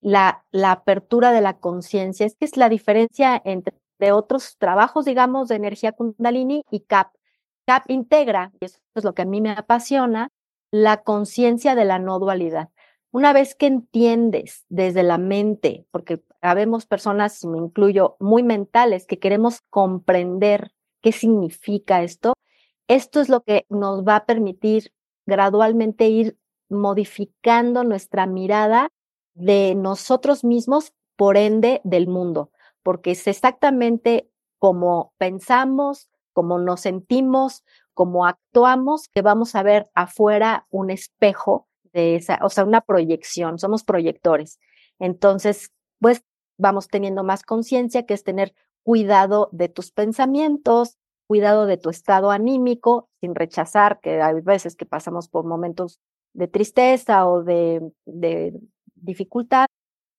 la, 0.00 0.44
la 0.50 0.72
apertura 0.72 1.32
de 1.32 1.40
la 1.40 1.58
conciencia. 1.58 2.24
Es 2.24 2.36
que 2.36 2.44
es 2.44 2.56
la 2.56 2.68
diferencia 2.68 3.40
entre 3.44 3.74
otros 4.12 4.56
trabajos, 4.58 5.04
digamos, 5.04 5.48
de 5.48 5.56
energía 5.56 5.92
kundalini 5.92 6.64
y 6.70 6.80
CAP. 6.80 7.12
CAP 7.66 7.90
integra, 7.90 8.52
y 8.60 8.64
eso 8.64 8.78
es 8.94 9.04
lo 9.04 9.14
que 9.14 9.22
a 9.22 9.26
mí 9.26 9.40
me 9.40 9.50
apasiona, 9.50 10.28
la 10.72 11.02
conciencia 11.02 11.76
de 11.76 11.84
la 11.84 12.00
no 12.00 12.18
dualidad. 12.18 12.70
Una 13.12 13.34
vez 13.34 13.54
que 13.54 13.66
entiendes 13.66 14.64
desde 14.70 15.02
la 15.02 15.18
mente, 15.18 15.86
porque 15.90 16.24
habemos 16.40 16.86
personas, 16.86 17.44
me 17.44 17.58
incluyo, 17.58 18.16
muy 18.18 18.42
mentales, 18.42 19.06
que 19.06 19.18
queremos 19.18 19.60
comprender 19.68 20.72
qué 21.02 21.12
significa 21.12 22.02
esto, 22.02 22.32
esto 22.88 23.20
es 23.20 23.28
lo 23.28 23.42
que 23.42 23.66
nos 23.68 24.02
va 24.02 24.16
a 24.16 24.26
permitir 24.26 24.92
gradualmente 25.26 26.08
ir 26.08 26.38
modificando 26.70 27.84
nuestra 27.84 28.26
mirada 28.26 28.88
de 29.34 29.74
nosotros 29.74 30.42
mismos, 30.42 30.94
por 31.16 31.36
ende, 31.36 31.82
del 31.84 32.08
mundo, 32.08 32.50
porque 32.82 33.10
es 33.10 33.26
exactamente 33.26 34.30
como 34.58 35.12
pensamos, 35.18 36.08
como 36.32 36.58
nos 36.58 36.80
sentimos, 36.80 37.62
como 37.94 38.26
actuamos, 38.26 39.08
que 39.08 39.22
vamos 39.22 39.54
a 39.54 39.62
ver 39.62 39.90
afuera 39.94 40.66
un 40.70 40.90
espejo 40.90 41.68
de 41.92 42.16
esa, 42.16 42.38
o 42.42 42.48
sea, 42.48 42.64
una 42.64 42.80
proyección, 42.80 43.58
somos 43.58 43.84
proyectores. 43.84 44.58
Entonces, 44.98 45.70
pues 46.00 46.22
vamos 46.58 46.88
teniendo 46.88 47.24
más 47.24 47.42
conciencia, 47.42 48.04
que 48.06 48.14
es 48.14 48.24
tener 48.24 48.54
cuidado 48.82 49.48
de 49.52 49.68
tus 49.68 49.92
pensamientos, 49.92 50.98
cuidado 51.26 51.66
de 51.66 51.76
tu 51.76 51.90
estado 51.90 52.30
anímico, 52.30 53.08
sin 53.20 53.34
rechazar, 53.34 54.00
que 54.00 54.20
hay 54.20 54.40
veces 54.40 54.76
que 54.76 54.86
pasamos 54.86 55.28
por 55.28 55.44
momentos 55.44 56.00
de 56.34 56.48
tristeza 56.48 57.26
o 57.26 57.42
de, 57.42 57.92
de 58.06 58.58
dificultad, 58.94 59.66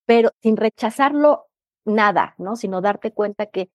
pero 0.05 0.31
sin 0.41 0.57
rechazarlo 0.57 1.47
nada, 1.85 2.35
¿no? 2.37 2.55
Sino 2.55 2.81
darte 2.81 3.11
cuenta 3.11 3.47
que 3.47 3.69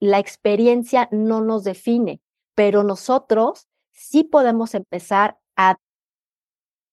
la 0.00 0.18
experiencia 0.18 1.08
no 1.10 1.40
nos 1.40 1.64
define, 1.64 2.20
pero 2.58 2.82
nosotros 2.82 3.68
sí 3.92 4.24
podemos 4.24 4.74
empezar 4.74 5.38
a 5.54 5.76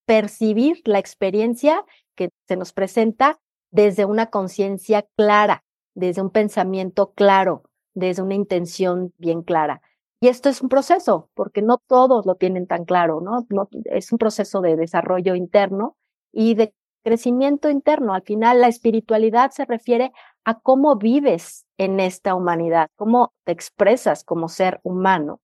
percibir 0.05 0.80
la 0.86 0.99
experiencia 0.99 1.84
que 2.13 2.30
se 2.47 2.55
nos 2.55 2.72
presenta 2.72 3.39
desde 3.72 4.05
una 4.05 4.28
conciencia 4.28 5.07
clara, 5.18 5.63
desde 5.95 6.22
un 6.22 6.30
pensamiento 6.30 7.13
claro, 7.13 7.63
desde 7.95 8.22
una 8.22 8.36
intención 8.36 9.11
bien 9.18 9.41
clara. 9.41 9.82
Y 10.22 10.28
esto 10.28 10.49
es 10.49 10.61
un 10.61 10.70
proceso, 10.70 11.32
porque 11.34 11.63
no 11.63 11.80
todos 11.80 12.28
lo 12.28 12.36
tienen 12.36 12.68
tan 12.68 12.86
claro, 12.86 13.20
¿no? 13.20 13.47
es 13.86 14.11
un 14.11 14.20
proceso 14.20 14.61
de 14.61 14.76
desarrollo 14.76 15.34
interno 15.34 15.97
y 16.32 16.53
de 16.53 16.76
crecimiento 17.03 17.72
interno. 17.72 18.13
Al 18.13 18.22
final, 18.22 18.61
la 18.61 18.68
espiritualidad 18.68 19.49
se 19.49 19.66
refiere 19.66 20.11
a 20.43 20.59
cómo 20.59 20.95
vives 20.97 21.66
en 21.80 21.99
esta 21.99 22.36
humanidad, 22.36 22.91
cómo 22.95 23.34
te 23.45 23.51
expresas 23.51 24.24
como 24.24 24.47
ser 24.47 24.80
humano. 24.84 25.41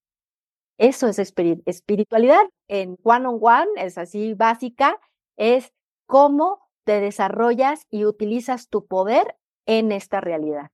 Eso 0.81 1.07
es 1.07 1.19
espiritualidad 1.19 2.41
en 2.67 2.97
one 3.03 3.27
on 3.27 3.37
one, 3.39 3.67
es 3.77 3.99
así 3.99 4.33
básica, 4.33 4.99
es 5.37 5.73
cómo 6.07 6.59
te 6.85 6.99
desarrollas 6.99 7.85
y 7.91 8.05
utilizas 8.05 8.67
tu 8.67 8.87
poder 8.87 9.35
en 9.67 9.91
esta 9.91 10.21
realidad. 10.21 10.71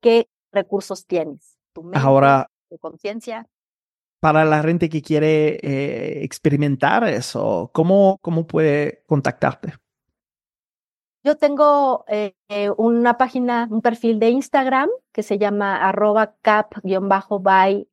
¿Qué 0.00 0.30
recursos 0.52 1.06
tienes? 1.06 1.58
Tu 1.74 1.82
mente, 1.82 1.98
Ahora, 1.98 2.46
tu 2.70 2.78
conciencia. 2.78 3.46
Para 4.20 4.46
la 4.46 4.62
gente 4.62 4.88
que 4.88 5.02
quiere 5.02 5.56
eh, 5.56 6.24
experimentar 6.24 7.04
eso, 7.04 7.70
¿cómo, 7.74 8.16
¿cómo 8.22 8.46
puede 8.46 9.04
contactarte? 9.06 9.74
Yo 11.24 11.36
tengo 11.36 12.06
eh, 12.08 12.32
eh, 12.48 12.70
una 12.78 13.18
página, 13.18 13.68
un 13.70 13.82
perfil 13.82 14.18
de 14.18 14.30
Instagram 14.30 14.88
que 15.12 15.22
se 15.22 15.36
llama 15.36 15.76
arroba 15.86 16.36
cap-by-luisa. 16.40 17.84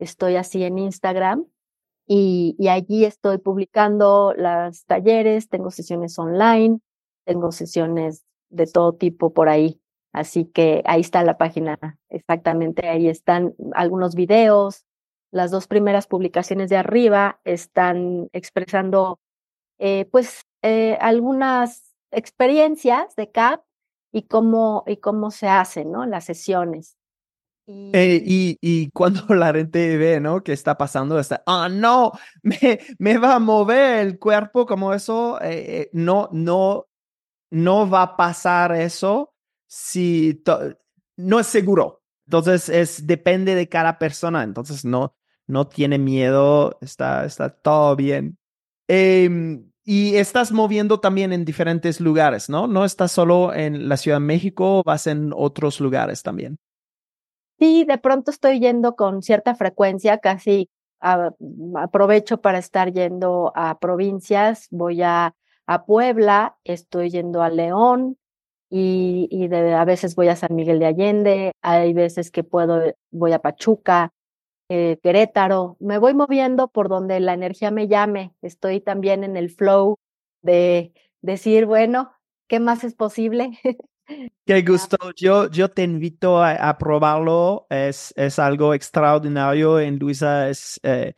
Estoy 0.00 0.36
así 0.36 0.64
en 0.64 0.78
Instagram 0.78 1.46
y, 2.06 2.56
allí 2.68 3.04
estoy 3.04 3.38
publicando 3.38 4.34
los 4.36 4.84
talleres, 4.86 5.48
tengo 5.48 5.70
sesiones 5.70 6.18
online, 6.18 6.80
tengo 7.24 7.52
sesiones 7.52 8.24
de 8.48 8.66
todo 8.66 8.94
tipo 8.94 9.32
por 9.32 9.48
ahí. 9.48 9.80
Así 10.12 10.46
que 10.46 10.82
ahí 10.86 11.02
está 11.02 11.22
la 11.22 11.38
página, 11.38 11.78
exactamente, 12.08 12.88
ahí 12.88 13.08
están 13.08 13.54
algunos 13.74 14.16
videos. 14.16 14.84
Las 15.30 15.52
dos 15.52 15.68
primeras 15.68 16.08
publicaciones 16.08 16.68
de 16.70 16.76
arriba 16.78 17.40
están 17.44 18.28
expresando 18.32 19.20
eh, 19.78 20.06
pues 20.10 20.42
eh, 20.62 20.98
algunas 21.00 21.94
experiencias 22.10 23.14
de 23.14 23.30
CAP 23.30 23.62
y 24.12 24.22
cómo, 24.22 24.82
y 24.86 24.96
cómo 24.96 25.30
se 25.30 25.46
hacen, 25.46 25.92
¿no? 25.92 26.06
Las 26.06 26.24
sesiones. 26.24 26.96
Eh, 27.92 28.22
y, 28.24 28.58
y, 28.60 28.90
cuando 28.90 29.22
la 29.34 29.52
gente 29.52 29.96
ve, 29.96 30.20
¿no? 30.20 30.42
Que 30.42 30.52
está 30.52 30.76
pasando, 30.76 31.18
está, 31.18 31.42
ah, 31.46 31.68
no, 31.68 32.12
me, 32.42 32.80
me 32.98 33.18
va 33.18 33.36
a 33.36 33.38
mover 33.38 34.06
el 34.06 34.18
cuerpo 34.18 34.66
como 34.66 34.94
eso, 34.94 35.38
no, 35.92 36.28
no, 36.32 36.86
no 37.50 37.90
va 37.90 38.02
a 38.02 38.16
pasar 38.16 38.72
eso 38.72 39.34
si 39.66 40.42
no 41.16 41.40
es 41.40 41.46
seguro. 41.46 42.02
Entonces, 42.26 42.68
es, 42.68 43.06
depende 43.06 43.54
de 43.54 43.68
cada 43.68 43.98
persona. 43.98 44.42
Entonces, 44.42 44.84
no, 44.84 45.16
no 45.46 45.66
tiene 45.66 45.98
miedo, 45.98 46.78
está, 46.80 47.24
está 47.24 47.50
todo 47.50 47.96
bien. 47.96 48.38
Eh, 48.88 49.60
y 49.84 50.14
estás 50.16 50.52
moviendo 50.52 51.00
también 51.00 51.32
en 51.32 51.44
diferentes 51.44 52.00
lugares, 52.00 52.48
¿no? 52.48 52.66
No 52.66 52.84
estás 52.84 53.12
solo 53.12 53.52
en 53.52 53.88
la 53.88 53.96
Ciudad 53.96 54.18
de 54.18 54.26
México, 54.26 54.82
vas 54.84 55.06
en 55.06 55.32
otros 55.34 55.80
lugares 55.80 56.22
también. 56.22 56.58
Sí, 57.60 57.84
de 57.84 57.98
pronto 57.98 58.32
estoy 58.32 58.58
yendo 58.60 58.96
con 58.96 59.22
cierta 59.22 59.54
frecuencia, 59.54 60.18
casi 60.18 60.70
aprovecho 61.00 62.40
para 62.40 62.58
estar 62.58 62.92
yendo 62.92 63.52
a 63.54 63.78
provincias, 63.78 64.68
voy 64.70 65.02
a, 65.02 65.34
a 65.66 65.84
Puebla, 65.86 66.56
estoy 66.64 67.10
yendo 67.10 67.42
a 67.42 67.50
León 67.50 68.18
y, 68.70 69.28
y 69.30 69.48
de, 69.48 69.74
a 69.74 69.84
veces 69.86 70.16
voy 70.16 70.28
a 70.28 70.36
San 70.36 70.54
Miguel 70.56 70.78
de 70.80 70.86
Allende, 70.86 71.52
hay 71.62 71.94
veces 71.94 72.30
que 72.30 72.44
puedo, 72.44 72.82
voy 73.10 73.32
a 73.32 73.40
Pachuca, 73.40 74.12
eh, 74.70 74.98
Querétaro, 75.02 75.76
me 75.80 75.98
voy 75.98 76.14
moviendo 76.14 76.68
por 76.68 76.88
donde 76.90 77.20
la 77.20 77.34
energía 77.34 77.70
me 77.72 77.88
llame. 77.88 78.34
Estoy 78.42 78.80
también 78.82 79.24
en 79.24 79.36
el 79.38 79.50
flow 79.50 79.96
de 80.42 80.94
decir, 81.22 81.66
bueno, 81.66 82.12
¿qué 82.48 82.60
más 82.60 82.84
es 82.84 82.94
posible? 82.96 83.58
Qué 84.44 84.62
gusto. 84.62 84.96
Yo, 85.16 85.50
yo 85.50 85.70
te 85.70 85.82
invito 85.82 86.42
a, 86.42 86.76
probarlo. 86.78 87.66
Es, 87.70 88.12
es 88.16 88.38
algo 88.38 88.74
extraordinario. 88.74 89.78
En 89.78 89.98
Luisa 89.98 90.48
es 90.48 90.80
eh, 90.82 91.14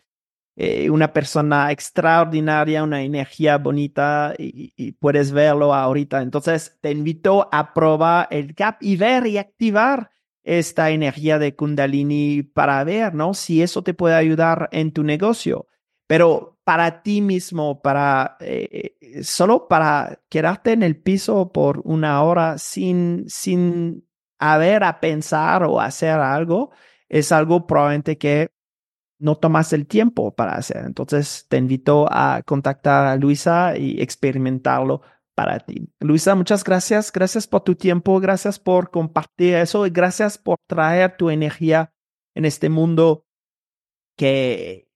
eh, 0.55 0.90
una 0.90 1.12
persona 1.12 1.72
extraordinaria, 1.72 2.82
una 2.82 3.03
energía 3.03 3.57
bonita 3.57 4.34
y, 4.38 4.93
puedes 4.93 5.32
verlo 5.32 5.72
ahorita. 5.74 6.20
Entonces, 6.20 6.78
te 6.80 6.90
invito 6.90 7.49
a 7.51 7.72
probar 7.72 8.28
el 8.30 8.55
CAP 8.55 8.82
y 8.82 8.97
ver 8.97 9.26
y 9.26 9.38
activar 9.38 10.11
esta 10.45 10.90
energía 10.90 11.38
de 11.38 11.57
Kundalini 11.57 12.43
para 12.43 12.84
ver, 12.84 13.14
¿no? 13.14 13.32
Si 13.32 13.62
eso 13.62 13.82
te 13.82 13.95
puede 13.95 14.14
ayudar 14.14 14.68
en 14.72 14.93
tu 14.93 15.05
negocio. 15.05 15.66
Pero 16.12 16.58
para 16.62 17.02
ti 17.02 17.22
mismo, 17.22 17.80
para 17.80 18.36
eh, 18.40 18.98
eh, 19.00 19.24
solo 19.24 19.66
para 19.66 20.20
quedarte 20.28 20.72
en 20.72 20.82
el 20.82 21.00
piso 21.00 21.52
por 21.52 21.80
una 21.84 22.22
hora 22.22 22.58
sin, 22.58 23.24
sin 23.30 24.06
haber 24.38 24.84
a 24.84 25.00
pensar 25.00 25.62
o 25.64 25.80
hacer 25.80 26.20
algo, 26.20 26.70
es 27.08 27.32
algo 27.32 27.66
probablemente 27.66 28.18
que 28.18 28.50
no 29.20 29.36
tomas 29.36 29.72
el 29.72 29.86
tiempo 29.86 30.34
para 30.34 30.52
hacer. 30.56 30.84
Entonces 30.84 31.46
te 31.48 31.56
invito 31.56 32.06
a 32.10 32.42
contactar 32.44 33.06
a 33.06 33.16
Luisa 33.16 33.78
y 33.78 33.98
experimentarlo 34.02 35.00
para 35.34 35.60
ti. 35.60 35.88
Luisa, 35.98 36.34
muchas 36.34 36.62
gracias. 36.62 37.10
Gracias 37.10 37.46
por 37.46 37.62
tu 37.62 37.74
tiempo. 37.74 38.20
Gracias 38.20 38.58
por 38.58 38.90
compartir 38.90 39.54
eso 39.54 39.86
y 39.86 39.90
gracias 39.90 40.36
por 40.36 40.58
traer 40.66 41.16
tu 41.16 41.30
energía 41.30 41.94
en 42.34 42.44
este 42.44 42.68
mundo 42.68 43.24
que 44.18 44.91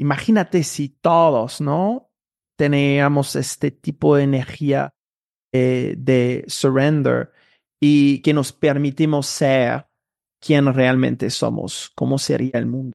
imagínate 0.00 0.62
si 0.64 0.88
todos, 0.88 1.60
¿no? 1.60 2.10
Teníamos 2.56 3.36
este 3.36 3.70
tipo 3.70 4.16
de 4.16 4.24
energía 4.24 4.94
eh, 5.52 5.94
de 5.96 6.44
surrender 6.48 7.32
y 7.80 8.22
que 8.22 8.32
nos 8.32 8.52
permitimos 8.52 9.26
ser 9.26 9.86
quien 10.40 10.72
realmente 10.72 11.28
somos, 11.28 11.92
cómo 11.94 12.18
sería 12.18 12.52
el 12.54 12.66
mundo. 12.66 12.92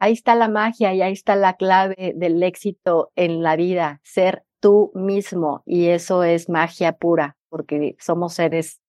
Ahí 0.00 0.12
está 0.12 0.34
la 0.34 0.48
magia 0.48 0.94
y 0.94 1.02
ahí 1.02 1.12
está 1.12 1.36
la 1.36 1.56
clave 1.56 2.14
del 2.16 2.42
éxito 2.42 3.12
en 3.14 3.42
la 3.42 3.56
vida, 3.56 4.00
ser 4.04 4.44
tú 4.60 4.92
mismo. 4.94 5.62
Y 5.66 5.88
eso 5.88 6.24
es 6.24 6.48
magia 6.48 6.92
pura, 6.92 7.36
porque 7.50 7.96
somos 7.98 8.34
seres 8.34 8.80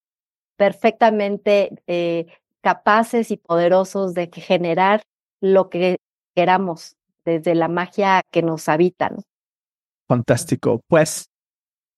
perfectamente 0.56 1.70
eh, 1.86 2.26
capaces 2.62 3.30
y 3.30 3.36
poderosos 3.36 4.14
de 4.14 4.30
generar 4.32 5.02
lo 5.40 5.68
que 5.68 5.96
queramos 6.34 6.96
desde 7.24 7.54
la 7.54 7.68
magia 7.68 8.22
que 8.30 8.42
nos 8.42 8.68
habita. 8.68 9.10
Fantástico. 10.08 10.80
Pues, 10.88 11.30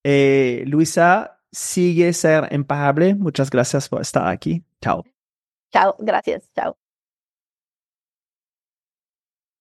eh, 0.05 0.65
Luisa, 0.67 1.41
sigue 1.51 2.13
ser 2.13 2.49
impagable. 2.53 3.15
Muchas 3.15 3.51
gracias 3.51 3.89
por 3.89 4.01
estar 4.01 4.29
aquí. 4.29 4.65
Chao. 4.81 5.05
Chao, 5.73 5.97
gracias. 5.99 6.51
Chao. 6.55 6.77